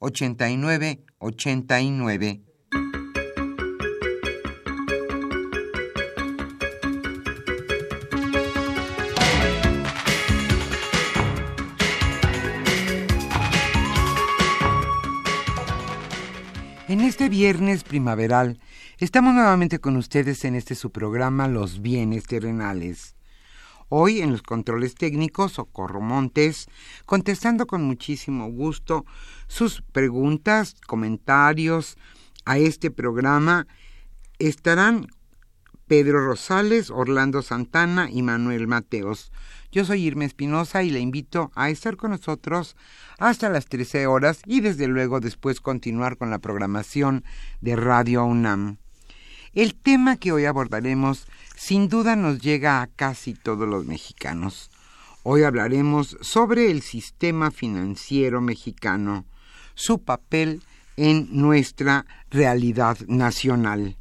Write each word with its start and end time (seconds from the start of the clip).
89 0.00 1.04
89. 1.18 2.42
En 16.88 17.00
este 17.02 17.28
viernes 17.28 17.84
primaveral 17.84 18.58
estamos 18.98 19.34
nuevamente 19.34 19.78
con 19.78 19.96
ustedes 19.96 20.44
en 20.46 20.56
este 20.56 20.74
su 20.74 20.90
programa 20.90 21.46
Los 21.46 21.82
bienes 21.82 22.24
terrenales. 22.24 23.19
Hoy 23.92 24.20
en 24.20 24.30
los 24.30 24.42
controles 24.42 24.94
técnicos, 24.94 25.54
Socorro 25.54 26.00
Montes, 26.00 26.68
contestando 27.06 27.66
con 27.66 27.82
muchísimo 27.82 28.48
gusto 28.48 29.04
sus 29.48 29.82
preguntas, 29.82 30.76
comentarios 30.86 31.96
a 32.44 32.58
este 32.58 32.92
programa, 32.92 33.66
estarán 34.38 35.08
Pedro 35.88 36.24
Rosales, 36.24 36.90
Orlando 36.90 37.42
Santana 37.42 38.08
y 38.12 38.22
Manuel 38.22 38.68
Mateos. 38.68 39.32
Yo 39.72 39.84
soy 39.84 40.06
Irma 40.06 40.24
Espinosa 40.24 40.84
y 40.84 40.90
le 40.90 41.00
invito 41.00 41.50
a 41.56 41.68
estar 41.68 41.96
con 41.96 42.12
nosotros 42.12 42.76
hasta 43.18 43.48
las 43.48 43.66
13 43.66 44.06
horas 44.06 44.42
y 44.46 44.60
desde 44.60 44.86
luego 44.86 45.18
después 45.18 45.60
continuar 45.60 46.16
con 46.16 46.30
la 46.30 46.38
programación 46.38 47.24
de 47.60 47.74
Radio 47.74 48.24
UNAM. 48.24 48.78
El 49.52 49.74
tema 49.74 50.16
que 50.16 50.30
hoy 50.30 50.44
abordaremos 50.44 51.26
sin 51.60 51.90
duda 51.90 52.16
nos 52.16 52.40
llega 52.40 52.80
a 52.80 52.86
casi 52.86 53.34
todos 53.34 53.68
los 53.68 53.84
mexicanos. 53.84 54.70
Hoy 55.22 55.42
hablaremos 55.42 56.16
sobre 56.22 56.70
el 56.70 56.80
sistema 56.80 57.50
financiero 57.50 58.40
mexicano, 58.40 59.26
su 59.74 59.98
papel 60.02 60.62
en 60.96 61.28
nuestra 61.30 62.06
realidad 62.30 62.96
nacional. 63.08 63.98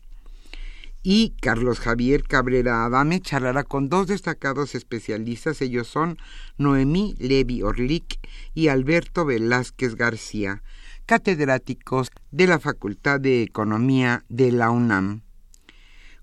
Y 1.03 1.33
Carlos 1.41 1.81
Javier 1.81 2.23
Cabrera 2.23 2.85
Adame 2.85 3.19
charlará 3.19 3.65
con 3.65 3.89
dos 3.89 4.07
destacados 4.07 4.73
especialistas, 4.73 5.61
ellos 5.61 5.89
son 5.89 6.17
Noemí 6.57 7.15
Levi 7.19 7.61
Orlik 7.61 8.19
y 8.55 8.69
Alberto 8.69 9.25
Velázquez 9.25 9.95
García, 9.95 10.63
catedráticos 11.05 12.09
de 12.31 12.47
la 12.47 12.59
Facultad 12.59 13.19
de 13.19 13.43
Economía 13.43 14.23
de 14.29 14.53
la 14.53 14.71
UNAM. 14.71 15.23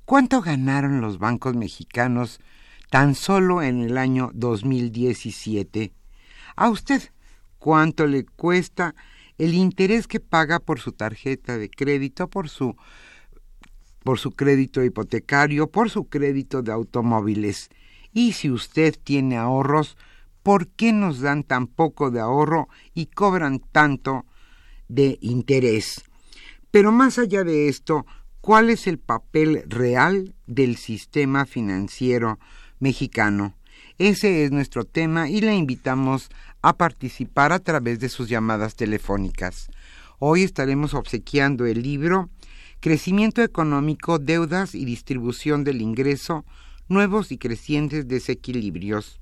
¿Cuánto 0.07 0.41
ganaron 0.41 1.01
los 1.01 1.19
bancos 1.19 1.57
mexicanos 1.57 2.39
tan 2.91 3.17
solo 3.17 3.61
en 3.61 3.81
el 3.81 3.99
año 3.99 4.31
2017? 4.35 5.93
A 6.55 6.71
usted, 6.71 7.03
¿cuánto 7.59 8.07
le 8.07 8.25
cuesta 8.25 8.95
el 9.37 9.53
interés 9.53 10.07
que 10.07 10.21
paga 10.21 10.61
por 10.61 10.79
su 10.79 10.93
tarjeta 10.93 11.59
de 11.59 11.69
crédito, 11.69 12.31
por 12.31 12.49
su 12.49 12.77
por 14.05 14.21
su 14.21 14.31
crédito 14.31 14.85
hipotecario, 14.85 15.73
por 15.73 15.91
su 15.91 16.05
crédito 16.05 16.63
de 16.63 16.71
automóviles. 16.71 17.71
Y 18.13 18.35
si 18.35 18.49
usted 18.49 18.95
tiene 19.03 19.37
ahorros, 19.37 19.97
¿por 20.45 20.69
qué 20.69 20.93
nos 20.93 21.19
dan 21.19 21.43
tan 21.43 21.67
poco 21.67 22.13
de 22.13 22.21
ahorro 22.21 22.69
y 22.95 23.07
cobran 23.07 23.59
tanto 23.59 24.25
de 24.87 25.19
interés? 25.21 26.05
Pero 26.71 26.93
más 26.93 27.19
allá 27.19 27.43
de 27.43 27.69
esto, 27.69 28.07
¿Cuál 28.47 28.71
es 28.71 28.87
el 28.87 28.99
papel 28.99 29.65
real 29.67 30.33
del 30.47 30.77
sistema 30.77 31.47
financiero 31.47 32.39
mexicano? 32.79 33.57
Ese 33.99 34.45
es 34.45 34.53
nuestro 34.53 34.85
tema 34.85 35.29
y 35.29 35.41
le 35.41 35.57
invitamos 35.57 36.29
a 36.63 36.77
participar 36.77 37.53
a 37.53 37.59
través 37.59 37.99
de 37.99 38.09
sus 38.09 38.29
llamadas 38.29 38.77
telefónicas. 38.77 39.69
Hoy 40.21 40.45
estaremos 40.45 40.95
obsequiando 40.95 41.67
el 41.67 41.83
libro 41.83 42.31
Crecimiento 42.79 43.43
económico, 43.43 44.21
deudas 44.21 44.77
y 44.77 44.85
distribución 44.85 45.65
del 45.65 45.83
ingreso, 45.83 46.45
nuevos 46.89 47.33
y 47.33 47.39
crecientes 47.39 48.07
desequilibrios 48.07 49.19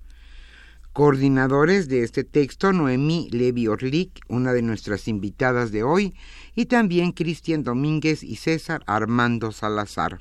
coordinadores 0.94 1.88
de 1.88 2.04
este 2.04 2.22
texto, 2.22 2.72
Noemí 2.72 3.28
Levi 3.32 3.66
Orlik, 3.66 4.20
una 4.28 4.52
de 4.52 4.62
nuestras 4.62 5.08
invitadas 5.08 5.72
de 5.72 5.82
hoy, 5.82 6.14
y 6.54 6.66
también 6.66 7.10
Cristian 7.10 7.64
Domínguez 7.64 8.22
y 8.22 8.36
César 8.36 8.82
Armando 8.86 9.50
Salazar. 9.50 10.20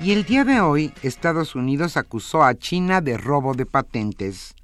Y 0.08 0.14
el 0.14 0.24
día 0.24 0.46
de 0.46 0.62
hoy 0.62 0.94
Estados 1.02 1.54
Unidos 1.54 1.98
acusó 1.98 2.42
a 2.42 2.56
China 2.56 3.02
de 3.02 3.18
robo 3.18 3.54
de 3.56 3.66
patentes. 3.66 4.56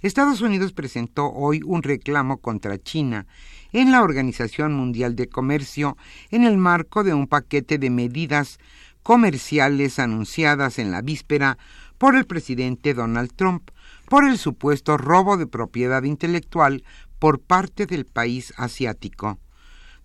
Estados 0.00 0.40
Unidos 0.40 0.72
presentó 0.72 1.30
hoy 1.30 1.60
un 1.62 1.82
reclamo 1.82 2.38
contra 2.38 2.78
China 2.78 3.26
en 3.74 3.92
la 3.92 4.00
Organización 4.00 4.72
Mundial 4.72 5.14
de 5.14 5.28
Comercio 5.28 5.98
en 6.30 6.44
el 6.44 6.56
marco 6.56 7.04
de 7.04 7.12
un 7.12 7.26
paquete 7.26 7.76
de 7.76 7.90
medidas 7.90 8.58
comerciales 9.02 9.98
anunciadas 9.98 10.78
en 10.78 10.90
la 10.90 11.02
víspera 11.02 11.58
por 11.98 12.16
el 12.16 12.24
presidente 12.24 12.94
Donald 12.94 13.34
Trump 13.36 13.70
por 14.08 14.24
el 14.24 14.38
supuesto 14.38 14.96
robo 14.96 15.36
de 15.36 15.46
propiedad 15.46 16.02
intelectual 16.04 16.82
por 17.18 17.40
parte 17.40 17.84
del 17.84 18.06
país 18.06 18.54
asiático. 18.56 19.38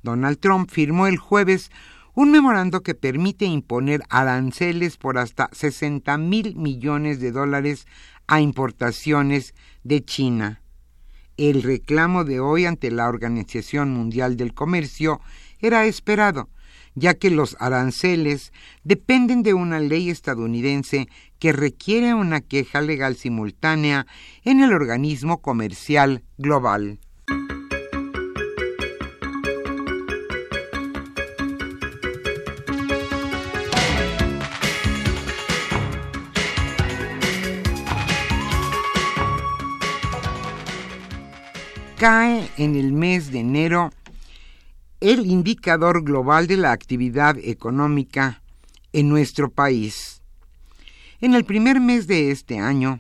Donald 0.02 0.40
Trump 0.40 0.70
firmó 0.70 1.08
el 1.08 1.16
jueves 1.16 1.72
un 2.16 2.32
memorando 2.32 2.84
que 2.84 2.94
permite 2.94 3.46
imponer 3.46 4.04
aranceles 4.10 4.98
por 4.98 5.18
hasta 5.18 5.50
60 5.52 6.18
mil 6.18 6.56
millones 6.56 7.20
de 7.20 7.32
dólares 7.32 7.88
a 8.28 8.40
importaciones 8.40 9.56
de 9.84 10.04
China. 10.06 10.62
El 11.38 11.64
reclamo 11.64 12.24
de 12.24 12.40
hoy 12.40 12.66
ante 12.66 12.92
la 12.92 13.08
Organización 13.08 13.92
Mundial 13.92 14.38
del 14.38 14.54
Comercio 14.54 15.20
era 15.60 15.86
esperado, 15.86 16.50
ya 16.94 17.16
que 17.16 17.32
los 17.32 17.58
aranceles 17.60 18.54
dependen 18.84 19.42
de 19.42 19.56
una 19.56 19.80
ley 19.80 20.12
estadounidense 20.12 21.08
que 21.40 21.52
requiere 21.52 22.14
una 22.14 22.42
queja 22.42 22.82
legal 22.82 23.16
simultánea 23.16 24.06
en 24.44 24.62
el 24.62 24.74
organismo 24.74 25.42
comercial 25.42 26.24
global. 26.38 27.00
Cae 42.04 42.52
en 42.58 42.76
el 42.76 42.92
mes 42.92 43.32
de 43.32 43.40
enero 43.40 43.90
el 45.00 45.26
indicador 45.26 46.04
global 46.04 46.48
de 46.48 46.58
la 46.58 46.74
actividad 46.74 47.38
económica 47.38 48.42
en 48.92 49.08
nuestro 49.08 49.50
país. 49.50 50.22
En 51.22 51.34
el 51.34 51.46
primer 51.46 51.80
mes 51.80 52.06
de 52.06 52.32
este 52.32 52.60
año, 52.60 53.00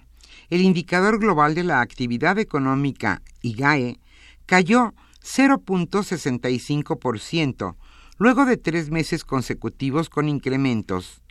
el 0.49 0.61
indicador 0.61 1.19
global 1.19 1.53
de 1.53 1.65
la 1.65 1.81
actividad 1.81 2.39
económica, 2.39 3.21
IGAE, 3.41 3.99
cayó 4.45 4.93
0.65%, 5.21 7.75
luego 8.19 8.45
de 8.45 8.55
tres 8.55 8.89
meses 8.89 9.25
consecutivos 9.25 10.07
con 10.07 10.29
incrementos 10.29 11.21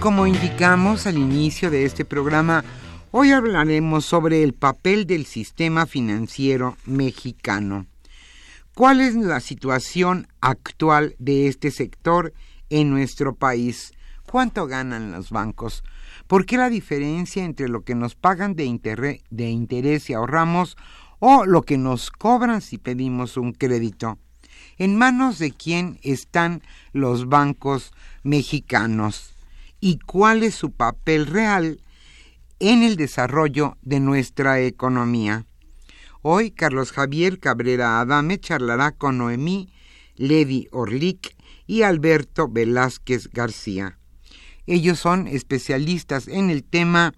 Como 0.00 0.26
indicamos 0.26 1.06
al 1.06 1.18
inicio 1.18 1.70
de 1.70 1.84
este 1.84 2.04
programa, 2.04 2.64
hoy 3.12 3.30
hablaremos 3.30 4.04
sobre 4.04 4.42
el 4.42 4.54
papel 4.54 5.06
del 5.06 5.24
sistema 5.24 5.86
financiero 5.86 6.76
mexicano. 6.84 7.86
¿Cuál 8.74 9.00
es 9.00 9.14
la 9.14 9.38
situación 9.38 10.26
actual 10.40 11.14
de 11.20 11.46
este 11.46 11.70
sector 11.70 12.32
en 12.70 12.90
nuestro 12.90 13.36
país? 13.36 13.92
¿Cuánto 14.30 14.66
ganan 14.66 15.12
los 15.12 15.30
bancos? 15.30 15.84
¿Por 16.26 16.46
qué 16.46 16.56
la 16.56 16.70
diferencia 16.70 17.44
entre 17.44 17.68
lo 17.68 17.84
que 17.84 17.94
nos 17.94 18.14
pagan 18.14 18.56
de, 18.56 19.20
de 19.30 19.50
interés 19.50 20.10
y 20.10 20.14
ahorramos 20.14 20.76
o 21.20 21.44
lo 21.44 21.62
que 21.62 21.78
nos 21.78 22.10
cobran 22.10 22.60
si 22.60 22.78
pedimos 22.78 23.36
un 23.36 23.52
crédito? 23.52 24.18
¿En 24.76 24.96
manos 24.96 25.38
de 25.38 25.52
quién 25.52 25.98
están 26.02 26.62
los 26.92 27.28
bancos 27.28 27.92
mexicanos? 28.22 29.34
¿Y 29.80 29.98
cuál 29.98 30.42
es 30.42 30.54
su 30.54 30.72
papel 30.72 31.26
real 31.26 31.80
en 32.58 32.82
el 32.82 32.96
desarrollo 32.96 33.76
de 33.82 34.00
nuestra 34.00 34.60
economía? 34.60 35.46
Hoy 36.22 36.50
Carlos 36.50 36.90
Javier 36.90 37.38
Cabrera 37.38 38.00
Adame 38.00 38.40
charlará 38.40 38.92
con 38.92 39.18
Noemí 39.18 39.70
Levi 40.16 40.68
Orlik 40.72 41.36
y 41.66 41.82
Alberto 41.82 42.48
Velázquez 42.48 43.28
García. 43.30 43.98
Ellos 44.66 44.98
son 44.98 45.26
especialistas 45.26 46.28
en 46.28 46.50
el 46.50 46.64
tema 46.64 47.14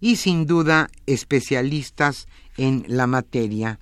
y 0.00 0.16
sin 0.16 0.46
duda 0.46 0.88
especialistas 1.06 2.26
en 2.56 2.84
la 2.88 3.06
materia. 3.06 3.78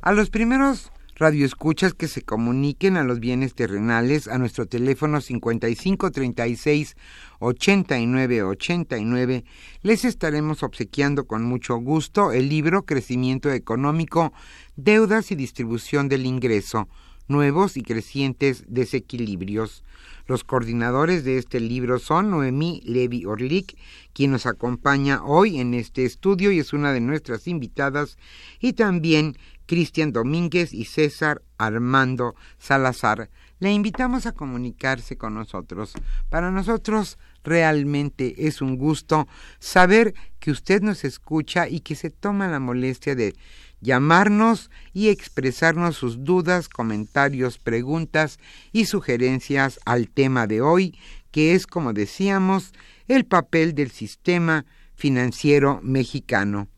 A 0.00 0.12
los 0.12 0.30
primeros 0.30 0.90
radioescuchas 1.18 1.94
que 1.94 2.08
se 2.08 2.22
comuniquen 2.22 2.96
a 2.96 3.02
los 3.02 3.20
bienes 3.20 3.54
terrenales 3.54 4.28
a 4.28 4.38
nuestro 4.38 4.66
teléfono 4.66 5.20
5536 5.20 6.96
8989 7.40 9.44
les 9.82 10.04
estaremos 10.04 10.62
obsequiando 10.62 11.26
con 11.26 11.42
mucho 11.42 11.76
gusto 11.76 12.32
el 12.32 12.48
libro 12.48 12.84
Crecimiento 12.84 13.50
Económico, 13.50 14.32
Deudas 14.76 15.32
y 15.32 15.34
Distribución 15.34 16.08
del 16.08 16.24
Ingreso, 16.24 16.88
Nuevos 17.28 17.76
y 17.76 17.82
Crecientes 17.82 18.64
Desequilibrios. 18.66 19.84
Los 20.26 20.44
coordinadores 20.44 21.24
de 21.24 21.38
este 21.38 21.60
libro 21.60 21.98
son 21.98 22.30
Noemí 22.30 22.82
Levi 22.84 23.24
Orlik, 23.24 23.78
quien 24.12 24.30
nos 24.30 24.46
acompaña 24.46 25.22
hoy 25.22 25.60
en 25.60 25.74
este 25.74 26.04
estudio 26.04 26.50
y 26.50 26.58
es 26.58 26.72
una 26.72 26.92
de 26.92 27.00
nuestras 27.00 27.46
invitadas, 27.46 28.18
y 28.60 28.72
también 28.72 29.36
Cristian 29.66 30.12
Domínguez 30.12 30.72
y 30.72 30.86
César 30.86 31.42
Armando 31.58 32.34
Salazar. 32.58 33.30
Le 33.60 33.72
invitamos 33.72 34.24
a 34.26 34.32
comunicarse 34.32 35.18
con 35.18 35.34
nosotros. 35.34 35.92
Para 36.30 36.50
nosotros 36.50 37.18
realmente 37.44 38.46
es 38.46 38.62
un 38.62 38.76
gusto 38.76 39.28
saber 39.58 40.14
que 40.38 40.50
usted 40.50 40.80
nos 40.80 41.04
escucha 41.04 41.68
y 41.68 41.80
que 41.80 41.94
se 41.94 42.10
toma 42.10 42.48
la 42.48 42.60
molestia 42.60 43.14
de 43.14 43.34
llamarnos 43.80 44.70
y 44.92 45.08
expresarnos 45.08 45.96
sus 45.96 46.24
dudas, 46.24 46.68
comentarios, 46.68 47.58
preguntas 47.58 48.38
y 48.72 48.86
sugerencias 48.86 49.80
al 49.84 50.08
tema 50.08 50.46
de 50.46 50.60
hoy, 50.60 50.98
que 51.30 51.54
es, 51.54 51.66
como 51.66 51.92
decíamos, 51.92 52.72
el 53.06 53.24
papel 53.24 53.74
del 53.74 53.90
sistema 53.90 54.66
financiero 54.94 55.80
mexicano. 55.82 56.68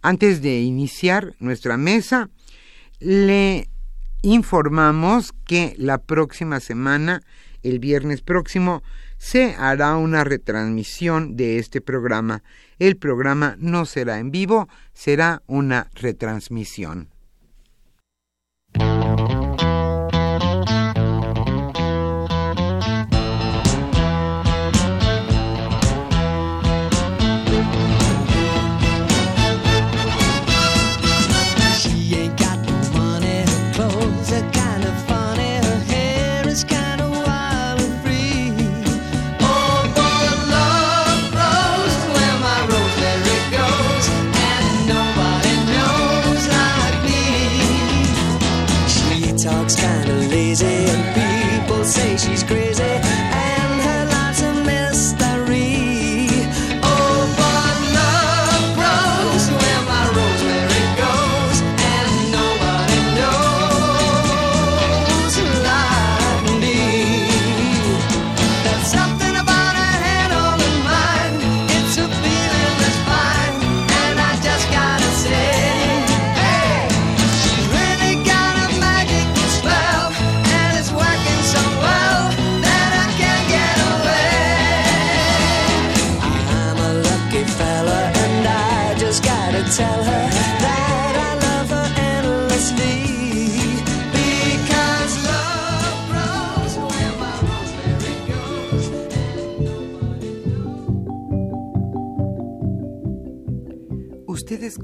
Antes 0.00 0.42
de 0.42 0.60
iniciar 0.60 1.34
nuestra 1.40 1.76
mesa, 1.76 2.30
le 3.00 3.68
informamos 4.22 5.32
que 5.44 5.74
la 5.76 5.98
próxima 5.98 6.60
semana, 6.60 7.20
el 7.62 7.78
viernes 7.80 8.22
próximo, 8.22 8.82
se 9.18 9.54
hará 9.58 9.96
una 9.96 10.22
retransmisión 10.22 11.36
de 11.36 11.58
este 11.58 11.80
programa. 11.80 12.42
El 12.78 12.96
programa 12.96 13.56
no 13.58 13.86
será 13.86 14.18
en 14.18 14.30
vivo, 14.30 14.68
será 14.92 15.42
una 15.46 15.90
retransmisión. 15.94 17.08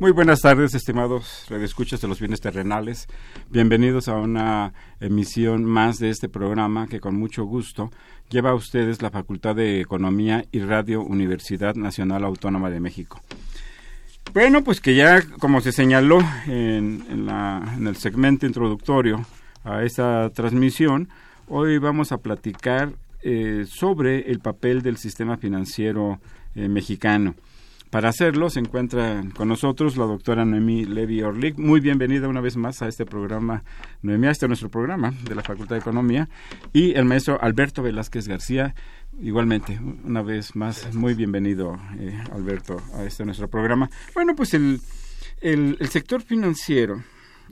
Muy 0.00 0.12
buenas 0.12 0.42
tardes, 0.42 0.76
estimados 0.76 1.46
redescuchas 1.48 2.00
de 2.00 2.06
los 2.06 2.20
bienes 2.20 2.40
terrenales. 2.40 3.08
Bienvenidos 3.50 4.06
a 4.06 4.14
una 4.14 4.72
emisión 5.00 5.64
más 5.64 5.98
de 5.98 6.10
este 6.10 6.28
programa 6.28 6.86
que 6.86 7.00
con 7.00 7.16
mucho 7.16 7.44
gusto 7.44 7.90
lleva 8.30 8.50
a 8.50 8.54
ustedes 8.54 9.02
la 9.02 9.10
Facultad 9.10 9.56
de 9.56 9.80
Economía 9.80 10.44
y 10.52 10.60
Radio 10.60 11.02
Universidad 11.02 11.74
Nacional 11.74 12.24
Autónoma 12.24 12.70
de 12.70 12.78
México. 12.78 13.20
Bueno, 14.32 14.62
pues 14.62 14.80
que 14.80 14.94
ya, 14.94 15.20
como 15.40 15.60
se 15.60 15.72
señaló 15.72 16.20
en, 16.46 17.04
el 17.84 17.96
segmento 17.96 18.46
introductorio 18.46 19.26
a 19.64 19.82
esta 19.82 20.30
transmisión, 20.30 21.08
hoy 21.48 21.78
vamos 21.78 22.12
a 22.12 22.18
platicar 22.18 22.92
eh, 23.22 23.64
sobre 23.66 24.30
el 24.30 24.38
papel 24.38 24.82
del 24.82 24.96
sistema 24.96 25.38
financiero 25.38 26.20
eh, 26.54 26.68
mexicano. 26.68 27.34
Para 27.90 28.10
hacerlo 28.10 28.50
se 28.50 28.60
encuentra 28.60 29.24
con 29.34 29.48
nosotros 29.48 29.96
la 29.96 30.04
doctora 30.04 30.44
Noemí 30.44 30.84
Levy 30.84 31.22
Orlik. 31.22 31.56
Muy 31.58 31.80
bienvenida 31.80 32.28
una 32.28 32.42
vez 32.42 32.56
más 32.58 32.82
a 32.82 32.88
este 32.88 33.06
programa, 33.06 33.64
Noemí, 34.02 34.26
a 34.26 34.30
este 34.30 34.46
nuestro 34.46 34.68
programa 34.68 35.14
de 35.24 35.34
la 35.34 35.42
Facultad 35.42 35.76
de 35.76 35.80
Economía. 35.80 36.28
Y 36.74 36.92
el 36.92 37.06
maestro 37.06 37.40
Alberto 37.40 37.82
Velázquez 37.82 38.28
García, 38.28 38.74
igualmente, 39.18 39.80
una 40.04 40.20
vez 40.20 40.54
más, 40.54 40.94
muy 40.94 41.14
bienvenido, 41.14 41.78
eh, 41.98 42.22
Alberto, 42.30 42.76
a 42.94 43.04
este 43.04 43.24
nuestro 43.24 43.48
programa. 43.48 43.88
Bueno, 44.14 44.34
pues 44.36 44.52
el, 44.52 44.80
el, 45.40 45.78
el 45.80 45.88
sector 45.88 46.20
financiero, 46.20 47.02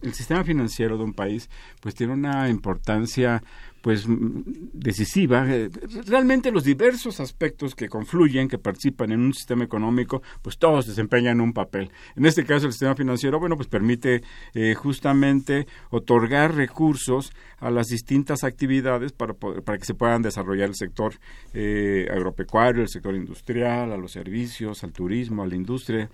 el 0.02 0.14
sistema 0.14 0.44
financiero 0.44 0.96
de 0.96 1.04
un 1.04 1.12
país, 1.12 1.48
pues 1.80 1.94
tiene 1.94 2.12
una 2.12 2.48
importancia 2.48 3.42
pues 3.86 4.04
decisiva. 4.08 5.46
Eh, 5.48 5.70
realmente 6.08 6.50
los 6.50 6.64
diversos 6.64 7.20
aspectos 7.20 7.76
que 7.76 7.88
confluyen, 7.88 8.48
que 8.48 8.58
participan 8.58 9.12
en 9.12 9.20
un 9.20 9.32
sistema 9.32 9.62
económico, 9.62 10.22
pues 10.42 10.58
todos 10.58 10.88
desempeñan 10.88 11.40
un 11.40 11.52
papel. 11.52 11.92
En 12.16 12.26
este 12.26 12.44
caso, 12.44 12.66
el 12.66 12.72
sistema 12.72 12.96
financiero, 12.96 13.38
bueno, 13.38 13.54
pues 13.54 13.68
permite 13.68 14.22
eh, 14.54 14.74
justamente 14.74 15.68
otorgar 15.90 16.56
recursos 16.56 17.32
a 17.58 17.70
las 17.70 17.86
distintas 17.86 18.42
actividades 18.42 19.12
para, 19.12 19.34
para 19.34 19.78
que 19.78 19.84
se 19.84 19.94
puedan 19.94 20.20
desarrollar 20.20 20.68
el 20.68 20.74
sector 20.74 21.14
eh, 21.54 22.08
agropecuario, 22.10 22.82
el 22.82 22.88
sector 22.88 23.14
industrial, 23.14 23.92
a 23.92 23.96
los 23.96 24.10
servicios, 24.10 24.82
al 24.82 24.92
turismo, 24.92 25.44
a 25.44 25.46
la 25.46 25.54
industria, 25.54 26.10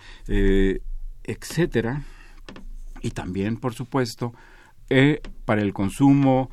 etcétera. 1.25 2.03
Y 3.03 3.11
también, 3.11 3.57
por 3.57 3.75
supuesto, 3.75 4.33
para 5.45 5.63
el 5.63 5.73
consumo, 5.73 6.51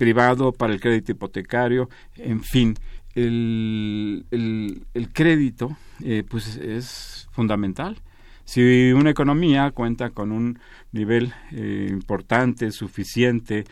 privado, 0.00 0.52
para 0.52 0.72
el 0.72 0.80
crédito 0.80 1.12
hipotecario, 1.12 1.90
en 2.16 2.42
fin, 2.42 2.74
el, 3.14 4.24
el, 4.30 5.12
crédito 5.12 5.76
eh, 6.02 6.24
pues 6.26 6.56
es 6.56 7.28
fundamental. 7.32 8.00
Si 8.44 8.92
una 8.92 9.10
economía 9.10 9.70
cuenta 9.72 10.08
con 10.08 10.32
un 10.32 10.58
nivel 10.92 11.34
eh, 11.52 11.88
importante, 11.90 12.70
suficiente 12.72 13.64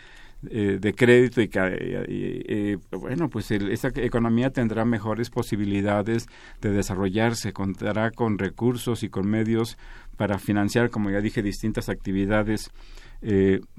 eh, 0.51 0.79
de 0.81 0.95
crédito 0.95 1.41
y, 1.41 1.49
que 1.49 2.79
bueno 2.91 3.29
pues 3.29 3.51
esta 3.51 3.89
economía 3.97 4.51
tendrá 4.51 4.85
mejores 4.85 5.31
posibilidades 5.31 6.27
de 6.61 6.71
desarrollarse 6.71 7.53
contará 7.53 8.11
con 8.11 8.39
recursos 8.39 9.03
y 9.03 9.09
con 9.09 9.29
medios 9.29 9.79
para 10.17 10.39
financiar 10.39 10.91
como 10.91 11.11
ya 11.11 11.21
dije 11.21 11.43
distintas 11.43 11.89
actividades 11.89 12.71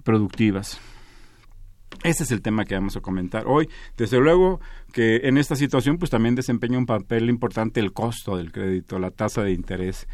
productivas 0.04 0.82
ese 2.04 2.24
es 2.24 2.32
el 2.32 2.42
tema 2.42 2.66
que 2.66 2.76
vamos 2.76 2.96
a 2.96 3.02
comentar 3.02 3.46
hoy. 3.46 3.70
Desde 3.98 4.20
luego 4.20 4.62
que 4.94 5.18
en 5.24 5.38
esta 5.38 5.56
situación 5.56 5.98
pues 5.98 6.10
también 6.10 6.36
desempeña 6.36 6.78
un 6.78 6.86
papel 6.86 7.30
importante 7.30 7.80
el 7.80 7.92
costo 7.92 8.38
del 8.38 8.52
crédito, 8.52 9.00
la 9.00 9.12
tasa 9.12 9.44
de 9.44 9.52
interés. 9.52 10.08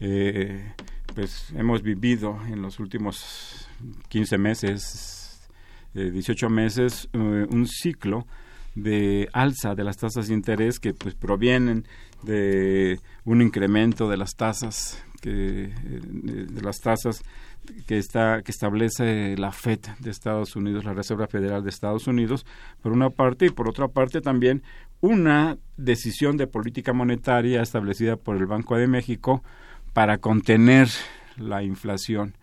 Eh, 0.00 0.72
pues 1.14 1.52
hemos 1.54 1.82
vivido 1.82 2.38
en 2.46 2.62
los 2.62 2.78
últimos 2.80 3.68
15 4.08 4.38
meses, 4.38 5.25
eh, 5.96 6.10
18 6.10 6.48
meses, 6.50 7.08
eh, 7.12 7.18
un 7.18 7.66
ciclo 7.66 8.26
de 8.74 9.28
alza 9.32 9.74
de 9.74 9.82
las 9.82 9.96
tasas 9.96 10.28
de 10.28 10.34
interés 10.34 10.78
que 10.78 10.92
pues 10.92 11.14
provienen 11.14 11.86
de 12.22 13.00
un 13.24 13.40
incremento 13.40 14.08
de 14.08 14.18
las 14.18 14.36
tasas 14.36 15.02
que, 15.22 15.72
de 15.72 16.62
las 16.62 16.80
tasas 16.80 17.22
que 17.86 17.96
está 17.96 18.42
que 18.42 18.52
establece 18.52 19.36
la 19.38 19.50
Fed 19.50 19.80
de 19.98 20.10
Estados 20.10 20.54
Unidos, 20.54 20.84
la 20.84 20.92
Reserva 20.92 21.26
Federal 21.26 21.62
de 21.64 21.70
Estados 21.70 22.06
Unidos, 22.06 22.44
por 22.82 22.92
una 22.92 23.08
parte 23.08 23.46
y 23.46 23.50
por 23.50 23.66
otra 23.66 23.88
parte 23.88 24.20
también 24.20 24.62
una 25.00 25.56
decisión 25.78 26.36
de 26.36 26.46
política 26.46 26.92
monetaria 26.92 27.62
establecida 27.62 28.16
por 28.16 28.36
el 28.36 28.46
Banco 28.46 28.76
de 28.76 28.86
México 28.86 29.42
para 29.94 30.18
contener 30.18 30.88
la 31.38 31.62
inflación 31.62 32.35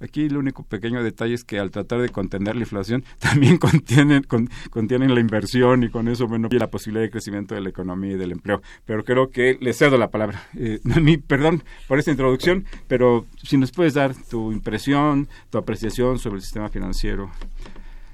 Aquí 0.00 0.24
el 0.24 0.36
único 0.36 0.62
pequeño 0.62 1.02
detalle 1.02 1.34
es 1.34 1.44
que 1.44 1.58
al 1.58 1.70
tratar 1.70 2.00
de 2.00 2.08
contener 2.08 2.56
la 2.56 2.62
inflación 2.62 3.04
también 3.18 3.58
contienen, 3.58 4.26
contienen 4.70 5.14
la 5.14 5.20
inversión 5.20 5.82
y 5.82 5.90
con 5.90 6.08
eso 6.08 6.26
bueno 6.26 6.48
la 6.50 6.70
posibilidad 6.70 7.04
de 7.04 7.10
crecimiento 7.10 7.54
de 7.54 7.60
la 7.60 7.68
economía 7.68 8.12
y 8.12 8.16
del 8.16 8.32
empleo. 8.32 8.62
Pero 8.86 9.04
creo 9.04 9.30
que 9.30 9.58
le 9.60 9.72
cedo 9.72 9.98
la 9.98 10.10
palabra. 10.10 10.48
Eh, 10.56 10.80
perdón 11.26 11.62
por 11.86 11.98
esta 11.98 12.10
introducción, 12.10 12.64
pero 12.88 13.26
si 13.42 13.56
nos 13.56 13.72
puedes 13.72 13.94
dar 13.94 14.14
tu 14.14 14.52
impresión, 14.52 15.28
tu 15.50 15.58
apreciación 15.58 16.18
sobre 16.18 16.36
el 16.36 16.42
sistema 16.42 16.68
financiero. 16.68 17.30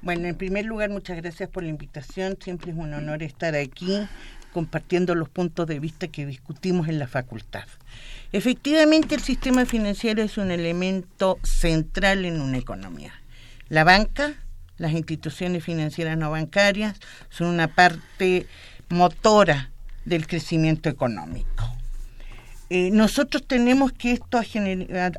Bueno, 0.03 0.29
en 0.29 0.37
primer 0.37 0.65
lugar, 0.65 0.91
muchas 0.91 1.17
gracias 1.17 1.49
por 1.49 1.63
la 1.63 1.69
invitación. 1.69 2.37
Siempre 2.41 2.71
es 2.71 2.77
un 2.77 2.95
honor 2.95 3.23
estar 3.23 3.55
aquí 3.55 4.07
compartiendo 4.53 5.15
los 5.15 5.29
puntos 5.29 5.67
de 5.67 5.81
vista 5.81 6.09
que 6.09 6.25
discutimos 6.25 6.89
en 6.89 6.99
la 6.99 7.07
facultad. 7.07 7.65
Efectivamente, 8.33 9.15
el 9.15 9.23
sistema 9.23 9.67
financiero 9.67 10.23
es 10.23 10.37
un 10.37 10.51
elemento 10.51 11.39
central 11.43 12.25
en 12.25 12.41
una 12.41 12.59
economía. 12.59 13.13
La 13.69 13.85
banca, 13.85 14.35
las 14.79 14.93
instituciones 14.93 15.65
financieras 15.65 16.19
no 16.19 16.31
bancarias, 16.31 16.99
son 17.29 17.49
una 17.49 17.69
parte 17.69 18.47
motora 18.89 19.71
del 20.05 20.27
crecimiento 20.27 20.89
económico. 20.89 21.65
Eh, 22.69 22.91
nosotros 22.91 23.47
tenemos 23.47 23.93
que 23.93 24.13
esto 24.13 24.39
ha, 24.39 24.45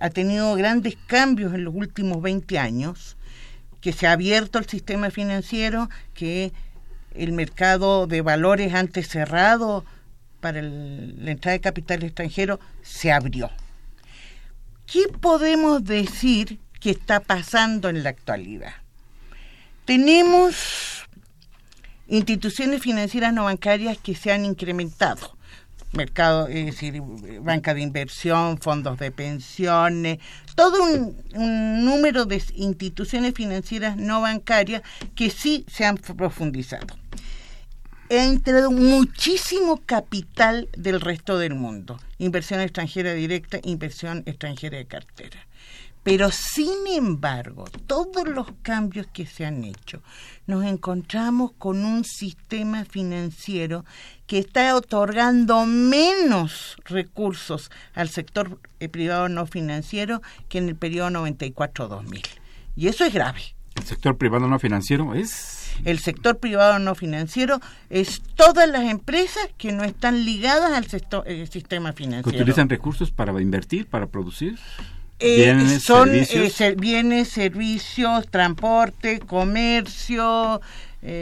ha, 0.01 0.09
tenido 0.09 0.53
grandes 0.55 0.97
cambios 1.07 1.53
en 1.53 1.63
los 1.63 1.73
últimos 1.73 2.21
20 2.21 2.59
años, 2.59 3.15
que 3.79 3.93
se 3.93 4.05
ha 4.05 4.11
abierto 4.11 4.59
el 4.59 4.65
sistema 4.67 5.11
financiero, 5.11 5.89
que 6.13 6.51
el 7.15 7.31
mercado 7.31 8.05
de 8.05 8.21
valores 8.21 8.73
antes 8.73 9.07
cerrado 9.07 9.85
para 10.39 10.61
la 10.61 11.31
entrada 11.31 11.53
de 11.53 11.61
capital 11.61 12.03
extranjero 12.03 12.59
se 12.81 13.11
abrió. 13.11 13.49
¿Qué 14.85 15.07
podemos 15.19 15.83
decir 15.83 16.59
que 16.79 16.91
está 16.91 17.19
pasando 17.19 17.89
en 17.89 18.03
la 18.03 18.09
actualidad? 18.09 18.73
Tenemos 19.85 21.07
instituciones 22.07 22.81
financieras 22.81 23.33
no 23.33 23.45
bancarias 23.45 23.97
que 23.97 24.15
se 24.15 24.31
han 24.31 24.45
incrementado. 24.45 25.35
Mercado, 25.93 26.47
es 26.47 26.65
decir, 26.65 27.01
banca 27.41 27.73
de 27.73 27.81
inversión, 27.81 28.57
fondos 28.59 28.99
de 28.99 29.11
pensiones, 29.11 30.19
todo 30.55 30.83
un 30.83 31.85
número 31.85 32.25
de 32.25 32.43
instituciones 32.55 33.33
financieras 33.33 33.97
no 33.97 34.21
bancarias 34.21 34.83
que 35.15 35.29
sí 35.29 35.65
se 35.69 35.85
han 35.85 35.97
profundizado 35.97 36.87
ha 38.09 38.25
entrado 38.25 38.71
muchísimo 38.71 39.81
capital 39.85 40.69
del 40.77 41.01
resto 41.01 41.37
del 41.37 41.55
mundo. 41.55 41.99
Inversión 42.17 42.61
extranjera 42.61 43.13
directa, 43.13 43.59
inversión 43.63 44.23
extranjera 44.25 44.77
de 44.77 44.85
cartera. 44.85 45.47
Pero 46.03 46.31
sin 46.31 46.87
embargo, 46.87 47.65
todos 47.85 48.25
los 48.29 48.47
cambios 48.61 49.07
que 49.07 49.25
se 49.25 49.45
han 49.45 49.65
hecho, 49.65 50.01
nos 50.45 50.63
encontramos 50.63 51.51
con 51.57 51.83
un 51.83 52.05
sistema 52.05 52.85
financiero 52.85 53.83
que 54.25 54.39
está 54.39 54.73
otorgando 54.73 55.65
menos 55.65 56.77
recursos 56.85 57.71
al 57.93 58.07
sector 58.07 58.57
eh, 58.79 58.87
privado 58.87 59.27
no 59.27 59.47
financiero 59.47 60.21
que 60.47 60.59
en 60.59 60.69
el 60.69 60.77
periodo 60.77 61.09
94-2000. 61.09 62.25
Y 62.77 62.87
eso 62.87 63.03
es 63.03 63.13
grave. 63.13 63.41
¿El 63.75 63.83
sector 63.83 64.17
privado 64.17 64.47
no 64.47 64.59
financiero 64.59 65.13
es? 65.13 65.66
El 65.85 65.99
sector 65.99 66.37
privado 66.37 66.79
no 66.79 66.95
financiero 66.95 67.59
es 67.89 68.21
todas 68.35 68.69
las 68.69 68.83
empresas 68.83 69.49
que 69.57 69.71
no 69.71 69.83
están 69.83 70.25
ligadas 70.25 70.71
al 70.71 71.23
eh, 71.25 71.47
sistema 71.47 71.93
financiero. 71.93 72.31
¿Que 72.31 72.43
utilizan 72.43 72.69
recursos 72.69 73.11
para 73.11 73.39
invertir, 73.41 73.87
para 73.87 74.07
producir? 74.07 74.57
Eh, 75.19 75.35
bienes, 75.37 75.83
son 75.83 76.13
eh, 76.13 76.25
servicios? 76.25 76.75
bienes, 76.75 77.27
servicios, 77.29 78.27
transporte, 78.29 79.19
comercio, 79.19 80.61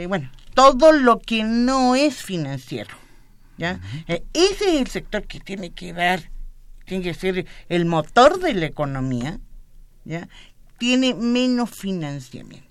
bueno, 0.08 0.30
todo 0.54 0.92
lo 0.92 1.18
que 1.18 1.44
no 1.44 1.94
es 1.94 2.22
financiero. 2.22 2.94
¿ya? 3.58 3.80
ese 4.06 4.24
es 4.34 4.80
el 4.80 4.86
sector 4.88 5.22
que 5.26 5.40
tiene 5.40 5.70
que 5.70 5.94
dar, 5.94 6.30
tiene 6.84 7.04
que 7.04 7.14
ser 7.14 7.46
el 7.70 7.86
motor 7.86 8.38
de 8.38 8.52
la 8.52 8.66
economía, 8.66 9.38
¿ya? 10.04 10.28
tiene 10.78 11.14
menos 11.14 11.70
financiamiento 11.70 12.65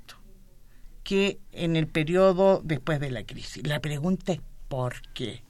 que 1.06 1.39
en 1.54 1.78
el 1.78 1.88
periodo 1.88 2.60
después 2.65 3.00
de 3.00 3.12
la 3.12 3.24
crisis. 3.24 3.65
La 3.65 3.80
pregunta 3.80 4.34
es 4.34 4.41
¿por 4.68 4.96
qué? 5.13 5.44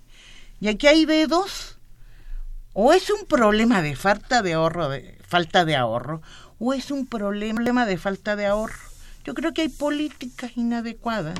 Y 0.60 0.68
aquí 0.68 0.86
hay 0.86 1.06
dedos. 1.06 1.80
O 2.74 2.94
es 2.94 3.10
un 3.10 3.26
problema 3.26 3.82
de 3.82 3.96
falta 3.96 4.42
de 4.42 4.54
ahorro, 4.54 4.90
de 4.90 5.18
falta 5.26 5.64
de 5.64 5.78
ahorro, 5.78 6.22
o 6.60 6.74
es 6.74 6.92
un 6.92 7.08
problema 7.08 7.86
de 7.86 7.98
falta 7.98 8.36
de 8.36 8.46
ahorro. 8.46 8.78
Yo 9.24 9.34
creo 9.34 9.54
que 9.54 9.62
hay 9.62 9.70
políticas 9.70 10.52
inadecuadas 10.58 11.40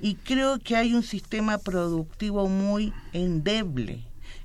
y 0.00 0.14
creo 0.14 0.58
que 0.58 0.74
hay 0.74 0.94
un 0.94 1.02
sistema 1.02 1.58
productivo 1.58 2.48
muy 2.48 2.94
endeble, 3.12 4.00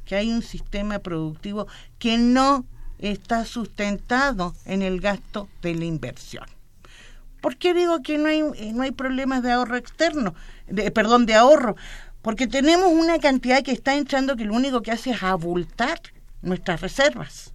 que 0.05 0.17
hay 0.17 0.29
un 0.29 0.41
sistema 0.41 0.99
productivo 0.99 1.67
que 1.99 2.17
no 2.17 2.65
está 2.99 3.45
sustentado 3.45 4.53
en 4.65 4.81
el 4.81 4.99
gasto 4.99 5.47
de 5.61 5.75
la 5.75 5.85
inversión. 5.85 6.52
¿Por 7.43 7.57
qué 7.57 7.73
digo 7.73 8.01
que 8.01 8.17
no 8.17 8.29
hay, 8.29 8.39
eh, 8.55 8.71
no 8.73 8.83
hay 8.83 8.91
problemas 8.91 9.43
de 9.43 9.51
ahorro 9.51 9.75
externo? 9.75 10.33
Perdón, 10.93 11.25
de 11.25 11.33
ahorro. 11.33 11.75
Porque 12.21 12.47
tenemos 12.47 12.87
una 12.87 13.19
cantidad 13.19 13.61
que 13.61 13.73
está 13.73 13.95
entrando 13.95 14.37
que 14.37 14.45
lo 14.45 14.53
único 14.53 14.81
que 14.81 14.91
hace 14.91 15.11
es 15.11 15.23
abultar 15.23 15.99
nuestras 16.41 16.79
reservas. 16.79 17.53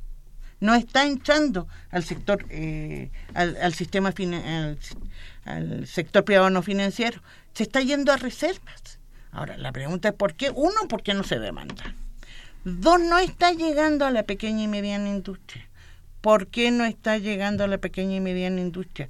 No 0.60 0.74
está 0.74 1.06
entrando 1.06 1.68
al 1.90 2.04
sector, 2.04 2.44
eh, 2.50 3.10
al, 3.32 3.72
sistema, 3.72 4.12
al, 5.46 5.86
sector 5.86 6.22
privado 6.22 6.50
no 6.50 6.60
financiero. 6.60 7.22
Se 7.54 7.62
está 7.62 7.80
yendo 7.80 8.12
a 8.12 8.18
reservas. 8.18 8.98
Ahora, 9.32 9.56
la 9.56 9.72
pregunta 9.72 10.10
es 10.10 10.14
por 10.14 10.34
qué. 10.34 10.50
Uno, 10.50 10.86
¿por 10.86 11.02
qué 11.02 11.14
no 11.14 11.24
se 11.24 11.38
demanda? 11.38 11.94
Dos, 12.62 13.00
no 13.00 13.16
está 13.16 13.52
llegando 13.52 14.04
a 14.04 14.10
la 14.10 14.24
pequeña 14.24 14.64
y 14.64 14.68
mediana 14.68 15.08
industria. 15.08 15.66
¿Por 16.20 16.48
qué 16.48 16.70
no 16.70 16.84
está 16.84 17.18
llegando 17.18 17.64
a 17.64 17.68
la 17.68 17.78
pequeña 17.78 18.16
y 18.16 18.20
mediana 18.20 18.60
industria? 18.60 19.08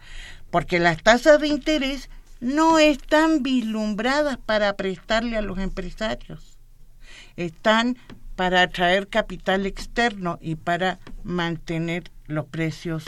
porque 0.50 0.78
las 0.78 1.02
tasas 1.02 1.40
de 1.40 1.48
interés 1.48 2.08
no 2.40 2.78
están 2.78 3.42
vislumbradas 3.42 4.38
para 4.38 4.76
prestarle 4.76 5.36
a 5.36 5.42
los 5.42 5.58
empresarios, 5.58 6.58
están 7.36 7.96
para 8.36 8.62
atraer 8.62 9.08
capital 9.08 9.66
externo 9.66 10.38
y 10.40 10.54
para 10.54 11.00
mantener 11.24 12.04
los 12.26 12.46
precios 12.46 13.04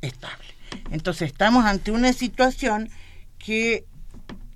estables. 0.00 0.54
Entonces 0.90 1.32
estamos 1.32 1.64
ante 1.64 1.90
una 1.90 2.12
situación 2.12 2.88
que 3.38 3.84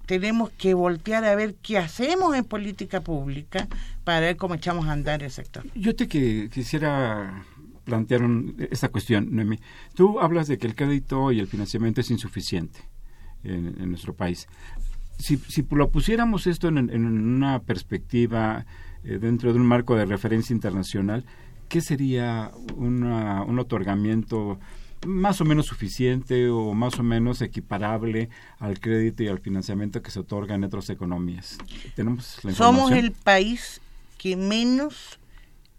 tenemos 0.06 0.50
que 0.50 0.74
voltear 0.74 1.24
a 1.24 1.34
ver 1.34 1.56
qué 1.56 1.78
hacemos 1.78 2.34
en 2.36 2.44
política 2.44 3.00
pública 3.00 3.68
para 4.04 4.20
ver 4.20 4.36
cómo 4.36 4.54
echamos 4.54 4.86
a 4.86 4.92
andar 4.92 5.22
el 5.22 5.30
sector. 5.30 5.66
Yo 5.74 5.94
te 5.94 6.08
quisiera 6.08 7.44
plantearon 7.88 8.54
esta 8.70 8.90
cuestión, 8.90 9.34
Noemi. 9.34 9.58
Tú 9.94 10.20
hablas 10.20 10.46
de 10.46 10.58
que 10.58 10.66
el 10.66 10.74
crédito 10.74 11.32
y 11.32 11.40
el 11.40 11.46
financiamiento 11.46 12.02
es 12.02 12.10
insuficiente 12.10 12.80
en, 13.42 13.88
nuestro 13.88 14.12
país. 14.14 14.46
Si, 15.18 15.38
si, 15.38 15.66
lo 15.70 15.90
pusiéramos 15.90 16.46
esto 16.46 16.68
en, 16.68 17.06
una 17.06 17.60
perspectiva 17.62 18.66
eh, 19.04 19.18
dentro 19.18 19.54
de 19.54 19.58
un 19.58 19.66
marco 19.66 19.96
de 19.96 20.04
referencia 20.04 20.52
internacional, 20.52 21.24
¿qué 21.70 21.80
sería 21.80 22.52
un 22.76 23.58
otorgamiento 23.58 24.58
más 25.06 25.40
o 25.40 25.44
menos 25.44 25.66
suficiente 25.66 26.48
o 26.50 26.74
más 26.74 26.98
o 26.98 27.02
menos 27.02 27.40
equiparable 27.40 28.28
al 28.58 28.80
crédito 28.80 29.22
y 29.22 29.28
al 29.28 29.38
financiamiento 29.38 30.02
que 30.02 30.10
se 30.10 30.20
otorga 30.20 30.54
en 30.54 30.64
otras 30.64 30.90
economías. 30.90 31.58
Tenemos 31.94 32.38
Somos 32.54 32.90
el 32.90 33.12
país 33.12 33.80
que 34.16 34.36
menos 34.36 35.18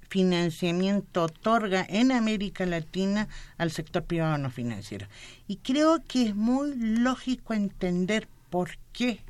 financiamiento 0.10 1.24
otorga 1.24 1.86
en 1.88 2.12
América 2.12 2.65
Latina 2.65 3.28
al 3.58 3.72
sector 3.72 4.04
privado 4.04 4.38
no 4.38 4.50
financiero. 4.50 5.08
Y 5.48 5.58
creo 5.58 6.04
que 6.08 6.28
es 6.28 6.36
muy 6.36 6.76
lógico 6.76 7.54
entender 7.54 8.28
por 8.50 8.72
qué. 8.91 9.22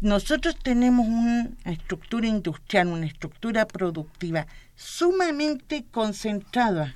Nosotros 0.00 0.56
tenemos 0.62 1.06
una 1.06 1.50
estructura 1.64 2.26
industrial, 2.26 2.88
una 2.88 3.06
estructura 3.06 3.66
productiva 3.66 4.46
sumamente 4.76 5.84
concentrada, 5.90 6.94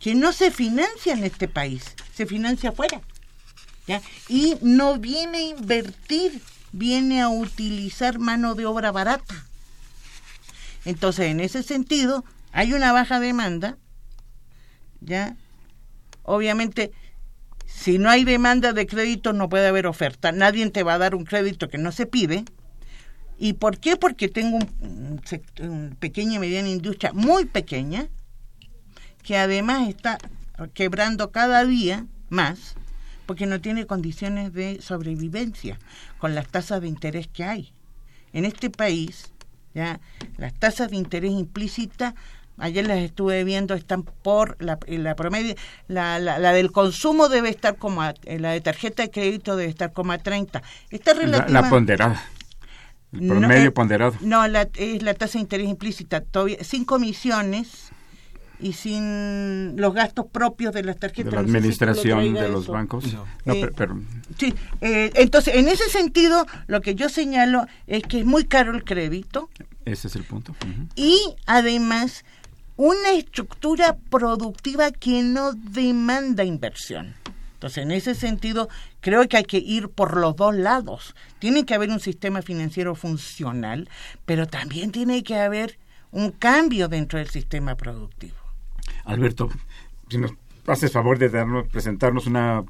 que 0.00 0.14
no 0.14 0.32
se 0.32 0.50
financia 0.50 1.12
en 1.12 1.24
este 1.24 1.46
país, 1.46 1.84
se 2.14 2.26
financia 2.26 2.70
afuera. 2.70 3.00
Y 4.28 4.56
no 4.62 4.98
viene 4.98 5.38
a 5.38 5.42
invertir, 5.42 6.40
viene 6.72 7.20
a 7.20 7.28
utilizar 7.28 8.18
mano 8.18 8.54
de 8.54 8.66
obra 8.66 8.92
barata. 8.92 9.49
Entonces, 10.84 11.26
en 11.26 11.40
ese 11.40 11.62
sentido, 11.62 12.24
hay 12.52 12.72
una 12.72 12.92
baja 12.92 13.20
demanda, 13.20 13.78
¿ya? 15.00 15.36
Obviamente, 16.22 16.92
si 17.66 17.98
no 17.98 18.10
hay 18.10 18.24
demanda 18.24 18.72
de 18.72 18.86
crédito, 18.86 19.32
no 19.32 19.48
puede 19.48 19.68
haber 19.68 19.86
oferta. 19.86 20.32
Nadie 20.32 20.68
te 20.70 20.82
va 20.82 20.94
a 20.94 20.98
dar 20.98 21.14
un 21.14 21.24
crédito 21.24 21.68
que 21.68 21.78
no 21.78 21.92
se 21.92 22.06
pide. 22.06 22.44
¿Y 23.38 23.54
por 23.54 23.78
qué? 23.78 23.96
Porque 23.96 24.28
tengo 24.28 24.58
un, 24.80 25.20
un 25.60 25.96
pequeña 25.98 26.34
y 26.34 26.38
mediana 26.38 26.68
industria 26.68 27.12
muy 27.12 27.46
pequeña, 27.46 28.08
que 29.22 29.38
además 29.38 29.88
está 29.88 30.18
quebrando 30.74 31.30
cada 31.30 31.64
día 31.64 32.06
más, 32.28 32.74
porque 33.26 33.46
no 33.46 33.60
tiene 33.60 33.86
condiciones 33.86 34.52
de 34.52 34.80
sobrevivencia 34.82 35.78
con 36.18 36.34
las 36.34 36.48
tasas 36.48 36.82
de 36.82 36.88
interés 36.88 37.28
que 37.28 37.44
hay. 37.44 37.72
En 38.32 38.44
este 38.44 38.70
país, 38.70 39.32
¿ya? 39.74 40.00
Las 40.36 40.54
tasas 40.54 40.90
de 40.90 40.96
interés 40.96 41.32
implícitas, 41.32 42.14
ayer 42.58 42.86
las 42.86 42.98
estuve 42.98 43.44
viendo, 43.44 43.74
están 43.74 44.02
por 44.02 44.56
la, 44.62 44.78
la 44.86 45.14
promedio, 45.16 45.54
la, 45.88 46.18
la, 46.18 46.52
del 46.52 46.72
consumo 46.72 47.28
debe 47.28 47.48
estar 47.48 47.76
como, 47.76 48.02
a, 48.02 48.14
la 48.26 48.52
de 48.52 48.60
tarjeta 48.60 49.02
de 49.02 49.10
crédito 49.10 49.56
debe 49.56 49.70
estar 49.70 49.92
como 49.92 50.12
a 50.12 50.18
30. 50.18 50.62
Está 50.90 51.14
relativa, 51.14 51.62
la, 51.62 51.70
ponderada. 51.70 52.24
El 53.12 53.26
promedio 53.26 53.68
eh, 53.68 53.70
ponderado. 53.72 54.14
No, 54.20 54.44
es 54.44 55.02
la 55.02 55.14
tasa 55.14 55.34
de 55.34 55.40
interés 55.40 55.68
implícita. 55.68 56.20
Todavía, 56.20 56.62
sin 56.62 56.84
comisiones 56.84 57.90
y 58.60 58.72
sin 58.72 59.76
los 59.76 59.94
gastos 59.94 60.26
propios 60.26 60.74
de 60.74 60.82
las 60.82 60.98
tarjetas. 60.98 61.30
De 61.30 61.36
la 61.36 61.42
administración 61.42 62.34
de 62.34 62.48
los 62.48 62.66
bancos. 62.66 63.04
No. 63.44 63.54
Eh, 63.54 63.70
pero, 63.76 64.00
Sí, 64.38 64.54
eh, 64.80 65.10
entonces 65.14 65.54
en 65.56 65.68
ese 65.68 65.88
sentido 65.88 66.46
lo 66.66 66.80
que 66.80 66.94
yo 66.94 67.08
señalo 67.08 67.66
es 67.86 68.02
que 68.02 68.20
es 68.20 68.24
muy 68.24 68.44
caro 68.44 68.74
el 68.74 68.84
crédito. 68.84 69.50
Ese 69.84 70.08
es 70.08 70.16
el 70.16 70.24
punto. 70.24 70.54
Y 70.94 71.18
además 71.46 72.24
una 72.76 73.12
estructura 73.12 73.98
productiva 74.08 74.90
que 74.90 75.22
no 75.22 75.52
demanda 75.52 76.44
inversión. 76.44 77.14
Entonces, 77.60 77.84
en 77.84 77.90
ese 77.90 78.14
sentido, 78.14 78.70
creo 79.00 79.28
que 79.28 79.36
hay 79.36 79.44
que 79.44 79.58
ir 79.58 79.90
por 79.90 80.16
los 80.16 80.34
dos 80.34 80.54
lados. 80.54 81.14
Tiene 81.40 81.66
que 81.66 81.74
haber 81.74 81.90
un 81.90 82.00
sistema 82.00 82.40
financiero 82.40 82.94
funcional, 82.94 83.86
pero 84.24 84.46
también 84.46 84.92
tiene 84.92 85.22
que 85.22 85.36
haber 85.36 85.78
un 86.10 86.30
cambio 86.30 86.88
dentro 86.88 87.18
del 87.18 87.28
sistema 87.28 87.74
productivo. 87.74 88.39
Alberto, 89.04 89.48
si 90.08 90.18
nos 90.18 90.32
haces 90.66 90.92
favor 90.92 91.18
de 91.18 91.28
darnos, 91.28 91.68
presentarnos 91.68 92.26
una, 92.26 92.64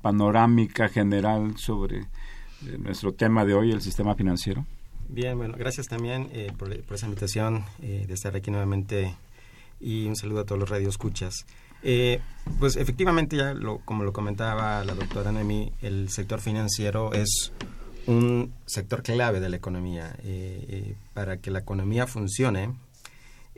panorámica 0.00 0.88
general 0.88 1.56
sobre 1.56 1.98
eh, 1.98 2.78
nuestro 2.78 3.12
tema 3.12 3.44
de 3.44 3.54
hoy, 3.54 3.70
el 3.72 3.80
sistema 3.80 4.14
financiero. 4.14 4.64
Bien, 5.08 5.38
bueno, 5.38 5.54
gracias 5.56 5.88
también 5.88 6.28
eh, 6.32 6.52
por, 6.56 6.70
esa 6.70 7.06
invitación 7.06 7.64
eh, 7.80 8.04
de 8.06 8.12
estar 8.12 8.36
aquí 8.36 8.50
nuevamente 8.50 9.14
y 9.80 10.06
un 10.06 10.16
saludo 10.16 10.40
a 10.40 10.44
todos 10.44 10.58
los 10.58 10.68
radioescuchas. 10.68 11.46
Eh, 11.82 12.20
pues 12.58 12.76
efectivamente, 12.76 13.36
ya 13.36 13.54
lo, 13.54 13.78
como 13.78 14.04
lo 14.04 14.12
comentaba 14.12 14.84
la 14.84 14.94
doctora 14.94 15.32
Nemi, 15.32 15.72
el 15.80 16.10
sector 16.10 16.40
financiero 16.40 17.14
es 17.14 17.52
un 18.06 18.52
sector 18.66 19.02
clave 19.02 19.40
de 19.40 19.48
la 19.48 19.56
economía. 19.56 20.14
para 21.14 21.38
que 21.38 21.50
la 21.50 21.60
economía 21.60 22.06
funcione, 22.06 22.74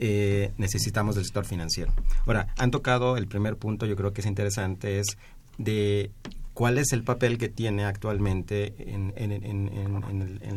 eh, 0.02 0.52
necesitamos 0.56 1.14
del 1.14 1.24
sector 1.26 1.44
financiero. 1.44 1.92
Ahora, 2.26 2.48
han 2.56 2.70
tocado 2.70 3.18
el 3.18 3.26
primer 3.26 3.56
punto, 3.56 3.84
yo 3.84 3.96
creo 3.96 4.14
que 4.14 4.22
es 4.22 4.26
interesante, 4.26 4.98
es 4.98 5.18
de 5.58 6.10
cuál 6.54 6.78
es 6.78 6.92
el 6.92 7.02
papel 7.04 7.36
que 7.36 7.50
tiene 7.50 7.84
actualmente 7.84 8.74
en, 8.78 9.12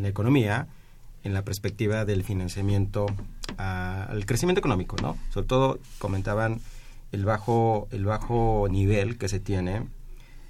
la 0.02 0.08
economía 0.08 0.68
en 1.26 1.34
la 1.34 1.44
perspectiva 1.44 2.06
del 2.06 2.24
financiamiento 2.24 3.06
al 3.58 4.26
crecimiento 4.26 4.60
económico, 4.60 4.96
¿no? 5.02 5.18
Sobre 5.30 5.48
todo 5.48 5.80
comentaban 6.00 6.62
el 7.12 7.26
bajo, 7.26 7.90
el 7.92 8.06
bajo 8.06 8.68
nivel 8.72 9.18
que 9.18 9.28
se 9.28 9.42
tiene 9.42 9.84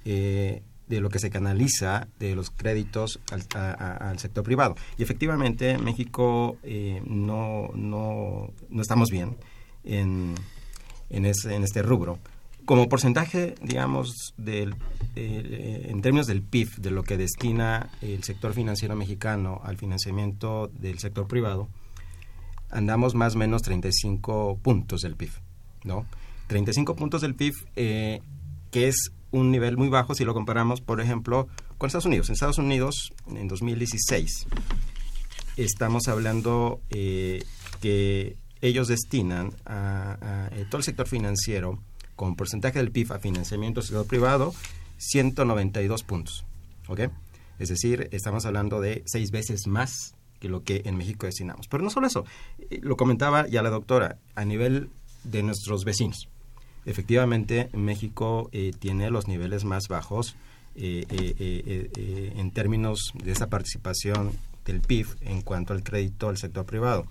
eh, 0.04 0.62
de 0.88 1.00
lo 1.00 1.08
que 1.08 1.18
se 1.18 1.30
canaliza 1.30 2.08
de 2.18 2.34
los 2.34 2.50
créditos 2.50 3.20
al, 3.30 4.18
sector 4.18 4.44
privado. 4.44 4.76
Y 4.98 5.02
efectivamente, 5.02 5.78
México 5.78 6.56
eh, 6.62 7.02
no, 7.06 7.70
no, 7.74 8.50
no, 8.68 8.82
estamos 8.82 9.10
bien 9.10 9.36
en, 9.84 10.34
en 11.10 11.24
este 11.24 11.82
rubro. 11.82 12.18
Como 12.64 12.88
porcentaje, 12.88 13.56
digamos, 13.60 14.32
del, 14.38 14.74
eh, 15.16 15.88
en 15.90 16.00
términos 16.00 16.26
del 16.26 16.40
PIB, 16.40 16.76
de 16.76 16.90
lo 16.90 17.02
que 17.02 17.18
destina 17.18 17.90
el 18.00 18.24
sector 18.24 18.54
financiero 18.54 18.96
mexicano 18.96 19.60
al 19.64 19.76
financiamiento 19.76 20.68
del 20.68 20.98
sector 20.98 21.26
privado, 21.26 21.68
andamos 22.70 23.14
más 23.14 23.34
o 23.34 23.38
menos 23.38 23.60
35 23.62 24.58
puntos 24.62 25.02
del 25.02 25.14
PIB, 25.14 25.30
¿no? 25.84 26.06
35 26.46 26.96
puntos 26.96 27.20
del 27.20 27.34
PIB, 27.34 27.52
eh, 27.76 28.22
que 28.70 28.88
es 28.88 29.12
un 29.34 29.50
nivel 29.50 29.76
muy 29.76 29.88
bajo 29.88 30.14
si 30.14 30.24
lo 30.24 30.32
comparamos, 30.32 30.80
por 30.80 31.00
ejemplo, 31.00 31.48
con 31.76 31.88
Estados 31.88 32.06
Unidos. 32.06 32.28
En 32.28 32.34
Estados 32.34 32.58
Unidos, 32.58 33.12
en 33.26 33.48
2016, 33.48 34.46
estamos 35.56 36.06
hablando 36.06 36.80
eh, 36.90 37.42
que 37.80 38.36
ellos 38.60 38.86
destinan 38.86 39.52
a, 39.66 40.48
eh, 40.52 40.64
todo 40.70 40.78
el 40.78 40.84
sector 40.84 41.08
financiero 41.08 41.80
con 42.14 42.36
porcentaje 42.36 42.78
del 42.78 42.92
PIB 42.92 43.12
a 43.12 43.18
financiamiento 43.18 43.80
del 43.80 43.88
sector 43.88 44.06
privado 44.06 44.54
192 44.98 46.04
puntos. 46.04 46.44
¿Ok? 46.86 47.00
Es 47.58 47.70
decir, 47.70 48.08
estamos 48.12 48.46
hablando 48.46 48.80
de 48.80 49.02
seis 49.04 49.32
veces 49.32 49.66
más 49.66 50.14
que 50.38 50.48
lo 50.48 50.62
que 50.62 50.82
en 50.84 50.96
México 50.96 51.26
destinamos. 51.26 51.66
Pero 51.66 51.82
no 51.82 51.90
solo 51.90 52.06
eso, 52.06 52.24
eh, 52.70 52.78
lo 52.82 52.96
comentaba 52.96 53.48
ya 53.48 53.62
la 53.62 53.70
doctora, 53.70 54.18
a 54.36 54.44
nivel 54.44 54.90
de 55.24 55.42
nuestros 55.42 55.84
vecinos 55.84 56.28
efectivamente 56.86 57.68
México 57.72 58.48
eh, 58.52 58.72
tiene 58.78 59.10
los 59.10 59.28
niveles 59.28 59.64
más 59.64 59.88
bajos 59.88 60.36
eh, 60.76 61.04
eh, 61.08 62.32
en 62.36 62.50
términos 62.50 63.12
de 63.22 63.32
esa 63.32 63.46
participación 63.48 64.32
del 64.64 64.80
PIB 64.80 65.06
en 65.22 65.42
cuanto 65.42 65.72
al 65.72 65.82
crédito 65.82 66.28
al 66.28 66.36
sector 66.36 66.64
privado. 66.64 67.06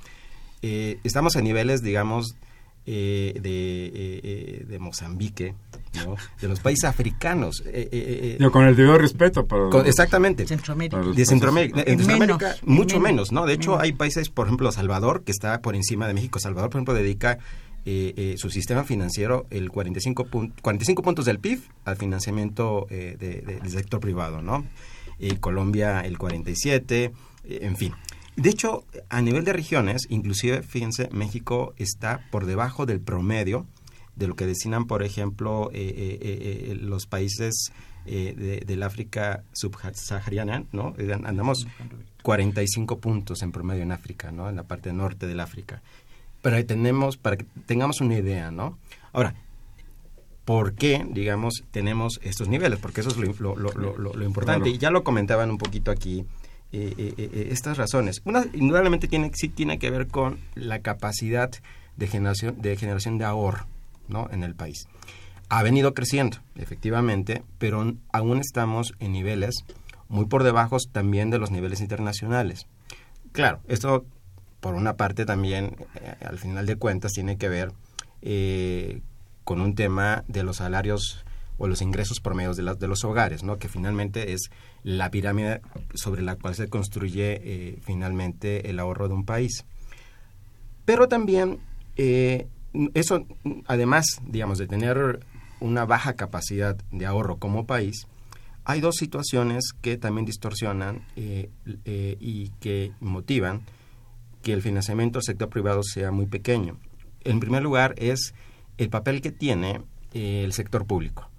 estamos 0.61 1.35
a 1.35 1.41
niveles, 1.41 1.81
digamos, 1.81 2.35
de, 2.85 4.65
de, 4.67 4.79
Mozambique, 4.79 5.55
de 6.41 6.47
los 6.49 6.59
países 6.59 6.83
africanos. 6.83 7.63
con 8.51 8.65
el 8.65 8.75
debido 8.75 8.97
respeto. 8.97 9.45
Para 9.45 9.87
exactamente. 9.87 10.45
Centroamérica. 10.45 10.99
De 10.99 11.25
Centroamérica. 11.25 11.83
En 11.85 11.99
Centroamérica, 11.99 12.55
mucho 12.63 12.99
menos. 12.99 13.31
¿no? 13.31 13.45
De 13.45 13.53
hecho, 13.53 13.79
hay 13.79 13.93
países, 13.93 14.29
por 14.29 14.47
ejemplo, 14.47 14.71
Salvador, 14.71 15.23
que 15.23 15.31
está 15.31 15.61
por 15.61 15.75
encima 15.75 16.07
de 16.07 16.15
México. 16.15 16.39
Salvador, 16.39 16.69
por 16.69 16.79
ejemplo, 16.79 16.95
dedica 16.95 17.39
eh, 17.85 18.13
eh, 18.15 18.35
su 18.37 18.49
sistema 18.49 18.85
financiero 18.85 19.45
el 19.49 19.69
45, 19.69 20.27
45 20.61 21.01
puntos 21.01 21.25
del 21.25 21.39
PIB 21.39 21.59
al 21.83 21.97
financiamiento 21.97 22.87
eh, 22.89 23.17
del 23.19 23.69
sector 23.69 23.99
privado, 23.99 24.41
¿no? 24.41 24.65
Colombia 25.39 26.01
el 26.01 26.17
47, 26.17 27.13
en 27.45 27.77
fin. 27.77 27.93
De 28.35 28.49
hecho, 28.49 28.83
a 29.09 29.21
nivel 29.21 29.45
de 29.45 29.53
regiones, 29.53 30.07
inclusive, 30.09 30.63
fíjense, 30.63 31.07
México 31.11 31.73
está 31.77 32.25
por 32.29 32.45
debajo 32.45 32.85
del 32.85 32.99
promedio 32.99 33.65
de 34.15 34.27
lo 34.27 34.35
que 34.35 34.45
destinan, 34.45 34.85
por 34.85 35.03
ejemplo, 35.03 35.71
los 36.81 37.05
países 37.05 37.71
del 38.05 38.83
África 38.83 39.43
subsahariana, 39.53 40.65
¿no? 40.73 40.93
Andamos 41.23 41.67
45 42.21 42.99
puntos 42.99 43.43
en 43.43 43.53
promedio 43.53 43.83
en 43.83 43.93
África, 43.93 44.31
¿no? 44.31 44.49
En 44.49 44.57
la 44.57 44.63
parte 44.63 44.91
norte 44.91 45.25
del 45.27 45.39
África 45.39 45.81
pero 46.43 46.57
ahí 46.57 46.65
tenemos, 46.65 47.17
para 47.17 47.37
que 47.37 47.45
tengamos 47.65 48.01
una 48.01 48.15
idea, 48.15 48.51
¿no? 48.51 48.77
Ahora, 49.13 49.33
¿por 50.43 50.73
qué, 50.75 51.07
digamos, 51.09 51.63
tenemos 51.71 52.19
estos 52.21 52.49
niveles? 52.49 52.79
Porque 52.79 53.01
eso 53.01 53.09
es 53.09 53.17
lo, 53.17 53.55
lo, 53.55 53.71
lo, 53.71 53.95
lo 53.97 54.23
importante. 54.25 54.69
Y 54.69 54.77
ya 54.77 54.91
lo 54.91 55.05
comentaban 55.05 55.49
un 55.49 55.57
poquito 55.57 55.89
aquí, 55.89 56.25
eh, 56.73 56.93
eh, 56.97 57.13
eh, 57.17 57.47
estas 57.49 57.77
razones. 57.77 58.21
Una, 58.25 58.45
indudablemente, 58.53 59.07
tiene, 59.07 59.31
sí 59.33 59.47
tiene 59.47 59.79
que 59.79 59.89
ver 59.89 60.07
con 60.07 60.37
la 60.53 60.79
capacidad 60.79 61.49
de 61.95 62.07
generación 62.07 62.61
de, 62.61 62.75
generación 62.75 63.17
de 63.17 63.23
ahorro, 63.23 63.65
¿no? 64.09 64.27
en 64.29 64.43
el 64.43 64.53
país. 64.53 64.87
Ha 65.47 65.63
venido 65.63 65.93
creciendo, 65.93 66.39
efectivamente, 66.55 67.41
pero 67.57 67.93
aún 68.11 68.39
estamos 68.39 68.95
en 68.99 69.13
niveles 69.13 69.63
muy 70.09 70.25
por 70.25 70.43
debajo 70.43 70.75
también 70.91 71.29
de 71.29 71.37
los 71.37 71.51
niveles 71.51 71.79
internacionales. 71.79 72.67
Claro, 73.31 73.61
esto 73.67 74.05
por 74.63 74.75
una 74.75 74.95
parte 74.95 75.25
también, 75.25 75.75
eh, 75.95 76.15
al 76.25 76.39
final 76.39 76.65
de 76.65 76.77
cuentas, 76.77 77.11
tiene 77.11 77.37
que 77.37 77.49
ver 77.49 77.73
eh, 78.21 79.01
con 79.43 79.59
un 79.59 79.75
tema 79.75 80.23
de 80.29 80.43
los 80.43 80.57
salarios 80.57 81.25
o 81.57 81.67
los 81.67 81.81
ingresos 81.81 82.21
promedios 82.21 82.55
de, 82.55 82.63
de 82.73 82.87
los 82.87 83.03
hogares, 83.03 83.43
¿no? 83.43 83.59
que 83.59 83.67
finalmente 83.67 84.31
es 84.31 84.49
la 84.83 85.11
pirámide 85.11 85.59
sobre 85.95 86.21
la 86.21 86.37
cual 86.37 86.55
se 86.55 86.69
construye 86.69 87.41
eh, 87.43 87.79
finalmente 87.83 88.69
el 88.69 88.79
ahorro 88.79 89.09
de 89.09 89.15
un 89.15 89.25
país. 89.25 89.65
Pero 90.85 91.09
también 91.09 91.59
eh, 91.97 92.47
eso, 92.93 93.27
además, 93.67 94.21
digamos, 94.25 94.59
de 94.59 94.67
tener 94.67 95.25
una 95.59 95.83
baja 95.83 96.13
capacidad 96.13 96.77
de 96.89 97.05
ahorro 97.05 97.35
como 97.35 97.65
país, 97.65 98.07
hay 98.63 98.79
dos 98.79 98.95
situaciones 98.95 99.73
que 99.81 99.97
también 99.97 100.25
distorsionan 100.25 101.05
y 101.17 102.49
que 102.61 102.93
motivan 103.01 103.63
que 104.43 104.53
el 104.53 104.61
financiamiento 104.61 105.17
del 105.17 105.23
sector 105.23 105.49
privado 105.49 105.81
sea 105.81 106.11
muy 106.11 106.27
pequeño. 106.27 106.77
En 107.23 107.39
primer 107.39 107.63
lugar 107.63 107.95
es 107.97 108.35
el 108.77 108.89
papel 108.89 109.21
que 109.21 109.31
tiene 109.31 109.81
el 110.13 110.53
sector 110.53 110.85
público 110.85 111.29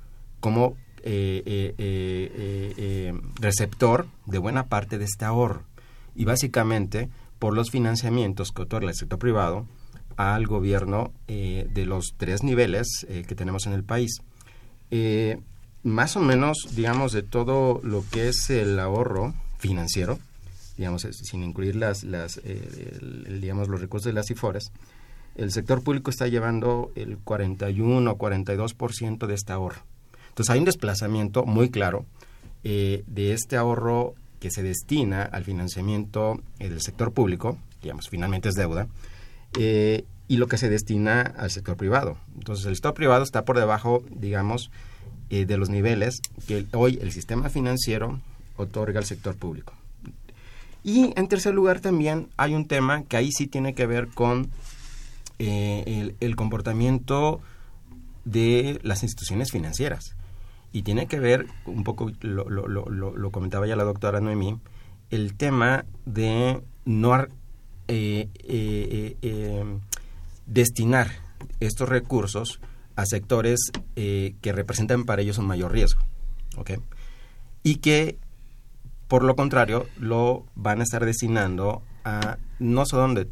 como 0.40 0.76
eh, 1.02 1.42
eh, 1.46 1.74
eh, 1.78 3.12
receptor 3.40 4.06
de 4.26 4.36
buena 4.36 4.66
parte 4.66 4.98
de 4.98 5.06
este 5.06 5.24
ahorro 5.24 5.64
y 6.14 6.26
básicamente 6.26 7.08
por 7.38 7.54
los 7.54 7.70
financiamientos 7.70 8.52
que 8.52 8.60
otorga 8.60 8.90
el 8.90 8.94
sector 8.94 9.18
privado 9.18 9.66
al 10.16 10.46
gobierno 10.46 11.12
de 11.26 11.86
los 11.86 12.14
tres 12.18 12.42
niveles 12.42 13.06
que 13.08 13.34
tenemos 13.34 13.66
en 13.66 13.72
el 13.72 13.84
país. 13.84 14.18
más 15.82 16.16
o 16.16 16.20
menos, 16.20 16.68
digamos, 16.76 17.12
de 17.12 17.22
todo 17.22 17.80
lo 17.82 18.04
que 18.10 18.28
es 18.28 18.50
el 18.50 18.78
ahorro 18.78 19.34
financiero, 19.58 20.18
digamos, 20.76 21.02
sin 21.02 21.42
incluir 21.42 21.76
las, 21.76 22.04
las 22.04 22.40
digamos, 23.40 23.68
los 23.68 23.80
recursos 23.80 24.06
de 24.06 24.12
las 24.12 24.30
IFORES, 24.30 24.72
el 25.36 25.50
sector 25.50 25.82
público 25.82 26.10
está 26.10 26.28
llevando 26.28 26.92
el 26.94 27.18
41 27.18 28.10
o 28.10 28.18
42% 28.18 29.26
de 29.26 29.34
este 29.34 29.52
ahorro. 29.52 29.82
Entonces 30.28 30.52
hay 30.52 30.58
un 30.58 30.64
desplazamiento 30.64 31.44
muy 31.44 31.70
claro 31.70 32.06
eh, 32.62 33.04
de 33.06 33.32
este 33.32 33.56
ahorro 33.56 34.14
que 34.40 34.50
se 34.50 34.62
destina 34.62 35.22
al 35.22 35.44
financiamiento 35.44 36.40
eh, 36.58 36.68
del 36.68 36.80
sector 36.80 37.12
público, 37.12 37.58
digamos, 37.82 38.08
finalmente 38.08 38.48
es 38.48 38.54
deuda, 38.54 38.88
eh, 39.58 40.04
y 40.26 40.38
lo 40.38 40.46
que 40.46 40.58
se 40.58 40.68
destina 40.68 41.22
al 41.22 41.50
sector 41.50 41.76
privado. 41.76 42.16
Entonces 42.36 42.66
el 42.66 42.74
sector 42.74 42.94
privado 42.94 43.22
está 43.22 43.44
por 43.44 43.58
debajo, 43.58 44.02
digamos, 44.10 44.70
de 45.30 45.56
los 45.56 45.68
niveles 45.68 46.20
que 46.46 46.64
hoy 46.74 46.98
el 47.02 47.10
sistema 47.10 47.48
financiero 47.48 48.20
otorga 48.56 49.00
al 49.00 49.04
sector 49.04 49.34
público. 49.34 49.72
Y 50.84 51.12
en 51.16 51.28
tercer 51.28 51.54
lugar 51.54 51.80
también 51.80 52.28
hay 52.36 52.54
un 52.54 52.68
tema 52.68 53.02
que 53.04 53.16
ahí 53.16 53.32
sí 53.32 53.46
tiene 53.46 53.74
que 53.74 53.86
ver 53.86 54.08
con 54.08 54.50
el 55.38 56.36
comportamiento 56.36 57.40
de 58.24 58.78
las 58.82 59.02
instituciones 59.02 59.50
financieras 59.50 60.14
y 60.74 60.82
tiene 60.82 61.06
que 61.06 61.20
ver, 61.20 61.46
un 61.66 61.84
poco 61.84 62.10
lo, 62.20 62.50
lo, 62.50 62.66
lo, 62.66 63.30
comentaba 63.30 63.64
ya 63.68 63.76
la 63.76 63.84
doctora 63.84 64.20
Noemí, 64.20 64.58
el 65.10 65.34
tema 65.34 65.84
de 66.04 66.60
no 66.84 67.16
eh, 67.22 67.28
eh, 67.86 69.16
eh, 69.22 69.64
destinar 70.46 71.12
estos 71.60 71.88
recursos 71.88 72.60
a 72.96 73.06
sectores 73.06 73.70
que 73.94 74.52
representan 74.52 75.04
para 75.04 75.22
ellos 75.22 75.38
un 75.38 75.46
mayor 75.46 75.70
riesgo. 75.70 76.00
¿okay? 76.56 76.78
Y 77.62 77.76
que, 77.76 78.18
por 79.08 79.24
lo 79.24 79.36
contrario, 79.36 79.86
lo 79.98 80.44
van 80.54 80.80
a 80.80 80.84
estar 80.84 81.04
destinando 81.04 81.82
a 82.04 82.38
no 82.58 82.86
solo 82.86 83.02
donde 83.02 83.28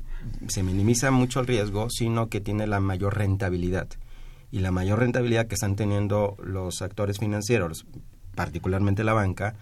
se 0.48 0.62
minimiza 0.62 1.10
mucho 1.10 1.40
el 1.40 1.46
riesgo, 1.46 1.88
sino 1.90 2.28
que 2.28 2.40
tiene 2.40 2.66
la 2.66 2.80
mayor 2.80 3.16
rentabilidad 3.16 3.88
y 4.52 4.60
la 4.60 4.70
mayor 4.70 5.00
rentabilidad 5.00 5.46
que 5.46 5.54
están 5.54 5.76
teniendo 5.76 6.36
los 6.44 6.82
actores 6.82 7.18
financieros, 7.18 7.86
particularmente 8.34 9.02
la 9.02 9.14
banca, 9.14 9.54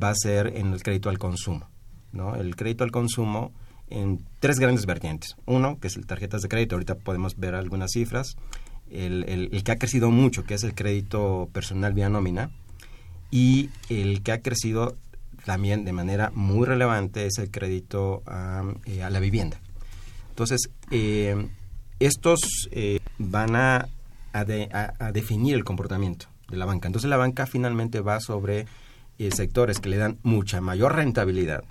va 0.00 0.10
a 0.10 0.14
ser 0.14 0.48
en 0.56 0.72
el 0.72 0.82
crédito 0.82 1.08
al 1.08 1.18
consumo. 1.18 1.70
¿no? 2.12 2.36
El 2.36 2.54
crédito 2.54 2.84
al 2.84 2.90
consumo 2.90 3.52
en 3.88 4.22
tres 4.40 4.58
grandes 4.58 4.84
vertientes. 4.84 5.36
Uno, 5.46 5.78
que 5.80 5.88
es 5.88 5.96
el 5.96 6.06
tarjetas 6.06 6.42
de 6.42 6.48
crédito, 6.48 6.76
ahorita 6.76 6.96
podemos 6.96 7.36
ver 7.38 7.54
algunas 7.54 7.92
cifras. 7.92 8.36
El, 8.90 9.24
el, 9.24 9.64
que 9.64 9.72
ha 9.72 9.78
crecido 9.78 10.10
mucho, 10.10 10.44
que 10.44 10.54
es 10.54 10.62
el 10.62 10.74
crédito 10.74 11.48
personal 11.52 11.94
vía 11.94 12.10
nómina. 12.10 12.50
Y 13.30 13.70
el 13.88 14.22
que 14.22 14.32
ha 14.32 14.42
crecido 14.42 14.96
también 15.44 15.84
de 15.84 15.92
manera 15.92 16.30
muy 16.34 16.66
relevante 16.66 17.26
es 17.26 17.38
el 17.38 17.50
crédito 17.50 18.22
a, 18.26 18.62
eh, 18.86 19.06
la 19.08 19.20
vivienda. 19.20 19.60
Entonces, 20.30 20.70
eh, 20.90 21.48
estos 22.00 22.40
eh, 22.72 22.98
van 23.18 23.56
a 23.56 23.88
a, 24.34 25.12
definir 25.12 25.54
el 25.54 25.64
comportamiento 25.64 26.26
de 26.50 26.56
la 26.56 26.66
banca. 26.66 26.88
Entonces 26.88 27.08
la 27.08 27.16
banca 27.16 27.46
finalmente 27.46 28.00
va 28.00 28.20
sobre 28.20 28.66
eh, 29.18 29.30
sectores 29.30 29.78
que 29.78 29.88
le 29.88 29.96
dan 29.96 30.18
mucha 30.22 30.60
mayor 30.60 30.96
rentabilidad 30.96 31.62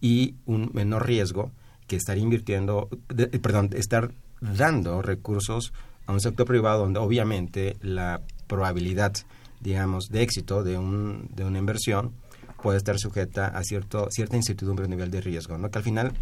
y 0.00 0.34
un 0.44 0.70
menor 0.74 1.06
riesgo 1.06 1.50
que 1.86 1.96
estar 1.96 2.18
invirtiendo, 2.18 2.88
eh, 3.16 3.38
perdón, 3.38 3.70
estar 3.72 4.12
dando 4.40 5.00
recursos 5.00 5.72
a 6.06 6.12
un 6.12 6.20
sector 6.20 6.46
privado 6.46 6.80
donde 6.80 7.00
obviamente 7.00 7.76
la 7.80 8.20
probabilidad, 8.46 9.14
digamos, 9.60 10.10
de 10.10 10.22
éxito 10.22 10.62
de, 10.62 10.76
un, 10.76 11.28
de 11.34 11.44
una 11.44 11.58
inversión 11.58 12.12
puede 12.62 12.78
estar 12.78 12.98
sujeta 12.98 13.46
a 13.46 13.62
cierto, 13.62 14.08
cierta 14.10 14.36
incertidumbre 14.36 14.86
a 14.86 14.88
nivel 14.88 15.10
de 15.10 15.20
riesgo, 15.20 15.58
¿no? 15.58 15.70
que 15.70 15.78
al 15.78 15.84
final 15.84 16.12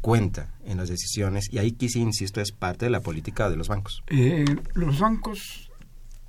cuenta 0.00 0.54
en 0.64 0.76
las 0.76 0.88
decisiones 0.88 1.48
y 1.52 1.58
ahí 1.58 1.72
que 1.72 1.88
sí, 1.88 2.00
insisto, 2.00 2.40
es 2.40 2.52
parte 2.52 2.86
de 2.86 2.90
la 2.90 3.00
política 3.00 3.48
de 3.50 3.56
los 3.56 3.68
bancos. 3.68 4.02
Eh, 4.08 4.44
los 4.74 5.00
bancos 5.00 5.70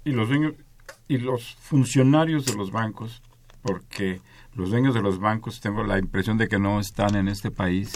y 0.03 0.11
los 0.11 0.29
dueños 0.29 0.53
y 1.07 1.17
los 1.17 1.55
funcionarios 1.55 2.45
de 2.45 2.55
los 2.55 2.71
bancos, 2.71 3.21
porque 3.61 4.21
los 4.55 4.69
dueños 4.69 4.93
de 4.93 5.01
los 5.01 5.19
bancos 5.19 5.59
tengo 5.59 5.83
la 5.83 5.99
impresión 5.99 6.37
de 6.37 6.47
que 6.47 6.59
no 6.59 6.79
están 6.79 7.15
en 7.15 7.27
este 7.27 7.51
país, 7.51 7.91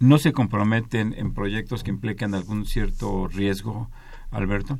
no 0.00 0.18
se 0.18 0.32
comprometen 0.32 1.14
en 1.16 1.34
proyectos 1.34 1.82
que 1.82 1.90
impliquen 1.90 2.34
algún 2.34 2.66
cierto 2.66 3.28
riesgo, 3.28 3.90
Alberto 4.30 4.78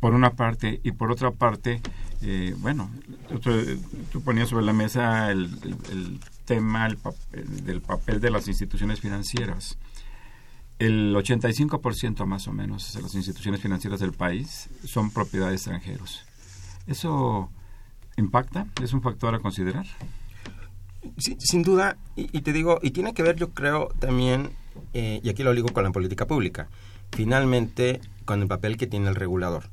por 0.00 0.14
una 0.14 0.30
parte 0.30 0.80
y 0.82 0.92
por 0.92 1.10
otra 1.10 1.30
parte 1.32 1.80
eh, 2.22 2.54
bueno 2.58 2.90
tú, 4.10 4.22
ponías 4.22 4.48
sobre 4.48 4.64
la 4.64 4.72
mesa 4.72 5.30
el, 5.30 6.20
tema 6.44 6.88
del 6.88 7.82
papel 7.82 8.20
de 8.22 8.30
las 8.30 8.48
instituciones 8.48 9.00
financieras. 9.00 9.76
El 10.78 11.14
85% 11.14 12.24
más 12.24 12.48
o 12.48 12.54
menos 12.54 12.94
de 12.94 13.02
las 13.02 13.14
instituciones 13.14 13.60
financieras 13.60 14.00
del 14.00 14.12
país 14.12 14.70
son 14.84 15.10
propiedad 15.10 15.48
de 15.48 15.56
extranjeros. 15.56 16.24
Eso 16.86 17.50
impacta 18.16 18.66
es 18.82 18.94
un 18.94 19.02
factor 19.02 19.34
a 19.34 19.40
considerar 19.40 19.86
sin 21.18 21.62
duda 21.62 21.96
y, 22.16 22.40
te 22.40 22.52
digo 22.52 22.78
y 22.82 22.90
tiene 22.90 23.14
que 23.14 23.22
ver 23.22 23.36
yo 23.36 23.50
creo 23.50 23.88
también 23.98 24.50
eh, 24.94 25.20
y 25.22 25.28
aquí 25.28 25.42
lo 25.42 25.52
digo 25.54 25.68
con 25.68 25.84
la 25.84 25.90
política 25.90 26.26
pública. 26.26 26.68
Finalmente 27.12 28.00
con 28.24 28.40
el 28.40 28.48
papel 28.48 28.76
que 28.76 28.86
tiene 28.86 29.08
el 29.08 29.14
regulador 29.14 29.64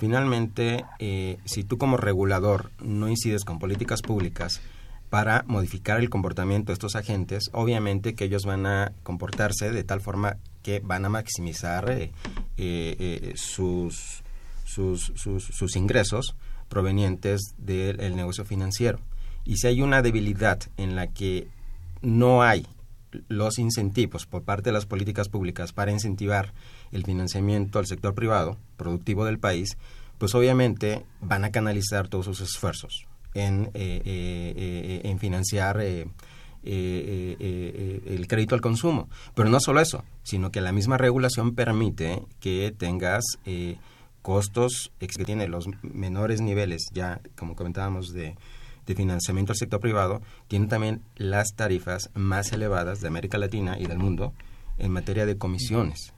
Finalmente, 0.00 0.86
eh, 0.98 1.36
si 1.44 1.62
tú 1.62 1.76
como 1.76 1.98
regulador 1.98 2.70
no 2.82 3.10
incides 3.10 3.44
con 3.44 3.58
políticas 3.58 4.00
públicas 4.00 4.62
para 5.10 5.44
modificar 5.46 6.00
el 6.00 6.08
comportamiento 6.08 6.68
de 6.68 6.72
estos 6.72 6.96
agentes, 6.96 7.50
obviamente 7.52 8.14
que 8.14 8.24
ellos 8.24 8.46
van 8.46 8.64
a 8.64 8.92
comportarse 9.02 9.70
de 9.70 9.84
tal 9.84 10.00
forma 10.00 10.38
que 10.62 10.80
van 10.80 11.04
a 11.04 11.10
maximizar 11.10 11.90
eh, 11.90 12.12
eh, 12.56 13.32
sus, 13.36 14.22
sus, 14.64 15.12
sus, 15.16 15.76
ingresos 15.76 16.34
provenientes 16.70 17.54
del 17.58 18.16
negocio 18.16 18.46
financiero. 18.46 19.00
Y 19.44 19.58
si 19.58 19.66
hay 19.66 19.82
una 19.82 20.00
debilidad 20.00 20.60
en 20.78 20.96
la 20.96 21.08
que 21.08 21.48
no 22.00 22.42
hay 22.42 22.66
los 23.28 23.58
incentivos 23.58 24.24
por 24.24 24.44
parte 24.44 24.70
de 24.70 24.72
las 24.72 24.86
políticas 24.86 25.28
públicas 25.28 25.74
para 25.74 25.92
incentivar 25.92 26.54
el 26.90 27.04
financiamiento 27.04 27.78
al 27.78 27.86
sector 27.86 28.14
privado 28.14 28.56
productivo 28.80 29.26
del 29.26 29.38
país, 29.38 29.76
pues 30.18 30.34
obviamente 30.34 31.04
van 31.20 31.44
a 31.44 31.50
canalizar 31.50 32.08
todos 32.08 32.26
sus 32.26 32.40
esfuerzos 32.40 33.06
en, 33.34 33.70
eh, 33.74 34.02
eh, 34.04 34.54
eh, 34.56 35.00
en 35.04 35.18
financiar 35.18 35.80
el 35.80 36.10
crédito 38.28 38.54
al 38.54 38.60
consumo. 38.60 39.08
Pero 39.34 39.48
no 39.48 39.60
solo 39.60 39.80
eso, 39.80 40.04
sino 40.22 40.50
que 40.50 40.60
la 40.60 40.72
misma 40.72 40.98
regulación 40.98 41.54
permite 41.54 42.22
que 42.40 42.74
tengas 42.76 43.24
costos 44.22 44.92
que 44.98 45.24
tiene 45.24 45.48
los 45.48 45.66
menores 45.82 46.40
niveles, 46.40 46.88
ya 46.92 47.20
como 47.36 47.54
comentábamos, 47.56 48.12
de, 48.12 48.36
de 48.86 48.94
financiamiento 48.94 49.52
al 49.52 49.58
sector 49.58 49.80
privado, 49.80 50.20
tiene 50.48 50.66
también 50.66 51.02
las 51.16 51.54
tarifas 51.54 52.10
más 52.14 52.52
elevadas 52.52 53.00
de 53.00 53.08
América 53.08 53.38
Latina 53.38 53.78
y 53.78 53.86
del 53.86 53.98
mundo 53.98 54.32
en 54.78 54.92
materia 54.92 55.26
de 55.26 55.36
comisiones 55.36 56.12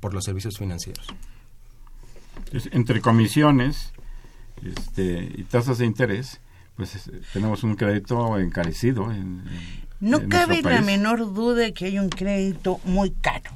por 0.00 0.14
los 0.14 0.24
servicios 0.24 0.56
financieros. 0.58 1.06
Entre 2.72 3.00
comisiones 3.00 3.92
este, 4.64 5.32
y 5.36 5.44
tasas 5.44 5.78
de 5.78 5.86
interés, 5.86 6.40
pues 6.76 7.10
tenemos 7.32 7.62
un 7.62 7.76
crédito 7.76 8.38
encarecido. 8.38 9.10
En, 9.10 9.42
no 10.00 10.28
cabe 10.28 10.62
la 10.62 10.80
menor 10.80 11.34
duda 11.34 11.62
de 11.62 11.74
que 11.74 11.86
hay 11.86 11.98
un 11.98 12.08
crédito 12.08 12.80
muy 12.84 13.10
caro, 13.10 13.50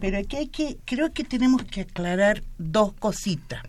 pero 0.00 0.18
aquí 0.18 0.36
hay 0.36 0.48
que, 0.48 0.78
creo 0.84 1.12
que 1.12 1.24
tenemos 1.24 1.64
que 1.64 1.82
aclarar 1.82 2.42
dos 2.56 2.92
cositas. 2.92 3.62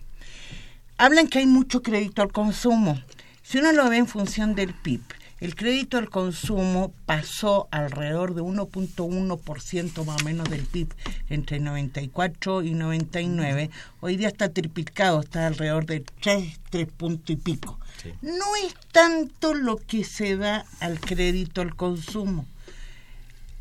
Hablan 0.96 1.28
que 1.28 1.40
hay 1.40 1.46
mucho 1.46 1.82
crédito 1.82 2.22
al 2.22 2.30
consumo. 2.30 3.02
Si 3.42 3.58
uno 3.58 3.72
lo 3.72 3.88
ve 3.88 3.96
en 3.96 4.06
función 4.06 4.54
del 4.54 4.74
PIB, 4.74 5.00
el 5.40 5.54
crédito 5.54 5.96
al 5.96 6.10
consumo 6.10 6.92
pasó 7.06 7.68
alrededor 7.70 8.34
de 8.34 8.42
1.1% 8.42 10.04
más 10.04 10.20
o 10.20 10.24
menos 10.24 10.48
del 10.50 10.64
PIB 10.64 10.92
entre 11.30 11.60
94 11.60 12.62
y 12.62 12.74
99. 12.74 13.70
Hoy 14.00 14.16
día 14.16 14.28
está 14.28 14.50
triplicado, 14.50 15.20
está 15.20 15.46
alrededor 15.46 15.86
de 15.86 16.04
3, 16.20 16.60
3 16.68 16.86
puntos 16.88 17.30
y 17.30 17.36
pico. 17.36 17.80
No 18.20 18.56
es 18.64 18.74
tanto 18.92 19.54
lo 19.54 19.76
que 19.76 20.04
se 20.04 20.36
da 20.36 20.66
al 20.80 21.00
crédito 21.00 21.62
al 21.62 21.74
consumo. 21.74 22.46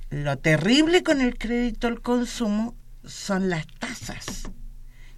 Lo 0.10 0.38
terrible 0.38 1.04
con 1.04 1.22
el 1.22 1.38
crédito 1.38 1.88
al 1.88 2.02
consumo 2.02 2.76
son 3.06 3.50
las 3.50 3.66
tasas. 3.68 4.50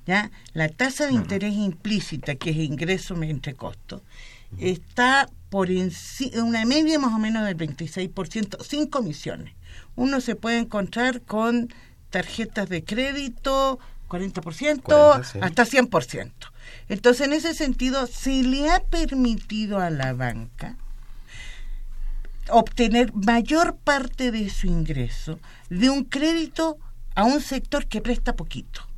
¿ya? 0.05 0.31
La 0.53 0.69
tasa 0.69 1.07
de 1.07 1.13
interés 1.13 1.53
implícita, 1.53 2.35
que 2.35 2.51
es 2.51 2.57
ingreso 2.57 3.21
entre 3.23 3.55
costo, 3.55 4.03
está 4.57 5.29
por 5.49 5.69
una 5.69 6.65
media 6.65 6.99
más 6.99 7.13
o 7.13 7.19
menos 7.19 7.45
del 7.45 7.57
26%, 7.57 8.63
sin 8.63 8.87
comisiones. 8.87 9.53
Uno 9.95 10.21
se 10.21 10.35
puede 10.35 10.59
encontrar 10.59 11.21
con 11.21 11.73
tarjetas 12.09 12.69
de 12.69 12.83
crédito 12.83 13.79
40%, 14.07 15.41
hasta 15.41 15.65
100%. 15.65 16.31
Entonces, 16.89 17.27
en 17.27 17.33
ese 17.33 17.53
sentido, 17.53 18.07
se 18.07 18.43
le 18.43 18.69
ha 18.69 18.81
permitido 18.81 19.79
a 19.79 19.89
la 19.89 20.13
banca 20.13 20.77
obtener 22.49 23.13
mayor 23.13 23.77
parte 23.77 24.31
de 24.31 24.49
su 24.49 24.67
ingreso 24.67 25.39
de 25.69 25.89
un 25.89 26.03
crédito 26.03 26.77
a 27.15 27.23
un 27.23 27.41
sector 27.41 27.87
que 27.87 28.01
presta 28.01 28.35
poquito. 28.35 28.90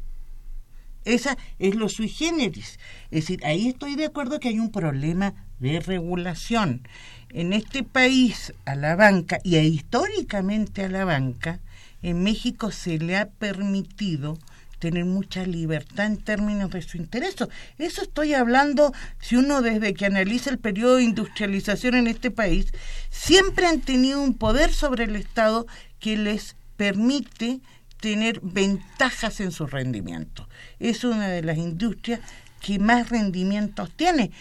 Esa 1.05 1.37
es 1.59 1.75
lo 1.75 1.89
sui 1.89 2.09
generis. 2.09 2.79
Es 3.11 3.21
decir, 3.21 3.45
ahí 3.45 3.69
estoy 3.69 3.95
de 3.95 4.05
acuerdo 4.05 4.39
que 4.39 4.49
hay 4.49 4.59
un 4.59 4.71
problema 4.71 5.33
de 5.59 5.79
regulación. 5.79 6.87
En 7.29 7.53
este 7.53 7.83
país, 7.83 8.53
a 8.65 8.75
la 8.75 8.95
banca, 8.95 9.39
y 9.43 9.57
históricamente 9.57 10.85
a 10.85 10.89
la 10.89 11.05
banca, 11.05 11.59
en 12.01 12.21
México 12.21 12.71
se 12.71 12.99
le 12.99 13.17
ha 13.17 13.29
permitido 13.29 14.37
tener 14.83 15.05
mucha 15.05 15.45
libertad 15.45 16.07
en 16.07 16.17
términos 16.17 16.69
de 16.71 16.81
su 16.81 16.97
interés. 16.97 17.35
Eso 17.77 18.01
estoy 18.01 18.33
hablando, 18.33 18.91
si 19.21 19.37
uno 19.37 19.61
desde 19.61 19.93
que 19.93 20.05
analiza 20.05 20.49
el 20.49 20.59
periodo 20.59 20.97
de 20.97 21.03
industrialización 21.03 21.95
en 21.95 22.07
este 22.07 22.31
país, 22.31 22.67
siempre 23.09 23.65
han 23.65 23.79
tenido 23.79 24.21
un 24.21 24.33
poder 24.33 24.73
sobre 24.73 25.05
el 25.05 25.15
Estado 25.15 25.65
que 26.01 26.17
les 26.17 26.57
permite 26.75 27.61
tener 28.03 28.41
ventajas 28.41 29.39
en 29.39 29.53
su 29.53 29.65
rendimiento. 29.65 30.49
Es 30.77 31.05
una 31.05 31.29
de 31.29 31.41
las 31.41 31.57
industrias 31.57 32.19
que 32.59 32.77
más 32.77 33.09
rendimientos 33.09 33.91
tiene. 33.95 34.31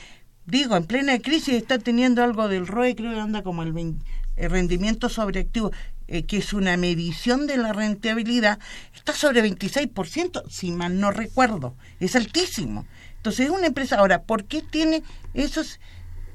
Digo, 0.46 0.77
en 0.77 0.85
plena 0.85 1.16
crisis 1.20 1.55
está 1.55 1.79
teniendo 1.79 2.25
algo 2.25 2.48
del 2.48 2.66
ROE, 2.66 2.96
creo 2.96 3.14
que 3.14 3.20
anda 3.20 3.44
como 3.44 3.62
el, 3.62 3.94
rendimiento 4.37 5.09
sobre 5.09 5.38
activo, 5.38 5.70
eh, 6.09 6.25
que 6.25 6.38
es 6.38 6.53
una 6.53 6.77
medición 6.77 7.46
de 7.46 7.57
la 7.57 7.72
rentabilidad, 7.72 8.59
está 8.96 9.12
sobre 9.12 9.44
26%, 9.48 10.42
si 10.51 10.72
mal 10.72 10.98
no 10.98 11.12
recuerdo. 11.12 11.77
Es 12.01 12.16
altísimo. 12.16 12.85
Entonces 13.18 13.46
es 13.46 13.53
una 13.53 13.68
empresa. 13.68 13.94
Ahora, 13.94 14.25
¿por 14.25 14.42
qué 14.46 14.62
tiene 14.62 15.05
esos 15.35 15.79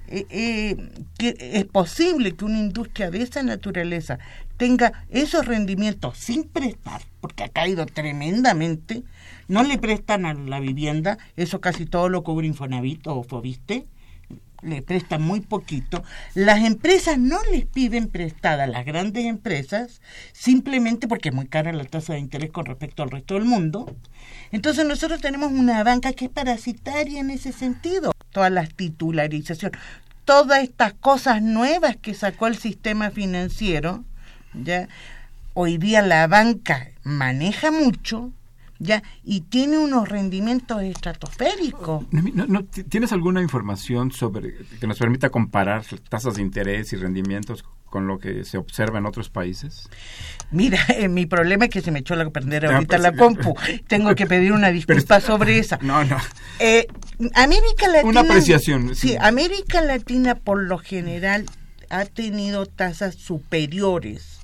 eh, 0.09 0.25
eh, 0.29 0.77
que 1.17 1.35
es 1.37 1.65
posible 1.65 2.33
que 2.37 2.45
una 2.45 2.59
industria 2.59 3.11
de 3.11 3.21
esa 3.21 3.43
naturaleza 3.43 4.19
tenga 4.57 5.05
esos 5.09 5.45
rendimientos 5.45 6.17
sin 6.17 6.43
prestar, 6.43 7.01
porque 7.21 7.43
ha 7.43 7.49
caído 7.49 7.85
tremendamente, 7.85 9.03
no 9.47 9.63
le 9.63 9.77
prestan 9.77 10.25
a 10.25 10.33
la 10.33 10.59
vivienda, 10.59 11.17
eso 11.35 11.61
casi 11.61 11.85
todo 11.85 12.09
lo 12.09 12.23
cubre 12.23 12.47
Infonavit 12.47 13.07
o 13.07 13.23
Fobiste, 13.23 13.85
le 14.63 14.81
prestan 14.81 15.21
muy 15.21 15.41
poquito, 15.41 16.03
las 16.33 16.63
empresas 16.65 17.19
no 17.19 17.37
les 17.51 17.65
piden 17.65 18.07
prestada 18.07 18.65
las 18.65 18.85
grandes 18.85 19.25
empresas 19.25 20.01
simplemente 20.33 21.07
porque 21.07 21.29
es 21.29 21.35
muy 21.35 21.47
cara 21.47 21.71
la 21.73 21.85
tasa 21.85 22.13
de 22.13 22.19
interés 22.19 22.49
con 22.49 22.65
respecto 22.65 23.03
al 23.03 23.11
resto 23.11 23.35
del 23.35 23.45
mundo. 23.45 23.95
Entonces 24.51 24.85
nosotros 24.85 25.21
tenemos 25.21 25.51
una 25.51 25.83
banca 25.83 26.13
que 26.13 26.25
es 26.25 26.31
parasitaria 26.31 27.19
en 27.19 27.29
ese 27.29 27.51
sentido. 27.51 28.13
Todas 28.31 28.51
las 28.51 28.73
titularizaciones, 28.73 29.79
todas 30.25 30.63
estas 30.63 30.93
cosas 30.93 31.41
nuevas 31.41 31.95
que 31.95 32.13
sacó 32.13 32.47
el 32.47 32.57
sistema 32.57 33.11
financiero, 33.11 34.03
ya 34.63 34.87
hoy 35.53 35.77
día 35.77 36.01
la 36.01 36.27
banca 36.27 36.89
maneja 37.03 37.71
mucho, 37.71 38.31
ya 38.79 39.01
y 39.23 39.41
tiene 39.41 39.79
unos 39.79 40.07
rendimientos 40.07 40.83
estratosféricos. 40.83 42.05
No, 42.11 42.63
¿Tienes 42.63 43.11
alguna 43.11 43.41
información 43.41 44.11
sobre 44.11 44.53
que 44.79 44.85
nos 44.85 44.99
permita 44.99 45.29
comparar 45.29 45.83
tasas 46.09 46.35
de 46.35 46.43
interés 46.43 46.93
y 46.93 46.97
rendimientos 46.97 47.65
con 47.89 48.05
lo 48.05 48.19
que 48.19 48.43
se 48.43 48.59
observa 48.59 48.99
en 48.99 49.07
otros 49.07 49.29
países? 49.29 49.89
Mira, 50.51 50.79
eh, 50.95 51.07
mi 51.07 51.25
problema 51.25 51.65
es 51.65 51.71
que 51.71 51.81
se 51.81 51.89
me 51.89 51.99
echó 51.99 52.15
la 52.15 52.29
prender 52.29 52.67
ahorita 52.67 52.97
pues, 52.97 53.01
la 53.01 53.15
compu. 53.15 53.55
Tengo 53.87 54.13
que 54.13 54.27
pedir 54.27 54.51
una 54.51 54.67
disculpa 54.71 55.19
sobre 55.19 55.57
esa. 55.57 55.79
No, 55.87 56.03
no. 56.03 56.17
Eh, 56.59 56.87
América 57.33 57.87
Latina. 57.87 58.09
Una 58.09 58.19
apreciación. 58.21 58.93
Sí. 58.93 59.09
sí, 59.09 59.17
América 59.19 59.81
Latina 59.81 60.35
por 60.35 60.61
lo 60.61 60.77
general 60.77 61.45
ha 61.89 62.05
tenido 62.05 62.65
tasas 62.65 63.15
superiores 63.15 64.36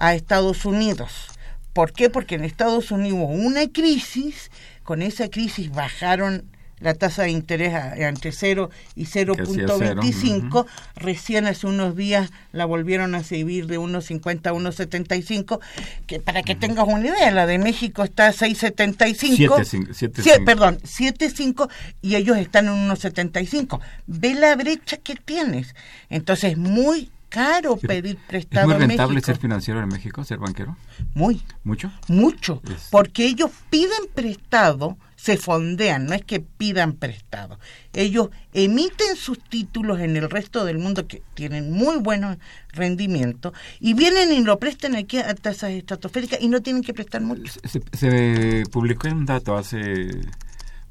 a 0.00 0.14
Estados 0.14 0.64
Unidos 0.64 1.30
¿Por 1.72 1.92
qué? 1.92 2.10
Porque 2.10 2.34
en 2.34 2.42
Estados 2.44 2.90
Unidos 2.90 3.20
hubo 3.22 3.32
una 3.32 3.68
crisis, 3.68 4.50
con 4.82 5.02
esa 5.02 5.28
crisis 5.28 5.70
bajaron 5.70 6.42
la 6.80 6.94
tasa 6.94 7.22
de 7.24 7.30
interés 7.30 7.74
entre 7.96 8.32
0 8.32 8.70
y 8.96 9.04
0.25, 9.04 10.64
recién 10.96 11.46
hace 11.46 11.66
unos 11.66 11.94
días 11.94 12.30
la 12.52 12.64
volvieron 12.64 13.14
a 13.14 13.22
subir 13.22 13.66
de 13.66 13.78
1.50 13.78 14.46
a 14.46 14.54
1.75, 14.54 15.60
que 16.06 16.20
para 16.20 16.42
que 16.42 16.54
tengas 16.54 16.88
una 16.88 17.06
idea, 17.06 17.30
la 17.32 17.46
de 17.46 17.58
México 17.58 18.02
está 18.02 18.28
a 18.28 18.32
6.75, 18.32 20.44
perdón, 20.46 20.78
7.5 20.78 21.68
y 22.00 22.16
ellos 22.16 22.38
están 22.38 22.68
en 22.68 22.88
1.75. 22.88 23.78
Ve 24.06 24.32
la 24.32 24.56
brecha 24.56 24.96
que 24.96 25.16
tienes. 25.16 25.74
Entonces, 26.08 26.56
muy 26.56 27.10
caro 27.30 27.76
pedir 27.76 28.18
prestado. 28.28 28.70
¿Es 28.70 28.78
muy 28.78 28.86
rentable 28.86 29.20
ser 29.22 29.38
financiero 29.38 29.80
en 29.80 29.88
México, 29.88 30.22
ser 30.24 30.38
banquero? 30.38 30.76
Muy. 31.14 31.40
¿Mucho? 31.64 31.90
Mucho. 32.08 32.60
Porque 32.90 33.24
ellos 33.24 33.50
piden 33.70 34.08
prestado, 34.14 34.98
se 35.16 35.38
fondean, 35.38 36.06
no 36.06 36.14
es 36.14 36.24
que 36.24 36.40
pidan 36.40 36.94
prestado. 36.94 37.58
Ellos 37.94 38.28
emiten 38.52 39.16
sus 39.16 39.38
títulos 39.38 40.00
en 40.00 40.16
el 40.16 40.28
resto 40.28 40.64
del 40.64 40.78
mundo 40.78 41.06
que 41.06 41.22
tienen 41.34 41.70
muy 41.70 41.98
buenos 41.98 42.36
rendimientos 42.72 43.52
y 43.78 43.94
vienen 43.94 44.32
y 44.32 44.42
lo 44.44 44.58
prestan 44.58 44.96
aquí 44.96 45.18
a 45.18 45.34
tasas 45.34 45.70
estratosféricas 45.70 46.42
y 46.42 46.48
no 46.48 46.60
tienen 46.60 46.82
que 46.82 46.92
prestar 46.92 47.22
mucho. 47.22 47.52
Se, 47.64 47.80
se 47.92 48.64
publicó 48.70 49.08
un 49.08 49.24
dato 49.24 49.56
hace 49.56 50.10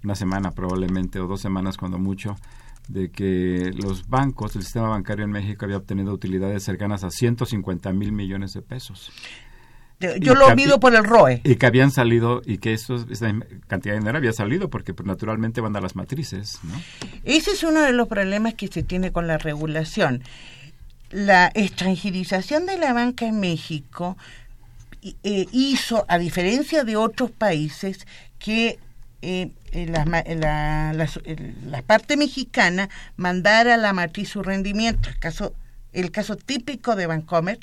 una 0.04 0.16
semana 0.16 0.52
probablemente 0.52 1.20
o 1.20 1.28
dos 1.28 1.42
semanas 1.42 1.78
cuando 1.78 2.00
mucho 2.00 2.38
de 2.90 3.12
que 3.12 3.72
los 3.76 4.10
bancos, 4.10 4.56
el 4.56 4.64
sistema 4.64 4.90
bancario 4.90 5.24
en 5.24 5.32
México 5.32 5.64
había 5.66 5.78
obtenido 5.78 6.12
utilidades 6.12 6.64
cercanas 6.64 7.04
a 7.04 7.12
150 7.12 7.94
mil 7.94 8.12
millones 8.12 8.54
de 8.54 8.62
pesos. 8.62 9.12
Yo 10.20 10.34
lo 10.34 10.56
mido 10.56 10.80
por 10.80 10.96
el 10.96 11.04
ROE. 11.04 11.42
Y 11.44 11.56
que 11.56 11.66
habían 11.66 11.92
salido, 11.92 12.42
y 12.46 12.58
que 12.58 12.74
eso, 12.74 13.06
esa 13.12 13.34
cantidad 13.68 13.94
de 13.94 14.00
dinero 14.00 14.18
había 14.18 14.32
salido 14.32 14.70
porque 14.70 14.94
pues, 14.94 15.06
naturalmente 15.06 15.60
van 15.62 15.76
a 15.76 15.82
las 15.82 15.96
matrices. 15.96 16.60
¿no? 16.64 16.74
Ese 17.26 17.52
es 17.52 17.64
uno 17.64 17.82
de 17.82 17.92
los 17.92 18.08
problemas 18.08 18.54
que 18.54 18.70
se 18.70 18.82
tiene 18.82 19.12
con 19.12 19.28
la 19.28 19.38
regulación. 19.38 20.24
La 21.12 21.52
extranjerización 21.54 22.66
de 22.66 22.78
la 22.78 22.94
banca 22.94 23.26
en 23.26 23.42
México 23.42 24.18
eh, 25.02 25.48
hizo, 25.52 26.06
a 26.08 26.18
diferencia 26.18 26.86
de 26.86 26.96
otros 26.96 27.30
países, 27.30 28.08
que 28.40 28.80
eh, 29.22 29.52
la, 29.74 30.06
la, 30.06 30.94
la, 30.94 31.82
parte 31.82 32.18
mexicana 32.18 32.90
mandara 33.18 33.76
a 33.76 33.78
la 33.78 33.94
matriz 33.94 34.30
su 34.30 34.44
rendimiento. 34.44 35.10
El 35.10 35.20
caso, 35.20 35.54
el 35.94 36.12
caso 36.12 36.36
típico 36.36 36.96
de 36.96 37.08
Bancomer, 37.08 37.60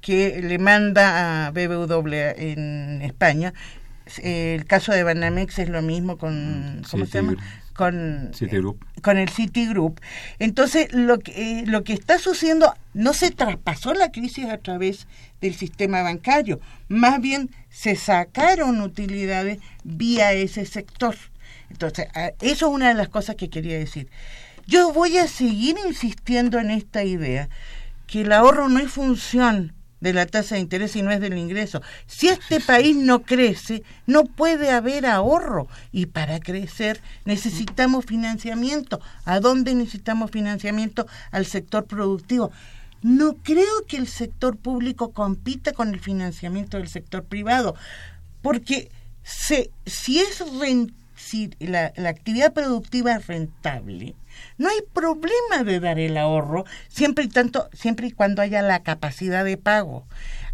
que 0.00 0.40
le 0.42 0.58
manda 0.58 1.46
a 1.46 1.50
BBW 1.50 2.14
en 2.36 3.02
España. 3.02 3.52
El 4.22 4.64
caso 4.64 4.92
de 4.92 5.02
Banamex 5.02 5.58
es 5.58 5.68
lo 5.68 5.82
mismo 5.82 6.16
con, 6.16 6.82
¿cómo 6.90 7.04
se 7.04 7.12
llama? 7.12 7.36
con, 7.78 8.30
Citigroup. 8.34 8.84
con 9.02 9.18
el 9.18 9.28
Citigroup. 9.28 10.00
Entonces, 10.40 10.92
lo 10.92 11.20
que, 11.20 11.60
eh, 11.60 11.64
lo 11.66 11.84
que 11.84 11.92
está 11.92 12.18
sucediendo, 12.18 12.74
no 12.92 13.12
se 13.12 13.30
traspasó 13.30 13.94
la 13.94 14.10
crisis 14.10 14.46
a 14.46 14.58
través 14.58 15.06
del 15.40 15.54
sistema 15.54 16.02
bancario, 16.02 16.60
más 16.88 17.20
bien 17.20 17.50
se 17.70 17.96
sacaron 17.96 18.80
utilidades 18.80 19.58
vía 19.84 20.32
ese 20.32 20.66
sector. 20.66 21.16
Entonces, 21.70 22.08
eso 22.40 22.66
es 22.66 22.72
una 22.74 22.88
de 22.88 22.94
las 22.94 23.08
cosas 23.08 23.36
que 23.36 23.50
quería 23.50 23.78
decir. 23.78 24.08
Yo 24.66 24.92
voy 24.92 25.18
a 25.18 25.26
seguir 25.26 25.76
insistiendo 25.86 26.58
en 26.58 26.70
esta 26.70 27.04
idea 27.04 27.48
que 28.06 28.22
el 28.22 28.32
ahorro 28.32 28.68
no 28.68 28.80
es 28.80 28.90
función 28.90 29.74
de 30.00 30.12
la 30.12 30.26
tasa 30.26 30.54
de 30.54 30.60
interés 30.60 30.94
y 30.96 31.02
no 31.02 31.10
es 31.10 31.20
del 31.20 31.36
ingreso. 31.36 31.82
Si 32.06 32.28
este 32.28 32.60
país 32.60 32.96
no 32.96 33.22
crece, 33.22 33.82
no 34.06 34.24
puede 34.24 34.70
haber 34.70 35.06
ahorro. 35.06 35.68
Y 35.92 36.06
para 36.06 36.38
crecer 36.38 37.00
necesitamos 37.24 38.04
financiamiento. 38.04 39.00
¿A 39.24 39.40
dónde 39.40 39.74
necesitamos 39.74 40.30
financiamiento? 40.30 41.06
Al 41.30 41.46
sector 41.46 41.84
productivo. 41.86 42.52
No 43.02 43.36
creo 43.36 43.86
que 43.86 43.96
el 43.96 44.08
sector 44.08 44.56
público 44.56 45.12
compita 45.12 45.72
con 45.72 45.94
el 45.94 46.00
financiamiento 46.00 46.76
del 46.76 46.88
sector 46.88 47.24
privado, 47.24 47.74
porque 48.42 48.90
si 49.22 50.18
es 50.18 50.42
la, 51.60 51.92
la 51.96 52.08
actividad 52.08 52.52
productiva 52.52 53.14
es 53.14 53.26
rentable, 53.26 54.14
no 54.56 54.68
hay 54.68 54.80
problema 54.92 55.64
de 55.64 55.80
dar 55.80 55.98
el 55.98 56.16
ahorro 56.16 56.64
siempre 56.88 57.24
y 57.24 57.28
tanto, 57.28 57.68
siempre 57.72 58.08
y 58.08 58.12
cuando 58.12 58.42
haya 58.42 58.62
la 58.62 58.82
capacidad 58.82 59.44
de 59.44 59.56
pago. 59.56 60.06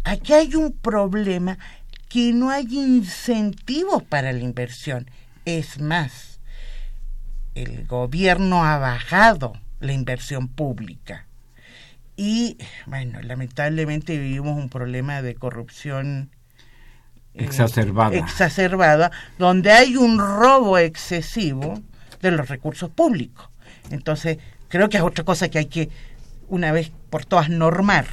Aquí 0.03 0.33
hay 0.33 0.55
un 0.55 0.71
problema 0.71 1.57
que 2.09 2.31
no 2.33 2.49
hay 2.49 2.67
incentivos 2.71 4.03
para 4.03 4.31
la 4.31 4.39
inversión. 4.39 5.09
Es 5.45 5.79
más, 5.79 6.39
el 7.55 7.85
gobierno 7.87 8.63
ha 8.63 8.77
bajado 8.77 9.53
la 9.79 9.93
inversión 9.93 10.47
pública. 10.47 11.25
Y 12.15 12.57
bueno, 12.85 13.21
lamentablemente 13.21 14.17
vivimos 14.17 14.57
un 14.57 14.69
problema 14.69 15.21
de 15.21 15.35
corrupción 15.35 16.29
eh, 17.33 17.43
exacerbada. 17.43 18.15
exacerbada, 18.15 19.11
donde 19.37 19.71
hay 19.71 19.97
un 19.97 20.19
robo 20.19 20.77
excesivo 20.77 21.81
de 22.21 22.31
los 22.31 22.47
recursos 22.47 22.89
públicos. 22.89 23.49
Entonces, 23.91 24.37
creo 24.69 24.87
que 24.89 24.97
es 24.97 25.03
otra 25.03 25.25
cosa 25.25 25.49
que 25.49 25.59
hay 25.59 25.65
que, 25.65 25.89
una 26.47 26.71
vez 26.71 26.91
por 27.09 27.25
todas, 27.25 27.49
normar. 27.49 28.05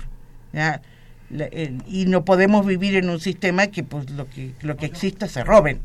y 1.86 2.04
no 2.06 2.24
podemos 2.24 2.66
vivir 2.66 2.96
en 2.96 3.08
un 3.08 3.20
sistema 3.20 3.68
que 3.68 3.84
pues 3.84 4.10
lo 4.10 4.28
que 4.28 4.52
lo 4.62 4.76
que 4.76 4.86
exista 4.86 5.28
se 5.28 5.44
roben. 5.44 5.80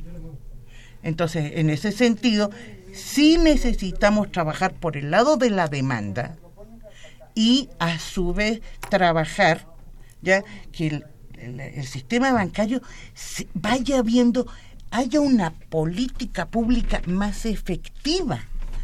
Entonces, 1.03 1.53
en 1.55 1.69
ese 1.69 1.91
sentido, 1.91 2.49
sí 2.91 3.37
necesitamos 3.37 4.31
trabajar 4.31 4.73
por 4.73 4.97
el 4.97 5.11
lado 5.11 5.37
de 5.37 5.51
la 5.51 5.67
demanda 5.67 6.35
y 7.37 7.69
a 7.77 7.99
su 7.99 8.33
vez 8.33 8.61
trabajar 8.89 9.67
ya 10.23 10.43
que 10.71 10.87
el, 10.87 11.85
sistema 11.85 12.33
bancario 12.33 12.81
vaya 13.53 14.01
viendo 14.01 14.47
haya 14.89 15.21
una 15.21 15.51
política 15.51 16.47
pública 16.47 16.99
más 17.05 17.45
efectiva 17.45 18.39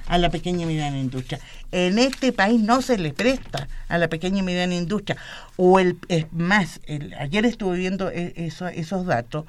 a 0.06 0.20
la 0.20 0.30
pequeña 0.30 0.64
y 0.64 0.66
mediana 0.68 1.00
industria. 1.00 1.40
En 1.72 1.98
este 1.98 2.32
país 2.32 2.62
no 2.62 2.84
se 2.84 3.00
le 3.00 3.12
presta 3.12 3.68
a 3.88 3.98
la 3.98 4.08
pequeña 4.08 4.40
y 4.40 4.44
mediana 4.44 4.76
industria. 4.76 5.18
O 5.58 5.80
el, 5.80 5.98
es 6.08 6.32
más, 6.32 6.80
ayer 7.18 7.48
estuve 7.48 7.78
viendo 7.78 8.12
e, 8.12 8.34
eso, 8.36 8.68
esos 8.68 9.08
datos, 9.08 9.46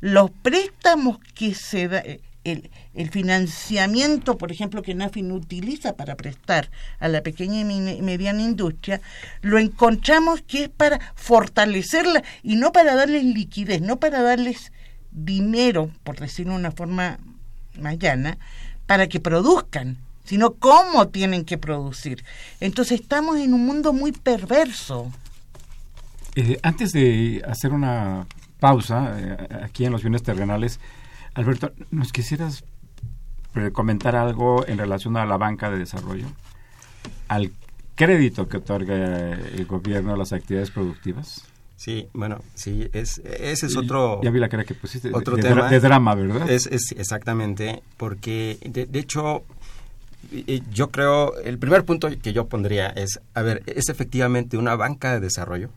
los 0.00 0.30
préstamos 0.30 1.18
que 1.34 1.54
se 1.54 1.88
da, 1.88 1.98
eh, 1.98 2.20
el, 2.52 3.10
financiamiento, 3.10 4.38
por 4.38 4.52
ejemplo, 4.52 4.82
que 4.82 4.94
NAFIN 4.94 5.32
utiliza 5.32 5.94
para 5.94 6.16
prestar 6.16 6.70
a 6.98 7.08
la 7.08 7.22
pequeña 7.22 7.60
y 7.60 8.02
mediana 8.02 8.42
industria, 8.42 9.00
lo 9.40 9.58
encontramos 9.58 10.42
que 10.42 10.64
es 10.64 10.68
para 10.68 11.00
fortalecerla 11.14 12.22
y 12.42 12.56
no 12.56 12.72
para 12.72 12.94
darles 12.94 13.24
liquidez, 13.24 13.80
no 13.80 13.98
para 13.98 14.22
darles 14.22 14.72
dinero, 15.10 15.90
por 16.04 16.18
decirlo 16.18 16.52
de 16.52 16.58
una 16.58 16.72
forma 16.72 17.18
más 17.80 17.98
llana, 17.98 18.38
para 18.86 19.06
que 19.08 19.20
produzcan, 19.20 19.98
sino 20.24 20.54
cómo 20.54 21.08
tienen 21.08 21.44
que 21.44 21.58
producir. 21.58 22.24
Entonces 22.60 23.00
estamos 23.00 23.38
en 23.38 23.54
un 23.54 23.64
mundo 23.64 23.92
muy 23.92 24.12
perverso. 24.12 25.10
Eh, 26.36 26.58
antes 26.62 26.92
de 26.92 27.42
hacer 27.46 27.72
una 27.72 28.26
pausa 28.60 29.16
eh, 29.18 29.36
aquí 29.62 29.84
en 29.84 29.92
los 29.92 30.02
bienes 30.02 30.22
terrenales, 30.22 30.80
Alberto, 31.38 31.70
¿nos 31.92 32.12
quisieras 32.12 32.64
comentar 33.72 34.16
algo 34.16 34.66
en 34.66 34.76
relación 34.76 35.16
a 35.16 35.24
la 35.24 35.36
banca 35.36 35.70
de 35.70 35.78
desarrollo? 35.78 36.26
Al 37.28 37.52
crédito 37.94 38.48
que 38.48 38.56
otorga 38.56 39.34
el 39.34 39.64
gobierno 39.66 40.12
a 40.12 40.16
las 40.16 40.32
actividades 40.32 40.72
productivas. 40.72 41.44
Sí, 41.76 42.08
bueno, 42.12 42.40
sí, 42.54 42.90
es, 42.92 43.18
ese 43.18 43.66
es 43.66 43.76
otro... 43.76 44.20
Ya 44.20 44.32
vi 44.32 44.40
la 44.40 44.48
cara 44.48 44.64
que 44.64 44.74
pusiste, 44.74 45.10
otro 45.14 45.36
de, 45.36 45.42
tema, 45.42 45.70
de 45.70 45.78
drama, 45.78 46.16
¿verdad? 46.16 46.50
Es, 46.50 46.66
es 46.66 46.90
exactamente, 46.90 47.84
porque 47.96 48.58
de, 48.64 48.98
hecho 48.98 49.44
yo 50.72 50.90
creo, 50.90 51.38
el 51.38 51.56
primer 51.58 51.84
punto 51.84 52.08
que 52.20 52.32
yo 52.32 52.48
pondría 52.48 52.88
es, 52.88 53.20
a 53.34 53.42
ver, 53.42 53.62
¿es 53.66 53.88
efectivamente 53.90 54.56
una 54.56 54.74
banca 54.74 55.12
de 55.12 55.20
desarrollo? 55.20 55.70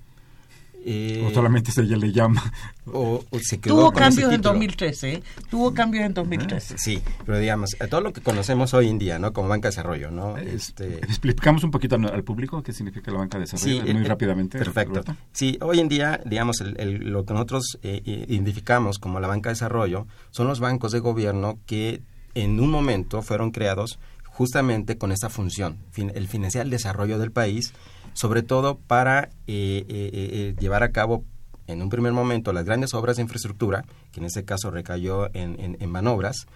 Eh, 0.84 1.24
o 1.28 1.34
solamente 1.34 1.72
se 1.72 1.84
le 1.84 2.12
llama. 2.12 2.52
O, 2.88 3.24
Tuvo 3.62 3.92
cambios 3.92 4.34
en 4.34 4.42
2013, 4.42 5.14
¿eh? 5.14 5.24
Tuvo 5.50 5.74
cambios 5.74 6.06
en 6.06 6.14
2013. 6.14 6.78
Sí, 6.78 7.02
pero 7.26 7.38
digamos, 7.38 7.78
todo 7.90 8.02
lo 8.02 8.12
que 8.12 8.22
conocemos 8.22 8.74
hoy 8.74 8.90
en 8.90 8.98
día, 8.98 9.20
¿no? 9.20 9.32
Como 9.34 9.48
banca 9.48 9.68
de 9.68 9.72
desarrollo, 9.72 10.10
¿no? 10.12 10.38
Este... 10.38 10.96
Explicamos 10.98 11.64
un 11.64 11.72
poquito 11.72 11.96
al 11.96 12.24
público 12.24 12.64
qué 12.64 12.74
significa 12.74 13.12
la 13.12 13.20
banca 13.20 13.38
de 13.38 13.46
desarrollo, 13.46 13.94
muy 13.94 14.04
rápidamente. 14.04 14.58
Perfecto. 14.58 15.04
Sí, 15.32 15.58
hoy 15.62 15.80
en 15.80 15.90
día, 15.90 16.20
digamos, 16.26 16.62
lo 16.62 17.26
que 17.26 17.34
nosotros 17.34 17.78
eh, 17.84 18.02
identificamos 18.04 18.98
como 18.98 19.20
la 19.20 19.28
banca 19.28 19.50
de 19.50 19.54
desarrollo 19.54 20.08
son 20.32 20.48
los 20.48 20.60
bancos 20.60 20.92
de 20.92 21.00
gobierno 21.00 21.60
que 21.66 22.02
en 22.34 22.60
un 22.60 22.72
momento 22.72 23.22
fueron 23.22 23.52
creados 23.52 24.00
justamente 24.32 24.98
con 24.98 25.12
esta 25.12 25.30
función, 25.30 25.78
el 25.96 26.28
financiar 26.28 26.66
el 26.66 26.72
desarrollo 26.72 27.20
del 27.20 27.32
país 27.32 27.74
sobre 28.14 28.44
todo 28.44 28.78
para 28.80 29.30
eh, 29.48 29.86
eh, 29.88 30.10
eh, 30.14 30.56
llevar 30.60 30.84
a 30.84 30.92
cabo 30.92 31.24
en 31.68 31.82
un 31.82 31.90
primer 31.90 32.12
momento 32.12 32.52
las 32.54 32.66
grandes 32.66 32.94
obras 32.94 33.16
de 33.16 33.24
infraestructura, 33.24 33.86
que 34.12 34.20
en 34.20 34.26
este 34.26 34.44
caso 34.44 34.72
recayó 34.72 35.34
en, 35.34 35.78
en 35.80 35.90
manobras, 35.90 36.48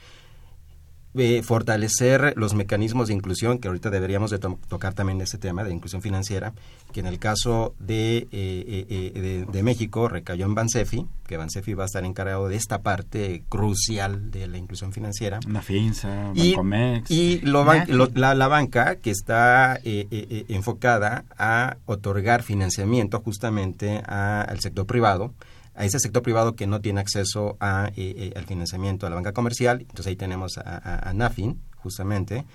fortalecer 1.43 2.33
los 2.35 2.53
mecanismos 2.53 3.07
de 3.07 3.13
inclusión, 3.13 3.59
que 3.59 3.67
ahorita 3.67 3.89
deberíamos 3.89 4.31
de 4.31 4.39
tocar 4.39 4.93
también 4.93 5.21
ese 5.21 5.37
tema 5.37 5.63
de 5.63 5.73
inclusión 5.73 6.01
financiera, 6.01 6.53
que 6.91 6.99
en 6.99 7.07
el 7.07 7.19
caso 7.19 7.73
de, 7.79 8.17
eh, 8.17 8.27
eh, 8.31 8.85
eh, 8.89 9.45
de, 9.49 9.63
México 9.63 10.07
recayó 10.07 10.45
en 10.45 10.55
Bansefi, 10.55 11.07
que 11.27 11.37
Bansefi 11.37 11.73
va 11.73 11.83
a 11.83 11.85
estar 11.87 12.03
encargado 12.05 12.47
de 12.47 12.55
esta 12.55 12.81
parte 12.81 13.43
crucial 13.49 14.31
de 14.31 14.47
la 14.47 14.57
inclusión 14.57 14.91
financiera. 14.91 15.39
Una 15.47 15.61
FINSA, 15.61 16.33
Bancomex. 16.35 17.09
Y, 17.09 17.41
la, 17.41 18.47
banca 18.47 18.95
que 18.97 19.11
está 19.11 19.79
enfocada 19.83 21.25
a 21.37 21.77
otorgar 21.85 22.43
financiamiento 22.43 23.19
justamente 23.21 24.01
al 24.05 24.59
sector 24.59 24.85
privado, 24.85 25.33
a 25.75 25.85
ese 25.85 25.99
sector 25.99 26.23
privado 26.23 26.55
que 26.55 26.67
no 26.67 26.81
tiene 26.81 27.01
acceso 27.01 27.57
a, 27.59 27.89
eh, 27.95 28.15
eh, 28.17 28.33
al 28.35 28.45
financiamiento 28.45 29.05
a 29.05 29.09
la 29.09 29.15
banca 29.15 29.33
comercial. 29.33 29.81
Entonces 29.81 30.07
ahí 30.07 30.15
tenemos 30.15 30.57
a, 30.57 31.11
NAFIN, 31.13 31.61
justamente, 31.75 32.45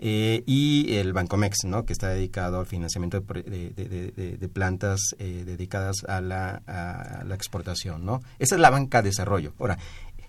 eh, 0.00 0.42
y 0.44 0.96
el 0.96 1.12
Bancomex, 1.12 1.64
¿no? 1.66 1.84
que 1.84 1.92
está 1.92 2.08
dedicado 2.08 2.58
al 2.58 2.66
financiamiento 2.66 3.20
de, 3.20 4.50
plantas 4.52 5.00
dedicadas 5.18 6.04
a 6.08 6.20
la, 6.20 6.62
a 6.66 7.24
la, 7.24 7.34
exportación. 7.34 8.04
¿no? 8.04 8.22
Esa 8.38 8.56
es 8.56 8.60
la 8.60 8.70
banca 8.70 9.02
de 9.02 9.10
desarrollo. 9.10 9.54
Ahora, 9.58 9.78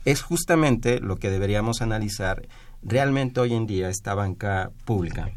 es 0.05 0.21
justamente 0.21 0.99
lo 0.99 1.17
que 1.17 1.31
deberíamos 1.31 1.81
analizar. 1.81 2.47
Realmente 2.83 3.39
hoy 3.39 3.55
en 3.55 3.65
día 3.65 3.89
esta 3.89 4.13
banca 4.13 4.71
pública 4.85 5.31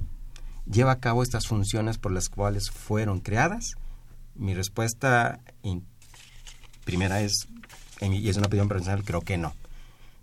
lleva 0.70 0.92
a 0.92 1.00
cabo 1.00 1.22
estas 1.22 1.46
funciones 1.46 1.96
por 1.96 2.12
las 2.12 2.28
cuales 2.28 2.70
fueron 2.70 3.20
creadas. 3.20 3.76
Mi 4.34 4.54
respuesta 4.54 5.40
primera 6.88 7.20
es, 7.20 7.46
y 8.00 8.30
es 8.30 8.38
una 8.38 8.46
opinión 8.46 8.66
personal, 8.66 9.04
creo 9.04 9.20
que 9.20 9.36
no. 9.36 9.54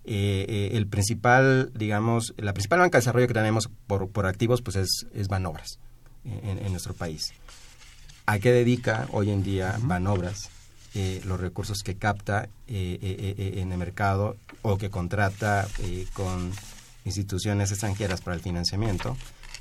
Eh, 0.03 0.45
eh, 0.49 0.70
el 0.74 0.88
principal, 0.88 1.72
digamos, 1.76 2.34
la 2.38 2.53
principal 2.53 2.80
banca 2.80 2.97
de 2.97 3.01
desarrollo 3.01 3.28
que 3.28 3.36
tenemos 3.36 3.70
por, 3.86 4.09
por 4.09 4.26
activos, 4.26 4.63
pues 4.63 4.76
es, 4.76 5.05
es 5.13 5.28
Banobras 5.28 5.78
en, 6.24 6.72
nuestro 6.72 6.95
país. 6.95 7.34
¿A 8.26 8.39
qué 8.39 8.51
dedica 8.51 9.07
hoy 9.11 9.30
en 9.30 9.43
día 9.43 9.78
Banobras 9.80 10.49
eh, 10.95 11.22
los 11.26 11.39
recursos 11.39 11.84
que 11.84 11.95
capta 11.95 12.49
en 12.68 13.72
el 13.72 13.78
mercado 13.78 14.38
o 14.63 14.80
que 14.80 14.89
contrata 14.89 15.68
con 16.13 16.51
instituciones 17.03 17.70
extranjeras 17.70 18.22
para 18.22 18.36
el 18.36 18.41
financiamiento? 18.41 19.16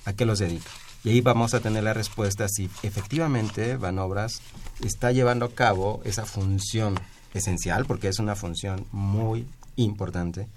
¿A 0.07 0.15
qué 0.15 0.25
los 0.25 0.39
dedica? 0.39 0.71
Y 1.05 1.11
ahí 1.11 1.21
vamos 1.21 1.53
a 1.53 1.61
tener 1.61 1.85
la 1.85 1.93
respuesta 1.93 2.49
si 2.49 2.65
efectivamente 2.83 3.77
Banobras 3.77 4.41
está 4.83 5.13
llevando 5.13 5.45
a 5.45 5.55
cabo 5.55 6.01
esa 6.05 6.25
función 6.25 6.95
esencial, 7.35 7.85
porque 7.85 8.09
es 8.09 8.19
una 8.19 8.35
función 8.35 8.87
muy 8.91 9.47
importante, 9.77 10.49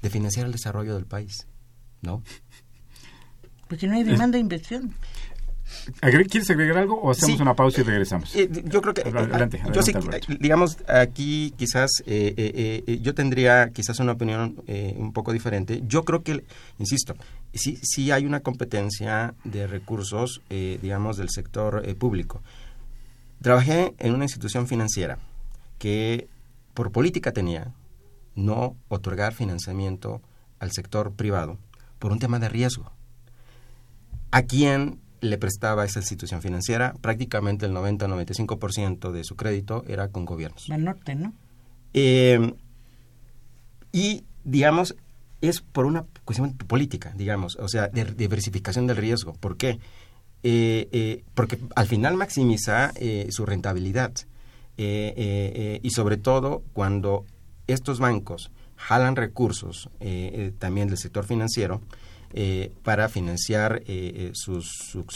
de 0.00 0.10
financiar 0.10 0.46
el 0.46 0.52
desarrollo 0.52 0.94
del 0.94 1.04
país, 1.04 1.46
¿no? 2.00 2.22
Porque 3.68 3.86
no 3.86 3.94
hay 3.94 4.02
demanda 4.02 4.36
de 4.36 4.40
inversión. 4.40 4.94
¿Quieres 6.00 6.50
agregar 6.50 6.78
algo 6.78 7.00
o 7.00 7.10
hacemos 7.10 7.40
una 7.40 7.54
pausa 7.54 7.80
y 7.80 7.84
regresamos? 7.84 8.34
Eh, 8.36 8.48
yo 8.64 8.80
creo 8.82 8.94
que... 8.94 9.02
Adelante, 9.02 9.62
yo 9.72 9.82
sí, 9.82 9.92
digamos, 10.38 10.78
aquí 10.88 11.54
quizás 11.56 11.90
yo 12.06 13.14
tendría 13.14 13.70
quizás 13.70 13.98
una 14.00 14.12
opinión 14.12 14.62
un 14.96 15.12
poco 15.12 15.32
diferente. 15.32 15.82
Yo 15.86 16.04
creo 16.04 16.22
que, 16.22 16.44
insisto, 16.78 17.14
sí, 17.54 17.78
sí 17.82 18.10
hay 18.10 18.26
una 18.26 18.40
competencia 18.40 19.34
de 19.44 19.66
recursos, 19.66 20.42
digamos, 20.48 21.16
del 21.16 21.30
sector 21.30 21.82
público. 21.96 22.42
Trabajé 23.42 23.94
en 23.98 24.14
una 24.14 24.24
institución 24.24 24.66
financiera 24.66 25.18
que 25.78 26.28
por 26.74 26.92
política 26.92 27.32
tenía 27.32 27.72
no 28.34 28.76
otorgar 28.88 29.34
financiamiento 29.34 30.20
al 30.58 30.72
sector 30.72 31.12
privado 31.12 31.58
por 31.98 32.12
un 32.12 32.18
tema 32.18 32.38
de 32.38 32.48
riesgo. 32.48 32.92
¿A 34.30 34.42
quién 34.42 35.00
le 35.20 35.38
prestaba 35.38 35.84
esa 35.84 36.00
institución 36.00 36.42
financiera? 36.42 36.94
Prácticamente 37.00 37.66
el 37.66 37.72
90-95% 37.72 39.12
de 39.12 39.24
su 39.24 39.36
crédito 39.36 39.84
era 39.86 40.08
con 40.08 40.24
gobiernos. 40.24 40.68
norte, 40.68 41.14
¿no? 41.14 41.32
Eh, 41.94 42.54
y, 43.92 44.24
digamos, 44.44 44.94
es 45.40 45.60
por 45.60 45.86
una 45.86 46.04
cuestión 46.24 46.52
política, 46.54 47.12
digamos, 47.16 47.56
o 47.56 47.68
sea, 47.68 47.88
de 47.88 48.04
diversificación 48.04 48.86
del 48.86 48.96
riesgo. 48.96 49.32
¿Por 49.34 49.56
qué? 49.56 49.78
Eh, 50.42 50.88
eh, 50.92 51.24
porque 51.34 51.58
al 51.74 51.86
final 51.86 52.16
maximiza 52.16 52.92
su 53.30 53.46
rentabilidad. 53.46 54.12
y 54.76 55.90
sobre 55.90 56.16
todo 56.16 56.62
cuando 56.72 57.26
estos 57.66 57.98
bancos 57.98 58.50
jalan 58.76 59.16
recursos 59.16 59.90
también 60.58 60.88
del 60.88 60.96
sector 60.96 61.24
financiero, 61.24 61.82
eh, 62.32 62.72
para 62.84 63.08
financiar 63.08 63.82
eh, 63.86 64.30
eh, 64.30 64.30
su, 64.34 64.62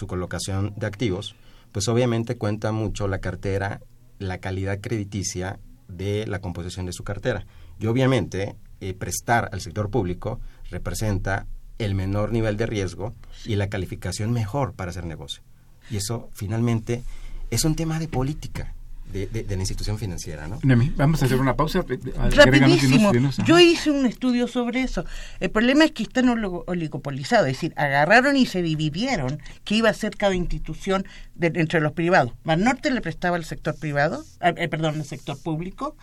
colocación 0.06 0.74
de 0.76 0.86
activos, 0.86 1.36
pues 1.70 1.88
obviamente 1.88 2.36
cuenta 2.36 2.72
mucho 2.72 3.06
la 3.06 3.20
cartera, 3.20 3.80
la 4.18 4.38
calidad 4.38 4.80
crediticia 4.80 5.60
de 5.88 6.26
la 6.26 6.40
composición 6.40 6.86
de 6.86 6.92
su 6.92 7.04
cartera. 7.04 7.46
Y 7.78 7.86
obviamente 7.86 8.56
prestar 8.98 9.48
al 9.52 9.60
sector 9.60 9.90
público 9.90 10.40
representa 10.70 11.46
el 11.78 11.94
menor 11.94 12.32
nivel 12.32 12.56
de 12.56 12.66
riesgo 12.66 13.14
y 13.46 13.56
la 13.56 13.68
calificación 13.68 14.32
mejor 14.32 14.74
para 14.74 14.90
hacer 14.90 15.06
negocio. 15.06 15.42
Y 15.90 15.96
eso 15.96 16.28
finalmente 16.32 17.02
es 17.50 17.64
un 17.64 17.76
tema 17.76 17.98
de 17.98 18.08
política 18.08 18.74
de, 19.14 19.46
la 19.48 19.54
institución 19.54 19.96
financiera, 19.98 20.48
¿no? 20.48 20.58
vamos 20.96 21.22
a 21.22 21.26
hacer 21.26 21.38
una 21.38 21.54
pausa. 21.54 21.84
Rapidísimo. 22.30 23.12
Yo 23.44 23.60
hice 23.60 23.90
un 23.90 24.06
estudio 24.06 24.48
sobre 24.48 24.82
eso. 24.82 25.04
El 25.38 25.50
problema 25.50 25.84
es 25.84 25.92
que 25.92 26.02
están 26.02 26.28
oligopolizados, 26.28 27.46
es 27.46 27.54
decir, 27.54 27.72
agarraron 27.76 28.36
y 28.36 28.46
se 28.46 28.62
dividieron 28.62 29.40
qué 29.62 29.76
iba 29.76 29.88
a 29.88 29.94
ser 29.94 30.16
cada 30.16 30.34
institución 30.34 31.06
entre 31.40 31.80
los 31.80 31.92
privados. 31.92 32.32
Banorte 32.42 32.90
le 32.90 33.00
prestaba 33.00 33.36
al 33.36 33.44
sector 33.44 33.76
privado, 33.78 34.24
eh, 34.40 34.68
perdón, 34.68 34.96
al 34.96 35.04
sector 35.04 35.40
público, 35.40 35.96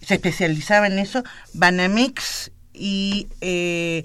se 0.00 0.14
especializaba 0.14 0.86
en 0.86 1.00
eso. 1.00 1.24
Banamex 1.54 2.52
y... 2.72 3.26
Eh, 3.40 4.04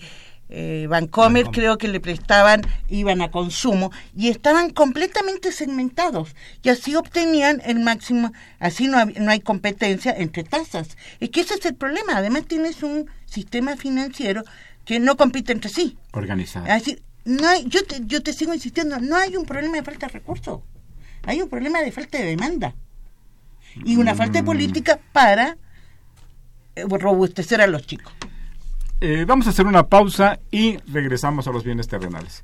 eh, 0.50 0.88
Bancomer 0.90 1.46
creo 1.52 1.78
que 1.78 1.88
le 1.88 2.00
prestaban, 2.00 2.62
iban 2.90 3.22
a 3.22 3.30
consumo 3.30 3.92
y 4.16 4.30
estaban 4.30 4.72
completamente 4.72 5.52
segmentados 5.52 6.36
y 6.64 6.70
así 6.70 6.96
obtenían 6.96 7.62
el 7.66 7.80
máximo, 7.80 8.34
así 8.60 8.88
no, 8.88 9.06
no 9.06 9.32
hay 9.32 9.42
competencia 9.42 10.12
entre 10.12 10.44
tasas. 10.44 10.98
Es 11.20 11.30
que 11.30 11.42
ese 11.42 11.54
es 11.54 11.66
el 11.66 11.76
problema, 11.76 12.18
además 12.18 12.46
tienes 12.48 12.82
un 12.82 13.10
sistema 13.26 13.78
financiero 13.78 14.44
que 14.86 15.00
no 15.00 15.18
compite 15.18 15.52
entre 15.52 15.70
sí. 15.70 15.98
Organizado. 16.14 16.66
no 17.26 17.48
hay, 17.48 17.66
yo, 17.68 17.84
te, 17.84 18.02
yo 18.06 18.24
te 18.24 18.34
sigo 18.34 18.54
insistiendo, 18.54 19.00
no 19.00 19.18
hay 19.18 19.36
un 19.36 19.46
problema 19.46 19.78
de 19.78 19.84
falta 19.84 20.08
de 20.08 20.14
recursos, 20.14 20.62
hay 21.28 21.42
un 21.44 21.50
problema 21.50 21.82
de 21.82 21.92
falta 21.92 22.18
de 22.18 22.26
demanda 22.26 22.74
y 23.86 23.98
una 23.98 24.16
falta 24.16 24.40
de 24.40 24.42
mm. 24.42 24.46
política 24.46 25.00
para 25.14 25.58
eh, 26.76 26.86
robustecer 26.88 27.62
a 27.62 27.68
los 27.68 27.86
chicos. 27.86 28.12
Eh, 29.02 29.24
vamos 29.26 29.48
a 29.48 29.52
hacer 29.52 29.66
una 29.66 29.88
pausa 29.88 30.40
y 30.52 30.78
regresamos 30.92 31.48
a 31.48 31.52
los 31.52 31.64
bienes 31.64 31.88
terrenales. 31.88 32.44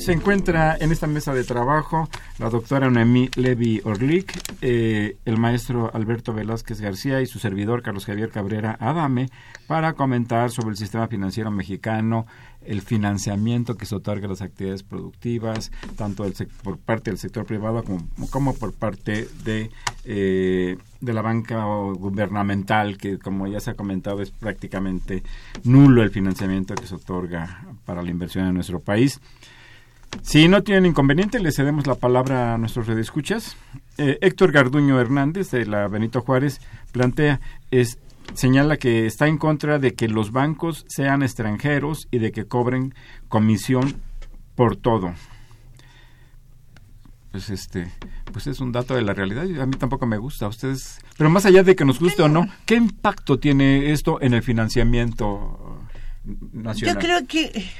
Se 0.00 0.12
encuentra 0.12 0.78
en 0.80 0.92
esta 0.92 1.06
mesa 1.06 1.34
de 1.34 1.44
trabajo 1.44 2.08
la 2.38 2.48
doctora 2.48 2.88
Noemí 2.88 3.28
Levy 3.36 3.82
Orlik, 3.84 4.32
eh, 4.62 5.18
el 5.26 5.36
maestro 5.36 5.90
Alberto 5.94 6.32
Velázquez 6.32 6.80
García 6.80 7.20
y 7.20 7.26
su 7.26 7.38
servidor 7.38 7.82
Carlos 7.82 8.06
Javier 8.06 8.30
Cabrera 8.30 8.78
Adame 8.80 9.28
para 9.66 9.92
comentar 9.92 10.50
sobre 10.50 10.70
el 10.70 10.78
sistema 10.78 11.06
financiero 11.06 11.50
mexicano, 11.50 12.26
el 12.64 12.80
financiamiento 12.80 13.76
que 13.76 13.84
se 13.84 13.94
otorga 13.94 14.26
a 14.26 14.30
las 14.30 14.40
actividades 14.40 14.82
productivas, 14.82 15.70
tanto 15.96 16.24
por 16.62 16.78
parte 16.78 17.10
del 17.10 17.18
sector 17.18 17.44
privado 17.44 17.84
como, 18.30 18.54
por 18.54 18.72
parte 18.72 19.28
de, 19.44 19.70
eh, 20.04 20.78
de 21.00 21.12
la 21.12 21.20
banca 21.20 21.62
gubernamental, 21.64 22.96
que 22.96 23.18
como 23.18 23.46
ya 23.46 23.60
se 23.60 23.70
ha 23.70 23.74
comentado 23.74 24.22
es 24.22 24.30
prácticamente 24.30 25.22
nulo 25.62 26.02
el 26.02 26.10
financiamiento 26.10 26.74
que 26.74 26.86
se 26.86 26.94
otorga 26.94 27.66
para 27.84 28.02
la 28.02 28.10
inversión 28.10 28.46
en 28.46 28.54
nuestro 28.54 28.80
país. 28.80 29.20
Si 30.22 30.48
no 30.48 30.62
tienen 30.62 30.86
inconveniente, 30.86 31.40
le 31.40 31.52
cedemos 31.52 31.86
la 31.86 31.94
palabra 31.94 32.54
a 32.54 32.58
nuestros 32.58 32.86
redescuchas. 32.86 33.56
Eh, 33.98 34.18
Héctor 34.20 34.52
Garduño 34.52 35.00
Hernández, 35.00 35.50
de 35.50 35.66
la 35.66 35.88
Benito 35.88 36.20
Juárez, 36.20 36.60
plantea, 36.92 37.40
es, 37.70 37.98
señala 38.34 38.76
que 38.76 39.06
está 39.06 39.26
en 39.26 39.38
contra 39.38 39.78
de 39.78 39.94
que 39.94 40.08
los 40.08 40.32
bancos 40.32 40.84
sean 40.88 41.22
extranjeros 41.22 42.06
y 42.10 42.18
de 42.18 42.32
que 42.32 42.44
cobren 42.44 42.94
comisión 43.28 43.96
por 44.54 44.76
todo. 44.76 45.14
Pues 47.30 47.48
este, 47.48 47.90
pues 48.32 48.46
es 48.48 48.60
un 48.60 48.72
dato 48.72 48.94
de 48.94 49.02
la 49.02 49.14
realidad 49.14 49.44
y 49.44 49.58
a 49.58 49.66
mí 49.66 49.76
tampoco 49.76 50.04
me 50.04 50.18
gusta. 50.18 50.46
A 50.46 50.48
ustedes, 50.48 50.98
pero 51.16 51.30
más 51.30 51.46
allá 51.46 51.62
de 51.62 51.76
que 51.76 51.84
nos 51.84 52.00
guste 52.00 52.22
o 52.22 52.28
no, 52.28 52.48
¿qué 52.66 52.74
impacto 52.74 53.38
tiene 53.38 53.92
esto 53.92 54.20
en 54.20 54.34
el 54.34 54.42
financiamiento 54.42 55.80
nacional? 56.52 56.96
Yo 56.96 57.00
creo 57.00 57.26
que 57.26 57.70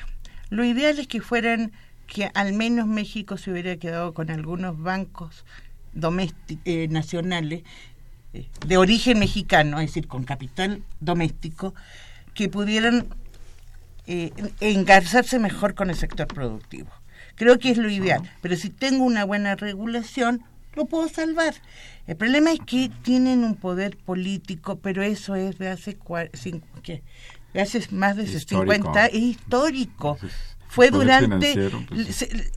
lo 0.51 0.65
ideal 0.65 0.99
es 0.99 1.09
que 1.09 1.21
fueran 1.21 1.73
que 2.11 2.31
al 2.35 2.53
menos 2.53 2.89
México 2.89 3.39
se 3.39 3.53
hubiera 3.53 3.77
quedado 3.77 4.13
con 4.13 4.31
algunos 4.31 4.77
bancos 4.77 5.45
domésticos 5.93 6.63
eh, 6.65 6.89
nacionales 6.89 7.63
eh, 8.35 8.49
de 8.67 8.77
origen 8.77 9.21
mexicano, 9.21 9.79
es 9.79 9.87
decir, 9.87 10.09
con 10.09 10.25
capital 10.25 10.83
doméstico, 10.99 11.73
que 12.35 12.49
pudieran 12.49 13.07
eh, 14.09 14.33
engarzarse 14.59 15.39
mejor 15.39 15.75
con 15.75 15.89
el 15.89 15.97
sector 15.97 16.27
productivo. 16.27 16.91
Creo 17.37 17.61
que 17.61 17.71
es 17.71 17.79
lo 17.79 17.89
ideal, 17.89 18.29
pero 18.43 18.57
si 18.57 18.71
tengo 18.71 19.05
una 19.05 19.25
buena 19.25 19.55
regulación, 19.55 20.43
lo 20.75 20.87
puedo 20.87 21.09
salvar. 21.09 21.55
El 22.09 22.17
problema 22.17 22.51
es 22.51 22.59
que 22.67 22.91
tienen 23.03 23.45
un 23.45 23.55
poder 23.55 23.97
político, 23.97 24.81
pero 24.81 25.05
eso 25.05 25.37
es 25.37 25.59
de 25.59 25.69
hace, 25.69 25.97
¿qué? 26.83 27.03
De 27.55 27.61
hace 27.61 27.87
más 27.93 28.17
de 28.17 28.27
50, 28.27 29.07
es 29.07 29.15
histórico. 29.15 30.19
Fue 30.71 30.91
durante... 30.91 31.71
Pues, 31.89 32.17
se, 32.17 32.51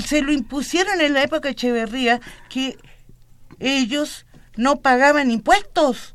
se, 0.00 0.22
lo 0.22 0.32
impusieron 0.32 1.00
en 1.00 1.12
la 1.12 1.22
época 1.22 1.48
de 1.48 1.52
Echeverría 1.52 2.20
que 2.48 2.78
ellos 3.58 4.26
no 4.56 4.80
pagaban 4.80 5.30
impuestos. 5.30 6.14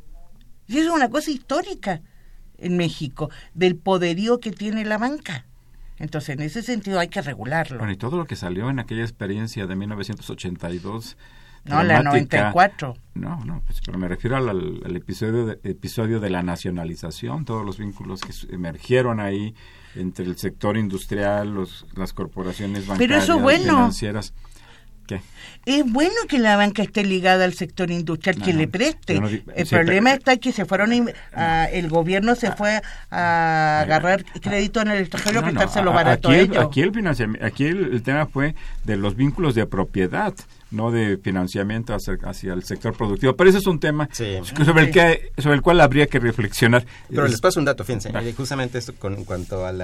Y 0.67 0.79
eso 0.79 0.89
es 0.89 0.95
una 0.95 1.09
cosa 1.09 1.29
histórica 1.31 2.01
en 2.57 2.77
México, 2.77 3.29
del 3.53 3.75
poderío 3.75 4.39
que 4.39 4.51
tiene 4.51 4.83
la 4.85 4.97
banca. 4.97 5.45
Entonces, 5.99 6.29
en 6.35 6.41
ese 6.41 6.61
sentido 6.61 6.99
hay 6.99 7.07
que 7.07 7.21
regularlo. 7.21 7.77
Bueno, 7.77 7.93
y 7.93 7.97
todo 7.97 8.17
lo 8.17 8.25
que 8.25 8.35
salió 8.35 8.69
en 8.69 8.79
aquella 8.79 9.01
experiencia 9.01 9.65
de 9.67 9.75
1982. 9.75 11.17
No, 11.65 11.83
la 11.83 12.01
94. 12.01 12.95
No, 13.15 13.43
no, 13.43 13.61
pues, 13.65 13.81
pero 13.85 13.97
me 13.97 14.07
refiero 14.07 14.37
al, 14.37 14.95
episodio, 14.95 15.47
de, 15.47 15.59
episodio 15.69 16.19
de 16.19 16.29
la 16.29 16.41
nacionalización, 16.41 17.43
todos 17.43 17.65
los 17.65 17.77
vínculos 17.77 18.21
que 18.21 18.31
emergieron 18.53 19.19
ahí 19.19 19.53
entre 19.99 20.25
el 20.25 20.37
sector 20.37 20.77
industrial, 20.77 21.53
los, 21.53 21.85
las 21.95 22.13
corporaciones 22.13 22.87
bancarias, 22.87 23.25
pero 23.25 23.33
eso 23.33 23.39
bueno. 23.39 23.73
financieras. 23.73 24.33
Es 25.65 25.89
bueno 25.91 26.15
que 26.27 26.39
la 26.39 26.55
banca 26.57 26.81
esté 26.81 27.03
ligada 27.03 27.45
al 27.45 27.53
sector 27.53 27.91
industrial, 27.91 28.41
que 28.41 28.53
le 28.53 28.67
preste. 28.67 29.19
el 29.55 29.67
problema 29.67 30.13
está 30.13 30.37
que 30.37 30.51
se 30.51 30.65
fueron, 30.65 30.91
el 30.91 31.89
gobierno 31.89 32.35
se 32.35 32.51
fue 32.51 32.81
a 33.09 33.81
agarrar 33.81 34.23
crédito 34.41 34.81
en 34.81 34.89
el 34.89 34.99
extranjero, 34.99 35.41
prestárselo 35.41 35.93
barato 35.93 36.29
aquí, 36.29 36.37
a 36.37 36.41
ellos. 36.41 36.57
Aquí, 36.57 36.81
el, 36.81 37.39
aquí 37.41 37.65
el 37.65 38.01
tema 38.03 38.25
fue 38.25 38.55
de 38.83 38.97
los 38.97 39.15
vínculos 39.15 39.55
de 39.55 39.65
propiedad 39.65 40.33
no 40.71 40.91
de 40.91 41.17
financiamiento 41.17 41.95
hacia, 41.95 42.53
el 42.53 42.63
sector 42.63 42.95
productivo. 42.95 43.35
Pero 43.35 43.49
ese 43.49 43.59
es 43.59 43.67
un 43.67 43.79
tema 43.79 44.09
sobre, 44.11 44.81
el 44.81 44.91
que, 44.91 45.31
sobre 45.37 45.55
el 45.55 45.61
cual 45.61 45.81
habría 45.81 46.07
que 46.07 46.19
reflexionar. 46.19 46.85
Pero 47.09 47.27
les 47.27 47.41
paso 47.41 47.59
un 47.59 47.65
dato, 47.65 47.83
fíjense, 47.83 48.11
justamente 48.33 48.77
esto 48.77 48.93
con, 48.95 49.15
en 49.15 49.25
cuanto 49.25 49.65
al 49.65 49.77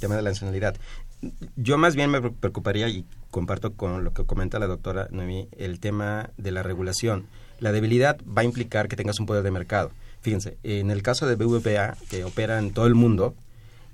tema 0.00 0.16
de 0.16 0.22
la 0.22 0.30
nacionalidad. 0.30 0.76
Yo 1.56 1.78
más 1.78 1.96
bien 1.96 2.10
me 2.10 2.20
preocuparía, 2.20 2.88
y 2.88 3.04
comparto 3.30 3.74
con 3.74 4.04
lo 4.04 4.12
que 4.12 4.24
comenta 4.24 4.58
la 4.58 4.66
doctora 4.66 5.08
Noemí, 5.10 5.48
el 5.56 5.80
tema 5.80 6.30
de 6.36 6.50
la 6.52 6.62
regulación. 6.62 7.26
La 7.58 7.72
debilidad 7.72 8.18
va 8.26 8.42
a 8.42 8.44
implicar 8.44 8.88
que 8.88 8.96
tengas 8.96 9.18
un 9.18 9.26
poder 9.26 9.42
de 9.42 9.50
mercado. 9.50 9.90
Fíjense, 10.20 10.58
en 10.62 10.90
el 10.90 11.02
caso 11.02 11.26
de 11.26 11.36
BVPA, 11.36 11.96
que 12.10 12.24
opera 12.24 12.58
en 12.58 12.72
todo 12.72 12.86
el 12.86 12.94
mundo, 12.94 13.34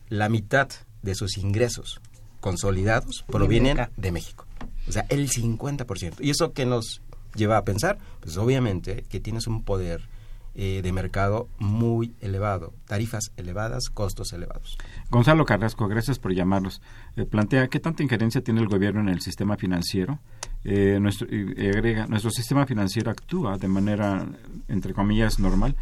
la 0.08 0.28
mitad 0.28 0.68
de 1.02 1.14
sus 1.14 1.36
ingresos 1.36 2.00
consolidados 2.40 3.24
provienen 3.28 3.88
de 3.96 4.12
México. 4.12 4.46
O 4.88 4.92
sea, 4.92 5.06
el 5.08 5.28
50%. 5.28 6.16
¿Y 6.20 6.30
eso 6.30 6.52
qué 6.52 6.66
nos 6.66 7.02
lleva 7.34 7.56
a 7.56 7.64
pensar? 7.64 7.98
Pues 8.20 8.36
obviamente 8.36 9.04
que 9.08 9.20
tienes 9.20 9.46
un 9.46 9.62
poder 9.62 10.08
eh, 10.54 10.80
de 10.82 10.92
mercado 10.92 11.48
muy 11.58 12.12
elevado, 12.20 12.74
tarifas 12.86 13.32
elevadas, 13.38 13.88
costos 13.88 14.34
elevados. 14.34 14.76
Gonzalo 15.08 15.46
Carrasco, 15.46 15.88
gracias 15.88 16.18
por 16.18 16.34
llamarnos. 16.34 16.82
Eh, 17.16 17.24
plantea 17.24 17.68
qué 17.68 17.80
tanta 17.80 18.02
injerencia 18.02 18.42
tiene 18.42 18.60
el 18.60 18.68
gobierno 18.68 19.00
en 19.00 19.08
el 19.08 19.22
sistema 19.22 19.56
financiero. 19.56 20.18
Eh, 20.62 20.98
nuestro, 21.00 21.26
agrega, 21.26 22.06
nuestro 22.06 22.30
sistema 22.30 22.66
financiero 22.66 23.10
actúa 23.10 23.56
de 23.56 23.66
manera, 23.66 24.26
entre 24.68 24.92
comillas, 24.92 25.38
normal. 25.38 25.74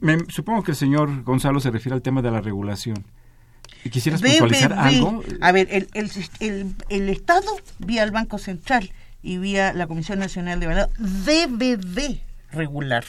me, 0.00 0.20
supongo 0.28 0.62
que 0.62 0.70
el 0.70 0.76
señor 0.78 1.22
Gonzalo 1.22 1.60
se 1.60 1.70
refiere 1.70 1.96
al 1.96 2.02
tema 2.02 2.22
de 2.22 2.30
la 2.30 2.40
regulación. 2.40 3.04
¿Quisieras 3.90 4.22
puntualizar 4.22 4.72
algo? 4.72 5.22
A 5.40 5.52
ver, 5.52 5.68
el, 5.70 5.88
el, 5.94 6.74
el, 6.88 7.08
Estado, 7.08 7.46
vía 7.78 8.02
el 8.02 8.10
Banco 8.10 8.38
Central 8.38 8.90
y 9.22 9.38
vía 9.38 9.72
la 9.72 9.86
Comisión 9.86 10.18
Nacional 10.18 10.60
de 10.60 10.66
Valor, 10.66 10.90
debe 10.98 11.76
de 11.76 12.22
regular. 12.50 13.04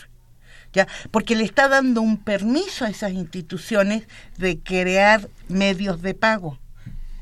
¿Ya? 0.74 0.88
Porque 1.12 1.38
le 1.38 1.46
está 1.46 1.70
dando 1.70 2.02
un 2.02 2.18
permiso 2.18 2.84
a 2.84 2.90
esas 2.90 3.14
instituciones 3.14 4.08
de 4.38 4.60
crear 4.60 5.30
medios 5.48 6.02
de 6.02 6.14
pago. 6.14 6.60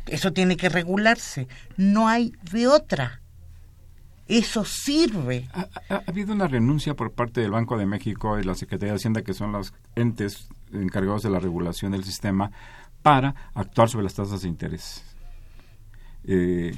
Eso 0.07 0.33
tiene 0.33 0.57
que 0.57 0.69
regularse. 0.69 1.47
No 1.77 2.07
hay 2.07 2.33
de 2.51 2.67
otra. 2.67 3.21
Eso 4.27 4.65
sirve. 4.65 5.47
Ha, 5.53 5.67
ha, 5.89 6.01
habido 6.07 6.33
una 6.33 6.47
renuncia 6.47 6.95
por 6.95 7.11
parte 7.11 7.41
del 7.41 7.51
Banco 7.51 7.77
de 7.77 7.85
México 7.85 8.39
y 8.39 8.43
la 8.43 8.55
Secretaría 8.55 8.93
de 8.93 8.97
Hacienda, 8.97 9.21
que 9.21 9.35
son 9.35 9.51
los 9.51 9.73
entes 9.95 10.47
encargados 10.71 11.21
de 11.21 11.29
la 11.29 11.39
regulación 11.39 11.91
del 11.91 12.03
sistema, 12.03 12.51
para 13.03 13.35
actuar 13.53 13.89
sobre 13.89 14.05
las 14.05 14.15
tasas 14.15 14.41
de 14.41 14.47
interés. 14.47 15.03
Eh, 16.25 16.73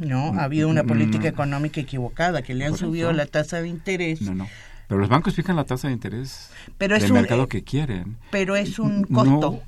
no, 0.00 0.38
ha 0.38 0.44
habido 0.44 0.68
una 0.68 0.84
política 0.84 1.26
económica 1.26 1.80
equivocada, 1.80 2.42
que 2.42 2.54
le 2.54 2.66
han 2.66 2.76
subido 2.76 3.12
la 3.12 3.26
tasa 3.26 3.60
de 3.60 3.68
interés. 3.68 4.20
No, 4.20 4.34
no. 4.34 4.48
Pero 4.86 5.00
los 5.00 5.08
bancos 5.08 5.34
fijan 5.34 5.56
la 5.56 5.64
tasa 5.64 5.88
de 5.88 5.94
interés 5.94 6.50
pero 6.76 6.98
del 6.98 7.12
mercado 7.12 7.48
que 7.48 7.64
quieren. 7.64 8.18
Pero 8.30 8.56
es 8.56 8.78
un 8.78 9.04
costo. 9.04 9.62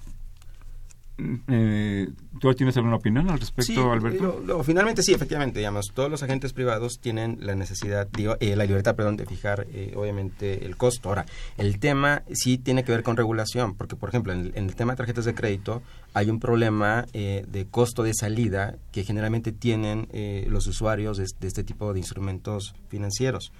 Eh, 1.16 2.08
¿Tú 2.40 2.52
tienes 2.54 2.76
alguna 2.76 2.96
opinión 2.96 3.30
al 3.30 3.38
respecto, 3.38 3.92
Alberto? 3.92 4.64
finalmente 4.64 5.02
sí, 5.02 5.12
efectivamente, 5.12 5.60
digamos, 5.60 5.92
todos 5.94 6.10
los 6.10 6.22
agentes 6.24 6.52
privados 6.52 6.98
tienen 6.98 7.38
la 7.40 7.54
necesidad, 7.54 8.08
eh, 8.40 8.56
la 8.56 8.64
libertad, 8.64 8.96
perdón, 8.96 9.16
de 9.16 9.24
fijar, 9.24 9.66
eh, 9.72 9.94
obviamente, 9.96 10.66
el 10.66 10.76
costo. 10.76 11.08
Ahora, 11.08 11.24
el 11.56 11.78
tema 11.78 12.24
sí 12.32 12.58
tiene 12.58 12.82
que 12.82 12.90
ver 12.90 13.04
con 13.04 13.16
regulación, 13.16 13.74
porque, 13.76 13.94
por 13.94 14.08
ejemplo, 14.08 14.32
en 14.32 14.52
el, 14.54 14.74
tema 14.74 14.94
de 14.94 14.96
tarjetas 14.96 15.24
de 15.24 15.34
crédito 15.34 15.82
hay 16.14 16.30
un 16.30 16.40
problema 16.40 17.06
de 17.12 17.66
costo 17.70 18.02
de 18.02 18.12
salida 18.14 18.76
que 18.92 19.04
generalmente 19.04 19.52
tienen 19.52 20.08
los 20.48 20.66
usuarios 20.66 21.16
de, 21.16 21.24
este 21.46 21.62
tipo 21.62 21.92
de 21.92 22.00
instrumentos 22.00 22.74
financieros. 22.88 23.52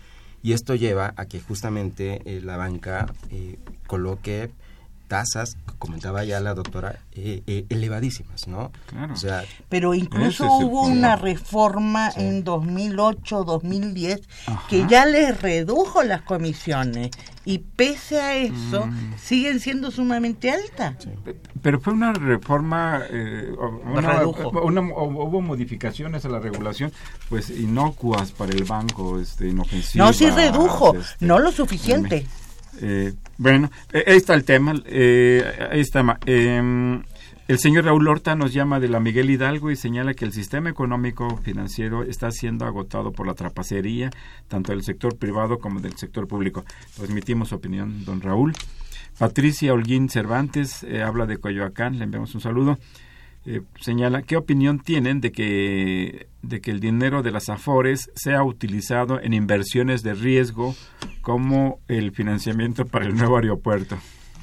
Y 0.43 0.53
esto 0.53 0.75
lleva 0.75 1.15
a 1.17 1.27
que 1.27 1.41
justamente 1.41 2.21
la 2.43 2.57
banca 2.57 3.07
coloque 3.87 4.51
tasas, 5.09 5.57
comentaba 5.79 6.25
ya 6.25 6.41
la 6.41 6.55
doctora, 6.55 7.01
eh, 7.13 7.43
eh, 7.47 7.67
elevadísimas, 7.69 8.49
¿no? 8.49 8.73
Claro. 8.87 9.15
Pero 9.69 9.95
incluso 9.95 10.47
hubo 10.47 10.83
una 10.83 11.17
reforma 11.17 12.11
en 12.17 12.45
2008, 12.45 13.45
2010, 13.45 14.23
que 14.69 14.87
ya 14.89 15.07
les 15.07 15.41
redujo 15.41 16.03
las 16.03 16.23
comisiones 16.23 17.11
y 17.45 17.59
pese 17.59 18.21
a 18.21 18.37
eso 18.37 18.87
mm. 18.87 19.15
siguen 19.19 19.61
siendo 19.61 19.91
sumamente 19.91 20.51
altas. 20.51 20.97
Pero 21.61 21.81
fue 21.81 21.93
una 21.93 22.13
reforma, 22.13 23.03
eh, 23.11 23.53
hubo 23.57 25.41
modificaciones 25.41 26.25
a 26.25 26.29
la 26.29 26.39
regulación, 26.39 26.93
pues 27.29 27.51
inocuas 27.51 28.33
para 28.33 28.53
el 28.53 28.65
banco, 28.65 29.21
este, 29.21 29.49
inofensivas. 29.49 30.07
No, 30.07 30.13
sí 30.13 30.31
redujo, 30.31 30.95
este, 30.95 31.27
no 31.27 31.39
lo 31.39 31.53
suficiente. 31.53 32.27
Eh, 32.81 33.15
bueno, 33.39 33.71
eh, 33.93 34.05
ahí 34.07 34.17
está 34.17 34.35
el 34.35 34.45
tema. 34.45 34.75
Eh, 34.87 35.69
ahí 35.71 35.81
está. 35.81 36.19
Em, 36.27 37.03
el 37.47 37.59
señor 37.59 37.85
Raúl 37.85 38.09
Horta 38.09 38.35
nos 38.35 38.53
llama 38.53 38.81
de 38.81 38.89
la 38.89 39.01
Miguel 39.01 39.31
Hidalgo 39.31 39.71
y 39.71 39.77
señala 39.77 40.15
que 40.15 40.25
el 40.25 40.33
sistema 40.33 40.71
económico 40.71 41.37
financiero 41.39 42.03
está 42.03 42.31
siendo 42.31 42.65
agotado 42.65 43.13
por 43.13 43.27
la 43.27 43.35
trapacería, 43.35 44.11
tanto 44.49 44.73
del 44.73 44.83
sector 44.83 45.17
privado 45.17 45.59
como 45.59 45.81
del 45.81 45.97
sector 45.97 46.27
público. 46.27 46.65
Transmitimos 46.97 47.49
su 47.49 47.57
opinión, 47.57 48.05
don 48.05 48.21
Raúl. 48.21 48.55
Patricia 49.19 49.73
Holguín 49.73 50.09
Cervantes 50.09 50.85
habla 51.05 51.27
de 51.27 51.37
Coyoacán, 51.37 51.99
le 51.99 52.05
enviamos 52.05 52.35
un 52.35 52.41
saludo. 52.41 52.79
Eh, 53.47 53.61
señala 53.81 54.23
qué 54.23 54.37
opinión 54.37 54.81
tienen 54.81 55.21
de 55.21 55.31
que 55.31 56.29
de 56.41 56.61
que 56.61 56.71
el 56.71 56.81
dinero 56.81 57.23
de 57.23 57.31
las 57.31 57.49
afores 57.49 58.11
sea 58.15 58.43
utilizado 58.43 59.21
en 59.21 59.33
inversiones 59.33 60.03
de 60.03 60.15
riesgo 60.15 60.75
como 61.21 61.81
el 61.89 62.13
financiamiento 62.13 62.87
para 62.87 63.07
el 63.07 63.15
nuevo 63.15 63.37
aeropuerto. 63.37 63.99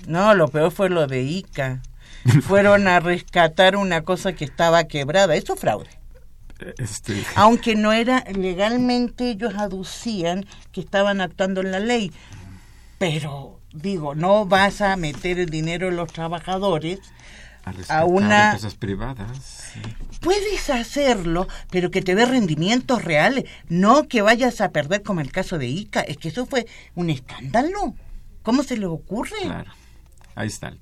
No, 0.07 0.33
lo 0.33 0.47
peor 0.47 0.71
fue 0.71 0.89
lo 0.89 1.07
de 1.07 1.23
ICA. 1.23 1.81
Fueron 2.43 2.87
a 2.87 2.99
rescatar 2.99 3.75
una 3.75 4.01
cosa 4.03 4.33
que 4.33 4.45
estaba 4.45 4.83
quebrada. 4.83 5.35
Eso 5.35 5.53
es 5.53 5.59
fraude. 5.59 5.89
Este... 6.77 7.23
Aunque 7.35 7.75
no 7.75 7.91
era 7.91 8.23
legalmente, 8.31 9.31
ellos 9.31 9.55
aducían 9.55 10.45
que 10.71 10.81
estaban 10.81 11.21
actuando 11.21 11.61
en 11.61 11.71
la 11.71 11.79
ley. 11.79 12.11
Pero 12.99 13.59
digo, 13.73 14.13
no 14.13 14.45
vas 14.45 14.81
a 14.81 14.95
meter 14.95 15.39
el 15.39 15.49
dinero 15.49 15.87
de 15.87 15.95
los 15.95 16.11
trabajadores 16.13 16.99
a, 17.89 18.05
una 18.05 18.53
cosas 18.53 18.75
privadas. 18.75 19.73
Puedes 20.21 20.69
hacerlo, 20.69 21.47
pero 21.69 21.91
que 21.91 22.01
te 22.01 22.15
dé 22.15 22.25
rendimientos 22.25 23.03
reales, 23.03 23.45
no 23.69 24.07
que 24.07 24.21
vayas 24.21 24.61
a 24.61 24.71
perder 24.71 25.03
como 25.03 25.21
el 25.21 25.31
caso 25.31 25.57
de 25.57 25.67
Ica. 25.67 26.01
Es 26.01 26.17
que 26.17 26.29
eso 26.29 26.45
fue 26.45 26.67
un 26.95 27.09
escándalo. 27.09 27.95
¿Cómo 28.43 28.63
se 28.63 28.77
le 28.77 28.85
ocurre? 28.85 29.37
Claro, 29.43 29.71
ahí 30.35 30.47
está. 30.47 30.73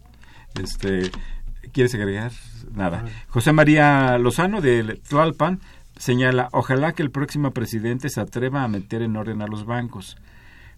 Este, 0.61 1.11
¿Quieres 1.71 1.93
agregar? 1.93 2.31
Nada. 2.71 3.05
José 3.27 3.51
María 3.51 4.17
Lozano 4.17 4.61
de 4.61 4.99
Tlalpan 5.07 5.59
señala, 5.97 6.49
ojalá 6.51 6.93
que 6.93 7.03
el 7.03 7.11
próximo 7.11 7.51
presidente 7.51 8.09
se 8.09 8.21
atreva 8.21 8.63
a 8.63 8.67
meter 8.67 9.01
en 9.01 9.15
orden 9.15 9.41
a 9.41 9.47
los 9.47 9.65
bancos, 9.65 10.17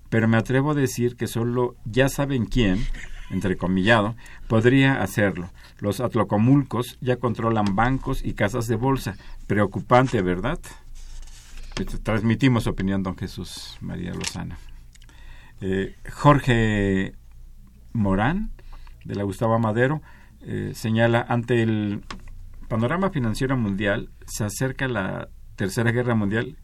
pero 0.10 0.28
me 0.28 0.38
atrevo 0.38 0.72
a 0.72 0.76
decir 0.76 1.16
que 1.16 1.28
solo 1.28 1.76
ya 1.86 2.10
saben 2.10 2.46
quién, 2.46 2.86
entrecomillado, 3.32 4.16
podría 4.48 5.02
hacerlo. 5.02 5.50
Los 5.80 6.00
atlocomulcos 6.00 6.98
ya 7.02 7.18
controlan 7.18 7.76
bancos 7.76 8.24
y 8.24 8.34
casas 8.34 8.68
de 8.68 8.76
bolsa. 8.76 9.16
Preocupante, 9.48 10.22
¿verdad? 10.22 10.60
Este, 11.80 11.98
transmitimos 11.98 12.68
opinión, 12.68 13.02
don 13.04 13.18
Jesús 13.18 13.78
María 13.82 14.14
Lozana. 14.14 14.58
Eh, 15.62 15.96
Jorge 16.12 17.14
Morán, 17.94 18.52
de 19.06 19.16
la 19.16 19.24
Gustavo 19.24 19.58
Madero, 19.60 20.02
eh, 20.42 20.72
señala, 20.76 21.26
ante 21.28 21.62
el 21.62 22.04
panorama 22.68 23.10
financiero 23.10 23.58
mundial, 23.58 24.10
se 24.26 24.44
acerca 24.44 24.88
la 24.88 25.30
Tercera 25.56 25.92
Guerra 25.92 26.16
Mundial. 26.16 26.58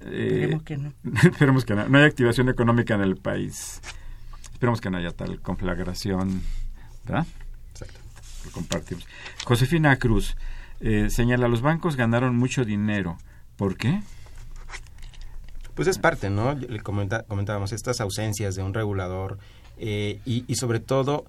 Eh, 0.00 0.50
esperemos 0.50 0.62
que 0.62 0.76
no. 0.76 0.92
esperemos 1.22 1.64
que 1.64 1.74
no. 1.74 1.88
No 1.88 1.98
hay 1.98 2.04
activación 2.04 2.48
económica 2.48 2.94
en 2.94 3.02
el 3.02 3.16
país. 3.16 3.80
Esperemos 4.56 4.80
que 4.80 4.88
no 4.88 4.96
haya 4.96 5.10
tal 5.10 5.38
conflagración. 5.42 6.40
¿Verdad? 7.04 7.26
Exacto. 7.72 8.00
Lo 8.46 8.50
compartimos. 8.52 9.06
Josefina 9.44 9.98
Cruz 9.98 10.34
eh, 10.80 11.10
señala, 11.10 11.46
los 11.46 11.60
bancos 11.60 11.94
ganaron 11.94 12.34
mucho 12.34 12.64
dinero. 12.64 13.18
¿Por 13.56 13.76
qué? 13.76 14.00
Pues 15.74 15.88
es 15.88 15.98
parte, 15.98 16.30
¿no? 16.30 16.54
Le 16.54 16.80
comentábamos 16.80 17.72
estas 17.72 18.00
ausencias 18.00 18.54
de 18.54 18.62
un 18.62 18.72
regulador 18.72 19.36
eh, 19.76 20.20
y, 20.24 20.54
sobre 20.54 20.80
todo 20.80 21.26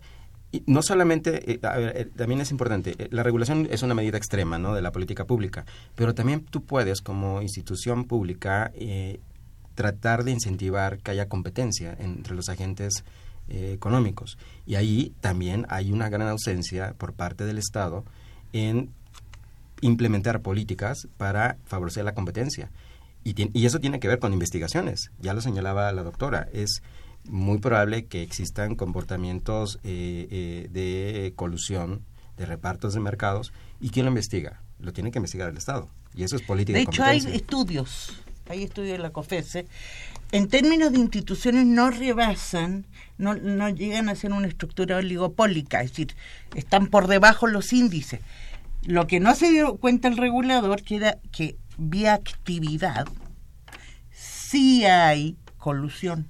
no 0.65 0.81
solamente, 0.81 1.51
eh, 1.51 1.59
eh, 1.61 2.07
también 2.15 2.39
es 2.39 2.51
importante, 2.51 3.09
la 3.11 3.23
regulación 3.23 3.67
es 3.69 3.83
una 3.83 3.93
medida 3.93 4.17
extrema 4.17 4.57
¿no? 4.57 4.73
de 4.73 4.81
la 4.81 4.93
política 4.93 5.25
pública, 5.25 5.65
pero 5.95 6.15
también 6.15 6.45
tú 6.45 6.63
puedes 6.63 7.01
como 7.01 7.41
institución 7.41 8.05
pública 8.05 8.71
tratar 9.77 10.23
de 10.23 10.31
incentivar 10.31 10.97
que 10.97 11.11
haya 11.11 11.29
competencia 11.29 11.95
entre 11.99 12.35
los 12.35 12.49
agentes 12.49 13.05
económicos. 13.47 14.37
Y 14.65 14.75
ahí 14.75 15.13
también 15.21 15.65
hay 15.69 15.93
una 15.93 16.09
gran 16.09 16.27
ausencia 16.27 16.95
por 16.97 17.13
parte 17.13 17.45
del 17.45 17.59
Estado 17.59 18.03
en 18.51 18.89
implementar 19.81 20.41
políticas 20.41 21.07
para 21.17 21.57
favorecer 21.65 22.03
la 22.03 22.15
competencia. 22.15 22.71
Y, 23.23 23.35
y 23.57 23.65
eso 23.65 23.79
tiene 23.79 23.99
que 23.99 24.07
ver 24.07 24.19
con 24.19 24.33
investigaciones, 24.33 25.11
ya 25.19 25.33
lo 25.33 25.41
señalaba 25.41 25.91
la 25.91 26.03
doctora, 26.03 26.49
es 26.51 26.81
muy 27.25 27.59
probable 27.59 28.05
que 28.05 28.21
existan 28.21 28.75
comportamientos 28.75 29.79
eh, 29.83 30.27
eh, 30.31 30.67
de 30.71 31.33
colusión, 31.35 32.01
de 32.37 32.45
repartos 32.45 32.93
de 32.93 32.99
mercados, 32.99 33.53
¿y 33.79 33.89
quién 33.89 34.05
lo 34.05 34.11
investiga? 34.11 34.61
Lo 34.79 34.93
tiene 34.93 35.11
que 35.11 35.19
investigar 35.19 35.49
el 35.49 35.57
Estado. 35.57 35.89
Y 36.15 36.23
eso 36.23 36.35
es 36.35 36.41
política. 36.41 36.77
De 36.77 36.83
hecho, 36.83 37.03
hay 37.03 37.17
estudios, 37.17 38.13
hay 38.49 38.63
estudios 38.63 38.97
de 38.97 39.03
la 39.03 39.11
COFESE. 39.11 39.65
En 40.31 40.47
términos 40.47 40.91
de 40.91 40.99
instituciones 40.99 41.65
no 41.65 41.89
rebasan, 41.89 42.85
no, 43.17 43.35
no 43.35 43.69
llegan 43.69 44.09
a 44.09 44.15
ser 44.15 44.33
una 44.33 44.47
estructura 44.47 44.97
oligopólica, 44.97 45.81
es 45.81 45.91
decir, 45.91 46.15
están 46.55 46.87
por 46.87 47.07
debajo 47.07 47.47
los 47.47 47.71
índices. 47.73 48.19
Lo 48.83 49.07
que 49.07 49.19
no 49.19 49.35
se 49.35 49.51
dio 49.51 49.77
cuenta 49.77 50.07
el 50.07 50.17
regulador 50.17 50.81
que 50.81 50.97
era 50.97 51.17
que 51.31 51.55
vía 51.77 52.13
actividad 52.13 53.07
sí 54.11 54.85
hay 54.85 55.35
colusión. 55.57 56.27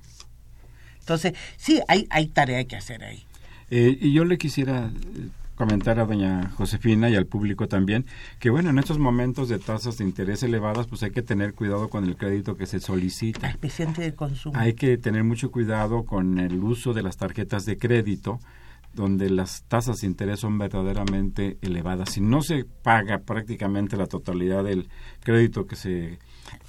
Entonces, 1.00 1.34
sí, 1.56 1.80
hay, 1.88 2.08
hay 2.10 2.28
tarea 2.28 2.66
que 2.66 2.76
hacer 2.76 3.04
ahí. 3.04 3.24
Eh, 3.70 3.98
y 4.00 4.14
yo 4.14 4.26
le 4.26 4.38
quisiera 4.38 4.92
eh, 4.92 5.30
comentar 5.58 6.00
a 6.00 6.06
doña 6.06 6.50
Josefina 6.52 7.10
y 7.10 7.16
al 7.16 7.26
público 7.26 7.68
también 7.68 8.06
que 8.40 8.50
bueno 8.50 8.70
en 8.70 8.80
estos 8.80 9.00
momentos 9.00 9.50
de 9.50 9.60
tasas 9.60 9.98
de 9.98 10.06
interés 10.06 10.44
elevadas 10.44 10.88
pues 10.88 11.04
hay 11.04 11.12
que 11.12 11.24
tener 11.24 11.54
cuidado 11.54 11.90
con 11.90 12.06
el 12.06 12.16
crédito 12.16 12.56
que 12.56 12.66
se 12.66 12.80
solicita. 12.80 13.50
Especialmente 13.50 14.04
de 14.04 14.16
consumo. 14.16 14.58
Hay 14.58 14.74
que 14.74 14.98
tener 14.98 15.24
mucho 15.24 15.52
cuidado 15.52 16.06
con 16.06 16.40
el 16.40 16.64
uso 16.64 16.94
de 16.94 17.04
las 17.04 17.18
tarjetas 17.18 17.66
de 17.66 17.78
crédito 17.78 18.40
donde 18.94 19.30
las 19.30 19.64
tasas 19.64 20.02
de 20.02 20.08
interés 20.08 20.40
son 20.40 20.58
verdaderamente 20.58 21.58
elevadas. 21.62 22.10
Si 22.14 22.22
no 22.22 22.42
se 22.42 22.66
paga 22.66 23.20
prácticamente 23.20 23.96
la 23.96 24.08
totalidad 24.08 24.64
del 24.64 24.90
crédito 25.24 25.68
que 25.68 25.76
se 25.76 26.20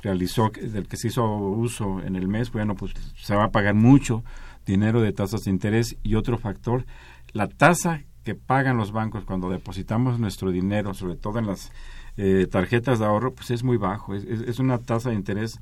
realizó, 0.02 0.50
del 0.50 0.86
que 0.86 0.96
se 0.96 1.08
hizo 1.08 1.26
uso 1.26 2.00
en 2.02 2.16
el 2.16 2.28
mes, 2.28 2.52
bueno, 2.52 2.74
pues 2.74 2.92
se 3.16 3.34
va 3.34 3.44
a 3.44 3.50
pagar 3.50 3.74
mucho 3.74 4.24
dinero 4.66 5.00
de 5.00 5.12
tasas 5.12 5.44
de 5.44 5.50
interés. 5.50 5.96
Y 6.02 6.16
otro 6.16 6.38
factor, 6.38 6.84
la 7.32 7.48
tasa 7.48 8.02
que 8.28 8.34
pagan 8.34 8.76
los 8.76 8.92
bancos 8.92 9.24
cuando 9.24 9.48
depositamos 9.48 10.20
nuestro 10.20 10.50
dinero, 10.50 10.92
sobre 10.92 11.16
todo 11.16 11.38
en 11.38 11.46
las 11.46 11.72
eh, 12.18 12.46
tarjetas 12.50 12.98
de 12.98 13.06
ahorro, 13.06 13.32
pues 13.32 13.50
es 13.50 13.64
muy 13.64 13.78
bajo, 13.78 14.14
es, 14.14 14.58
una 14.58 14.76
tasa 14.76 15.08
de 15.08 15.14
interés 15.14 15.58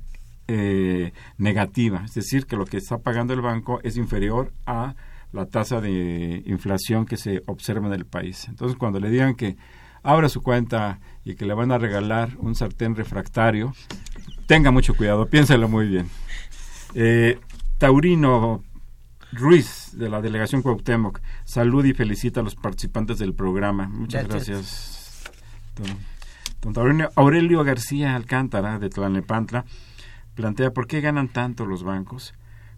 eh, 0.49 1.13
negativa, 1.37 2.01
es 2.03 2.13
decir, 2.13 2.45
que 2.45 2.57
lo 2.57 2.65
que 2.65 2.75
está 2.75 2.97
pagando 2.97 3.33
el 3.33 3.39
banco 3.39 3.79
es 3.83 3.95
inferior 3.95 4.51
a 4.65 4.95
la 5.31 5.45
tasa 5.45 5.79
de 5.79 6.43
inflación 6.45 7.05
que 7.05 7.15
se 7.15 7.41
observa 7.45 7.87
en 7.87 7.93
el 7.93 8.05
país. 8.05 8.49
Entonces, 8.49 8.77
cuando 8.77 8.99
le 8.99 9.09
digan 9.09 9.35
que 9.35 9.55
abra 10.03 10.27
su 10.27 10.41
cuenta 10.41 10.99
y 11.23 11.35
que 11.35 11.45
le 11.45 11.53
van 11.53 11.71
a 11.71 11.77
regalar 11.77 12.31
un 12.37 12.53
sartén 12.53 12.97
refractario, 12.97 13.73
tenga 14.45 14.71
mucho 14.71 14.93
cuidado, 14.93 15.25
piénselo 15.27 15.69
muy 15.69 15.87
bien. 15.87 16.09
Eh, 16.95 17.39
Taurino 17.77 18.61
Ruiz, 19.31 19.91
de 19.93 20.09
la 20.09 20.21
delegación 20.21 20.61
Cuauhtémoc, 20.61 21.19
salud 21.43 21.83
y 21.85 21.93
felicita 21.93 22.39
a 22.39 22.43
los 22.43 22.55
participantes 22.55 23.19
del 23.19 23.33
programa. 23.33 23.87
Muchas 23.87 24.27
gracias. 24.27 25.23
Don, 26.61 26.73
Taurino, 26.73 27.09
Aurelio 27.15 27.63
García 27.63 28.15
Alcántara, 28.15 28.79
de 28.79 28.89
Tlanepantla, 28.89 29.65
plantea 30.33 30.71
por 30.71 30.87
qué 30.87 31.01
ganan 31.01 31.27
tanto 31.27 31.65
los 31.65 31.83
bancos 31.83 32.33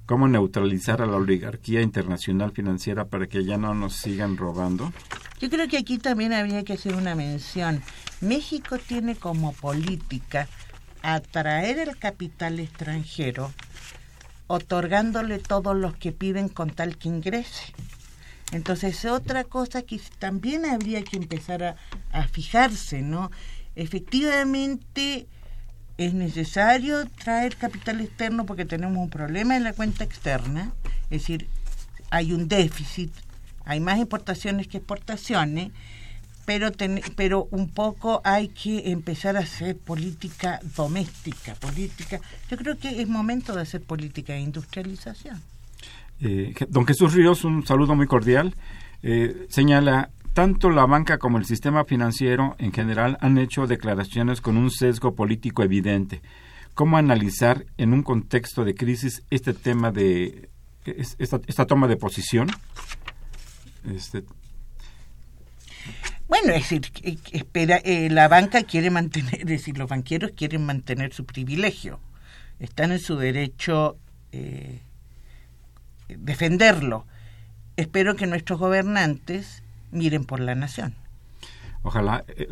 cómo 0.10 0.28
neutralizar 0.28 1.04
a 1.04 1.06
la 1.06 1.18
oligarquía 1.18 1.84
internacional 1.84 2.52
financiera 2.52 3.06
para 3.06 3.28
que 3.28 3.46
ya 3.46 3.58
no 3.58 3.76
nos 3.76 3.94
sigan 3.94 4.38
robando? 4.38 4.92
Yo 5.40 5.52
creo 5.52 5.68
que 5.68 5.78
aquí 5.78 6.00
también 6.00 6.34
habría 6.34 6.64
que 6.64 6.74
hacer 6.74 6.96
una 6.96 7.14
mención. 7.14 7.84
México 8.20 8.80
tiene 8.80 9.16
como 9.16 9.54
política 9.54 10.48
atraer 11.04 11.78
el 11.78 11.96
capital 11.96 12.60
extranjero 12.60 13.54
otorgándole 14.50 15.38
todos 15.38 15.76
los 15.76 15.96
que 15.96 16.12
piden 16.12 16.50
con 16.50 16.72
tal 16.72 16.98
que 16.98 17.08
ingrese. 17.08 17.72
Entonces, 18.52 19.06
otra 19.06 19.44
cosa 19.44 19.84
que 19.84 20.02
también 20.18 20.66
habría 20.66 21.04
que 21.04 21.18
empezar 21.18 21.64
a, 21.64 21.76
a 22.12 22.28
fijarse, 22.28 23.04
¿no? 23.04 23.30
Efectivamente, 23.76 25.28
es 26.00 26.16
necesario 26.16 27.06
traer 27.24 27.58
capital 27.58 28.02
externo 28.02 28.48
porque 28.48 28.66
tenemos 28.66 28.98
un 28.98 29.12
problema 29.12 29.56
en 29.56 29.64
la 29.64 29.74
cuenta 29.74 30.04
externa, 30.04 30.74
es 31.12 31.22
decir, 31.22 31.48
hay 32.10 32.34
un 32.34 32.48
déficit, 32.48 33.12
hay 33.66 33.80
más 33.80 34.00
importaciones 34.00 34.68
que 34.68 34.78
exportaciones, 34.78 35.72
pero, 36.50 36.72
pero 37.16 37.48
un 37.52 37.70
poco 37.70 38.22
hay 38.24 38.48
que 38.48 38.90
empezar 38.92 39.38
a 39.38 39.42
hacer 39.42 39.78
política 39.78 40.60
doméstica, 40.76 41.54
política. 41.54 42.20
Yo 42.50 42.58
creo 42.58 42.76
que 42.76 43.04
es 43.04 43.08
momento 43.08 43.54
de 43.54 43.62
hacer 43.62 43.84
política 43.84 44.34
de 44.34 44.40
industrialización. 44.40 45.44
Eh, 46.20 46.56
don 46.70 46.88
Jesús 46.88 47.14
Ríos, 47.14 47.44
un 47.44 47.68
saludo 47.68 47.94
muy 47.94 48.08
cordial. 48.08 48.56
Eh, 49.04 49.46
señala, 49.50 50.10
tanto 50.34 50.72
la 50.72 50.88
banca 50.88 51.20
como 51.20 51.38
el 51.38 51.46
sistema 51.46 51.86
financiero 51.86 52.56
en 52.58 52.74
general 52.74 53.20
han 53.22 53.38
hecho 53.38 53.68
declaraciones 53.68 54.42
con 54.42 54.58
un 54.58 54.72
sesgo 54.72 55.14
político 55.14 55.62
evidente. 55.62 56.24
¿Cómo 56.74 56.98
analizar 56.98 57.64
en 57.78 57.94
un 57.94 58.02
contexto 58.02 58.66
de 58.66 58.74
crisis 58.74 59.22
este 59.30 59.54
tema 59.54 59.92
de 59.92 60.50
esta, 60.84 61.66
toma 61.68 61.88
de 61.88 61.98
posición? 61.98 62.48
Este... 63.86 64.24
Bueno, 66.30 66.54
es 66.54 66.70
decir, 66.70 66.92
espera, 67.32 67.78
eh, 67.84 68.08
la 68.10 68.28
banca 68.28 68.64
quiere 68.64 68.92
mantener, 68.92 69.36
es 69.42 69.46
decir, 69.46 69.78
los 69.78 69.90
banqueros 69.90 70.32
quieren 70.38 70.66
mantener 70.66 71.12
su 71.12 71.26
privilegio, 71.26 72.00
están 72.60 72.92
en 72.92 73.00
su 73.00 73.18
derecho 73.18 73.98
eh, 74.32 74.80
defenderlo. 76.08 77.06
Espero 77.78 78.16
que 78.16 78.28
nuestros 78.28 78.60
gobernantes 78.60 79.64
miren 79.92 80.24
por 80.26 80.40
la 80.40 80.56
nación. 80.56 80.94
Ojalá. 81.82 82.24
Eh, 82.28 82.48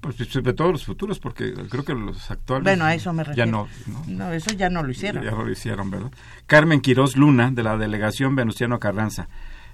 Pues 0.00 0.14
sobre 0.28 0.52
todo 0.52 0.70
los 0.70 0.84
futuros, 0.84 1.18
porque 1.18 1.54
creo 1.68 1.84
que 1.84 1.92
los 1.92 2.30
actuales... 2.30 2.62
Bueno, 2.62 2.84
a 2.84 2.94
eso 2.94 3.12
me 3.12 3.24
refiero. 3.24 3.44
Ya 3.44 3.50
no, 3.50 3.66
no. 4.06 4.32
eso 4.32 4.52
ya 4.52 4.70
no 4.70 4.84
lo 4.84 4.92
hicieron. 4.92 5.24
Ya, 5.24 5.32
lo 5.32 5.50
hicieron, 5.50 5.90
¿verdad? 5.90 6.12
Carmen 6.46 6.80
Quirós 6.80 7.16
Luna, 7.16 7.50
de 7.50 7.64
la 7.64 7.76
delegación 7.76 8.36
Venustiano 8.36 8.78
Carranza, 8.78 9.28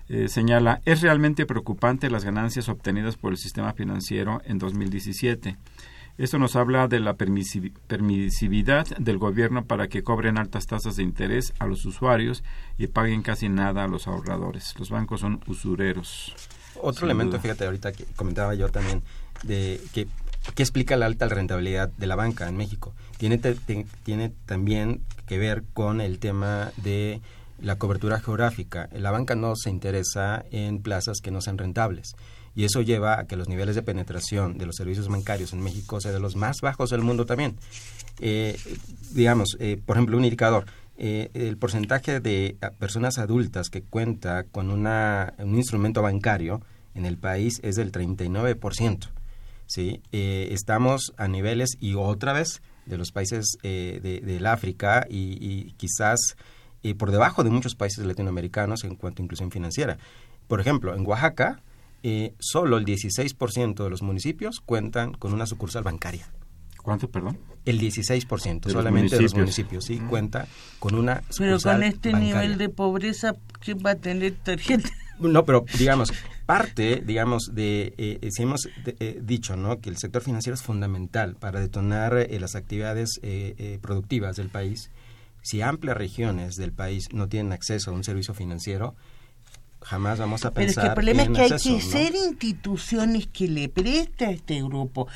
eh, 0.08 0.28
señala, 0.28 0.80
es 0.84 1.02
realmente 1.02 1.44
preocupante 1.44 2.10
las 2.10 2.24
ganancias 2.24 2.68
obtenidas 2.68 3.16
por 3.16 3.32
el 3.32 3.38
sistema 3.38 3.72
financiero 3.74 4.40
en 4.44 4.58
2017. 4.58 5.56
Esto 6.18 6.38
nos 6.38 6.56
habla 6.56 6.88
de 6.88 6.98
la 6.98 7.14
permisividad 7.14 8.86
del 8.98 9.18
gobierno 9.18 9.66
para 9.66 9.86
que 9.86 10.02
cobren 10.02 10.36
altas 10.36 10.66
tasas 10.66 10.96
de 10.96 11.04
interés 11.04 11.52
a 11.60 11.66
los 11.66 11.84
usuarios 11.84 12.42
y 12.76 12.88
paguen 12.88 13.22
casi 13.22 13.48
nada 13.48 13.84
a 13.84 13.88
los 13.88 14.08
ahorradores. 14.08 14.74
Los 14.78 14.90
bancos 14.90 15.20
son 15.20 15.40
usureros. 15.46 16.34
Otro 16.82 17.06
elemento, 17.06 17.38
fíjate, 17.38 17.66
ahorita 17.66 17.92
que 17.92 18.04
comentaba 18.16 18.54
yo 18.54 18.68
también, 18.68 19.02
de 19.44 19.80
que, 19.92 20.08
explica 20.56 20.96
la 20.96 21.06
alta 21.06 21.28
rentabilidad 21.28 21.88
de 21.88 22.06
la 22.06 22.16
banca 22.16 22.48
en 22.48 22.56
México. 22.56 22.94
Tiene, 23.18 23.38
tiene 23.38 24.32
también 24.46 25.02
que 25.26 25.38
ver 25.38 25.62
con 25.72 26.00
el 26.00 26.18
tema 26.18 26.72
de 26.78 27.20
la 27.60 27.76
cobertura 27.76 28.20
geográfica. 28.20 28.88
La 28.92 29.10
banca 29.10 29.34
no 29.34 29.54
se 29.56 29.70
interesa 29.70 30.44
en 30.50 30.82
plazas 30.82 31.18
que 31.22 31.30
no 31.30 31.40
sean 31.40 31.58
rentables 31.58 32.14
y 32.58 32.64
eso 32.64 32.82
lleva 32.82 33.20
a 33.20 33.26
que 33.28 33.36
los 33.36 33.48
niveles 33.48 33.76
de 33.76 33.82
penetración 33.82 34.58
de 34.58 34.66
los 34.66 34.74
servicios 34.74 35.06
bancarios 35.06 35.52
en 35.52 35.60
México 35.60 36.00
sean 36.00 36.14
de 36.14 36.18
los 36.18 36.34
más 36.34 36.60
bajos 36.60 36.90
del 36.90 37.02
mundo 37.02 37.24
también. 37.24 37.56
Eh, 38.18 38.58
digamos, 39.12 39.56
eh, 39.60 39.80
por 39.86 39.96
ejemplo, 39.96 40.16
un 40.16 40.24
indicador, 40.24 40.64
eh, 40.96 41.30
el 41.34 41.56
porcentaje 41.56 42.18
de 42.18 42.56
personas 42.80 43.18
adultas 43.18 43.70
que 43.70 43.82
cuenta 43.82 44.42
con 44.42 44.70
una, 44.70 45.34
un 45.38 45.54
instrumento 45.54 46.02
bancario 46.02 46.60
en 46.96 47.06
el 47.06 47.16
país 47.16 47.60
es 47.62 47.76
del 47.76 47.92
39%. 47.92 49.08
¿sí? 49.66 50.02
estamos 50.10 51.12
a 51.16 51.28
niveles, 51.28 51.76
y 51.78 51.94
otra 51.94 52.32
vez, 52.32 52.60
de 52.86 52.98
los 52.98 53.12
países 53.12 53.56
de, 53.62 54.20
del 54.24 54.46
África 54.46 55.06
y 55.08 55.74
quizás 55.76 56.36
por 56.96 57.10
debajo 57.10 57.44
de 57.44 57.50
muchos 57.50 57.74
países 57.74 58.04
latinoamericanos 58.06 58.84
en 58.84 58.94
cuanto 58.94 59.22
a 59.22 59.24
inclusión 59.24 59.50
financiera. 59.50 59.98
Por 60.46 60.60
ejemplo, 60.60 60.94
en 60.94 61.06
Oaxaca, 61.06 61.60
eh, 62.02 62.34
solo 62.38 62.78
el 62.78 62.84
16% 62.84 63.84
de 63.84 63.90
los 63.90 64.02
municipios 64.02 64.60
cuentan 64.60 65.12
con 65.12 65.34
una 65.34 65.46
sucursal 65.46 65.82
bancaria. 65.82 66.30
¿Cuánto, 66.82 67.10
perdón? 67.10 67.38
El 67.64 67.80
16% 67.80 68.70
solamente 68.70 69.16
de 69.16 69.22
los 69.22 69.34
municipios, 69.34 69.84
sí, 69.84 69.98
cuenta 69.98 70.46
con 70.78 70.94
una 70.94 71.22
sucursal 71.28 71.38
Pero 71.38 71.60
con 71.60 71.82
este 71.82 72.12
nivel 72.14 72.56
de 72.56 72.68
pobreza, 72.70 73.34
¿quién 73.60 73.78
va 73.84 73.90
a 73.90 73.96
tener 73.96 74.34
tarjeta? 74.42 74.88
No, 75.20 75.44
pero 75.44 75.64
digamos, 75.76 76.12
parte, 76.46 77.02
digamos, 77.04 77.50
de, 77.52 77.92
eh, 77.98 78.18
eh 78.22 78.30
si 78.30 78.44
hemos 78.44 78.68
eh, 78.86 79.20
dicho, 79.20 79.56
¿no?, 79.56 79.80
que 79.80 79.90
el 79.90 79.96
sector 79.96 80.22
financiero 80.22 80.54
es 80.54 80.62
fundamental 80.62 81.34
para 81.34 81.60
detonar 81.60 82.16
eh, 82.16 82.38
las 82.38 82.54
actividades 82.54 83.20
productivas 83.80 84.36
del 84.36 84.48
país. 84.48 84.90
Si 85.48 85.62
amplias 85.62 85.96
regiones 85.96 86.56
del 86.56 86.74
país 86.74 87.08
no 87.14 87.26
tienen 87.26 87.54
acceso 87.54 87.90
a 87.90 87.94
un 87.94 88.04
servicio 88.04 88.34
financiero, 88.34 88.94
jamás 89.80 90.18
vamos 90.18 90.44
a 90.44 90.52
pensar. 90.52 90.54
Pero 90.54 90.68
es 90.68 90.76
que 90.76 90.88
el 90.88 90.94
problema 90.94 91.22
es 91.22 91.28
que 91.30 91.54
hay 91.54 91.78
que 91.78 91.80
ser 91.80 92.14
instituciones 92.14 93.28
que 93.28 93.48
le 93.48 93.70
preste 93.70 94.26
a 94.26 94.30
este 94.30 94.62
grupo. 94.62 95.08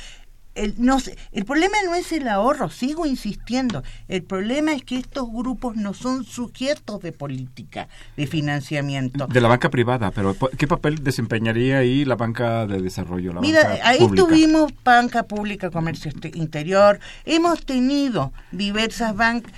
El, 0.54 0.76
no 0.78 0.96
el 1.32 1.44
problema 1.44 1.76
no 1.84 1.94
es 1.94 2.12
el 2.12 2.28
ahorro, 2.28 2.70
sigo 2.70 3.04
insistiendo. 3.04 3.82
El 4.08 4.22
problema 4.22 4.72
es 4.72 4.82
que 4.84 4.96
estos 4.96 5.30
grupos 5.30 5.76
no 5.76 5.92
son 5.92 6.24
sujetos 6.24 7.02
de 7.02 7.12
política 7.12 7.88
de 8.16 8.26
financiamiento. 8.26 9.26
De 9.26 9.40
la 9.42 9.48
banca 9.48 9.68
privada, 9.68 10.12
pero 10.12 10.34
¿qué 10.56 10.66
papel 10.66 11.04
desempeñaría 11.04 11.76
ahí 11.76 12.06
la 12.06 12.16
banca 12.16 12.66
de 12.66 12.80
desarrollo? 12.80 13.34
Mira, 13.42 13.80
ahí 13.84 13.98
tuvimos 14.16 14.72
banca 14.82 15.24
pública, 15.24 15.70
comercio 15.70 16.10
este, 16.10 16.30
interior, 16.34 17.00
hemos 17.26 17.66
tenido 17.66 18.32
diversas 18.50 19.14
bancas, 19.14 19.52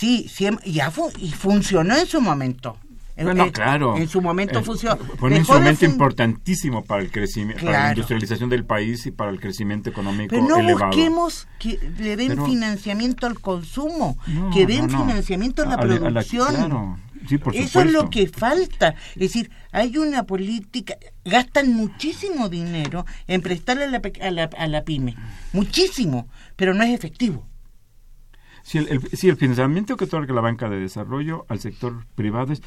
sí, 0.00 0.26
sí 0.28 0.48
ya 0.64 0.92
y 1.18 1.30
funcionó 1.30 1.94
en 1.96 2.06
su 2.06 2.20
momento. 2.20 2.78
Bueno, 3.22 3.52
claro. 3.52 3.98
En 3.98 4.08
su 4.08 4.22
momento 4.22 4.62
funcionó. 4.62 4.96
Fue 4.96 5.28
un 5.28 5.36
instrumento 5.36 5.84
importantísimo 5.84 6.84
para 6.84 7.02
el 7.02 7.10
crecimiento, 7.10 7.66
para 7.66 7.84
la 7.84 7.88
industrialización 7.90 8.48
del 8.48 8.64
país 8.64 9.04
y 9.04 9.10
para 9.10 9.30
el 9.30 9.38
crecimiento 9.38 9.90
económico 9.90 10.30
Pero 10.30 10.48
no 10.48 10.56
elevado. 10.56 10.86
busquemos 10.86 11.46
que 11.58 11.78
le 11.98 12.16
den 12.16 12.42
financiamiento 12.46 13.26
al 13.26 13.38
consumo, 13.38 14.16
que 14.54 14.66
den 14.66 14.88
financiamiento 14.88 15.64
a 15.64 15.66
la 15.66 15.76
producción. 15.76 16.98
Eso 17.52 17.82
es 17.82 17.92
lo 17.92 18.08
que 18.08 18.26
falta. 18.26 18.94
Es 19.10 19.20
decir, 19.20 19.50
hay 19.70 19.98
una 19.98 20.22
política, 20.22 20.96
gastan 21.22 21.74
muchísimo 21.74 22.48
dinero 22.48 23.04
en 23.26 23.42
prestarle 23.42 23.84
a 23.84 23.88
la, 23.88 24.00
a 24.22 24.30
la, 24.30 24.44
a 24.44 24.66
la 24.66 24.82
pyme, 24.84 25.14
muchísimo, 25.52 26.26
pero 26.56 26.72
no 26.72 26.82
es 26.84 26.94
efectivo. 26.94 27.49
Si 28.70 28.78
el, 28.78 29.00
si 29.08 29.28
el 29.28 29.36
financiamiento 29.36 29.96
que 29.96 30.04
otorga 30.04 30.32
la 30.32 30.42
banca 30.42 30.68
de 30.68 30.78
desarrollo 30.78 31.44
al 31.48 31.58
sector 31.58 32.04
privado 32.14 32.52
es 32.52 32.62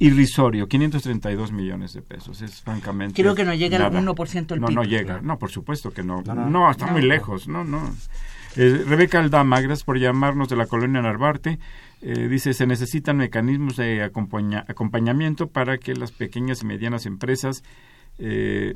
irrisorio, 0.00 0.66
532 0.66 1.52
millones 1.52 1.92
de 1.92 2.02
pesos. 2.02 2.42
Es 2.42 2.60
francamente. 2.60 3.22
Creo 3.22 3.36
que 3.36 3.44
no 3.44 3.54
llega 3.54 3.86
al 3.86 3.92
1% 3.92 4.46
del 4.46 4.60
no, 4.60 4.66
PIB. 4.66 4.74
No, 4.74 4.82
llega. 4.82 5.20
No, 5.20 5.38
por 5.38 5.52
supuesto 5.52 5.92
que 5.92 6.02
no. 6.02 6.22
No, 6.22 6.68
está 6.68 6.88
muy 6.88 7.02
lejos. 7.02 7.46
No, 7.46 7.62
no. 7.62 7.88
Eh, 8.56 8.84
Rebeca 8.84 9.20
Aldama, 9.20 9.60
gracias 9.60 9.84
por 9.84 9.96
llamarnos 9.96 10.48
de 10.48 10.56
la 10.56 10.66
colonia 10.66 11.00
Narvarte. 11.00 11.60
Eh, 12.02 12.26
dice, 12.26 12.52
se 12.52 12.66
necesitan 12.66 13.16
mecanismos 13.16 13.76
de 13.76 14.02
acompañamiento 14.02 15.50
para 15.50 15.78
que 15.78 15.94
las 15.94 16.10
pequeñas 16.10 16.62
y 16.62 16.66
medianas 16.66 17.06
empresas, 17.06 17.62
eh, 18.18 18.74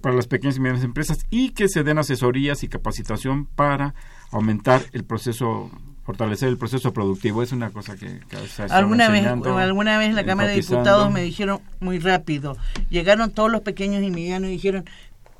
para 0.00 0.16
las 0.16 0.26
pequeñas 0.26 0.56
y 0.56 0.60
medianas 0.60 0.82
empresas, 0.82 1.18
y 1.30 1.50
que 1.50 1.68
se 1.68 1.84
den 1.84 1.98
asesorías 1.98 2.64
y 2.64 2.68
capacitación 2.68 3.46
para 3.46 3.94
aumentar 4.34 4.82
el 4.92 5.04
proceso 5.04 5.70
fortalecer 6.04 6.50
el 6.50 6.58
proceso 6.58 6.92
productivo 6.92 7.42
es 7.42 7.52
una 7.52 7.70
cosa 7.70 7.96
que, 7.96 8.20
alguna 8.68 9.08
vez 9.08 9.26
alguna 9.26 9.96
vez 9.96 10.10
en 10.10 10.16
la 10.16 10.26
Cámara 10.26 10.50
de 10.50 10.56
Diputados 10.56 11.10
me 11.10 11.22
dijeron 11.22 11.60
muy 11.80 11.98
rápido 11.98 12.58
llegaron 12.90 13.30
todos 13.30 13.50
los 13.50 13.62
pequeños 13.62 14.02
y 14.02 14.10
medianos 14.10 14.48
y 14.50 14.52
dijeron 14.52 14.84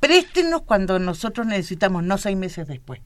préstenos 0.01 0.63
cuando 0.63 0.99
nosotros 0.99 1.47
necesitamos 1.47 2.03
no 2.03 2.17
seis 2.17 2.37
meses 2.37 2.67
después 2.67 3.03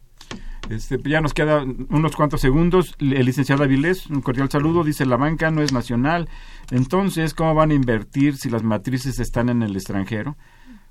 este, 0.70 1.00
ya 1.04 1.20
nos 1.20 1.32
queda 1.32 1.62
unos 1.62 2.14
cuantos 2.14 2.40
segundos. 2.40 2.94
El 3.00 3.24
licenciado 3.24 3.64
Avilés, 3.64 4.06
un 4.08 4.20
cordial 4.20 4.50
saludo. 4.50 4.84
Dice, 4.84 5.06
la 5.06 5.16
banca 5.16 5.50
no 5.50 5.62
es 5.62 5.72
nacional. 5.72 6.28
Entonces, 6.70 7.32
¿cómo 7.32 7.54
van 7.54 7.70
a 7.70 7.74
invertir 7.74 8.36
si 8.36 8.50
las 8.50 8.62
matrices 8.62 9.18
están 9.18 9.48
en 9.48 9.62
el 9.62 9.74
extranjero? 9.76 10.36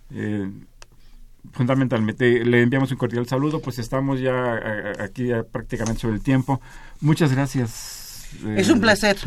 Eh, 0.09 0.49
fundamentalmente 1.57 2.45
le 2.45 2.61
enviamos 2.61 2.91
un 2.91 2.97
cordial 2.97 3.27
saludo, 3.27 3.59
pues 3.59 3.79
estamos 3.79 4.19
ya 4.19 4.59
eh, 4.63 4.93
aquí 4.99 5.29
prácticamente 5.51 6.01
sobre 6.01 6.15
el 6.15 6.21
tiempo. 6.21 6.61
Muchas 7.01 7.33
gracias. 7.33 8.27
es 8.55 8.69
un 8.69 8.79
placer 8.79 9.17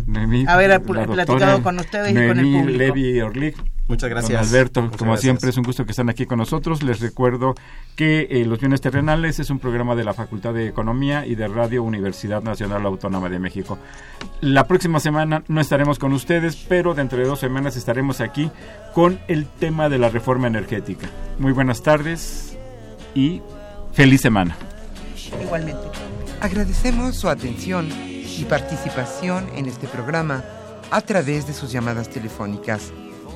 haber 0.47 0.81
platicado 0.83 1.63
con 1.63 1.79
ustedes 1.81 2.13
y 2.13 2.15
con 2.15 2.39
el 2.39 2.53
público. 2.53 2.79
Levi 2.79 3.21
Orlik. 3.21 3.57
Muchas 3.91 4.09
gracias. 4.09 4.49
Alberto, 4.49 4.89
como 4.97 5.17
siempre 5.17 5.51
es 5.51 5.57
un 5.57 5.65
gusto 5.65 5.85
que 5.85 5.91
estén 5.91 6.09
aquí 6.09 6.25
con 6.25 6.39
nosotros. 6.39 6.85
Les 6.85 7.01
recuerdo 7.01 7.57
que 7.97 8.29
eh, 8.31 8.45
Los 8.45 8.61
Bienes 8.61 8.81
Terrenales 8.81 9.41
es 9.41 9.51
un 9.51 9.59
programa 9.59 9.97
de 9.97 10.05
la 10.05 10.15
Facultad 10.15 10.55
de 10.55 10.69
Economía 10.69 11.27
y 11.27 11.35
de 11.35 11.49
Radio 11.49 11.83
Universidad 11.83 12.41
Nacional 12.41 12.87
Autónoma 12.87 13.29
de 13.29 13.41
México. 13.41 13.79
La 14.43 14.69
próxima 14.69 15.01
semana 15.01 15.43
no 15.49 15.61
estaremos 15.61 15.99
con 15.99 16.13
ustedes, 16.13 16.55
pero 16.55 16.95
dentro 16.95 17.19
de 17.19 17.25
dos 17.25 17.41
semanas 17.41 17.77
estaremos 17.77 18.21
aquí 18.21 18.49
con 18.95 19.19
el 19.27 19.47
tema 19.47 19.89
de 19.89 19.99
la 19.99 20.09
reforma 20.09 20.47
energética. 20.47 21.09
Muy 21.41 21.51
buenas 21.51 21.83
tardes 21.83 22.57
y 23.17 23.43
feliz 23.93 24.21
semana. 24.21 24.57
Igualmente. 25.43 25.83
Agradecemos 26.41 27.17
su 27.17 27.29
atención 27.29 27.89
y 27.91 28.45
participación 28.45 29.49
en 29.57 29.67
este 29.67 29.89
programa 29.89 30.45
a 30.93 31.01
través 31.01 31.49
de 31.49 31.55
sus 31.55 31.73
llamadas 31.73 32.09
telefónicas 32.09 32.93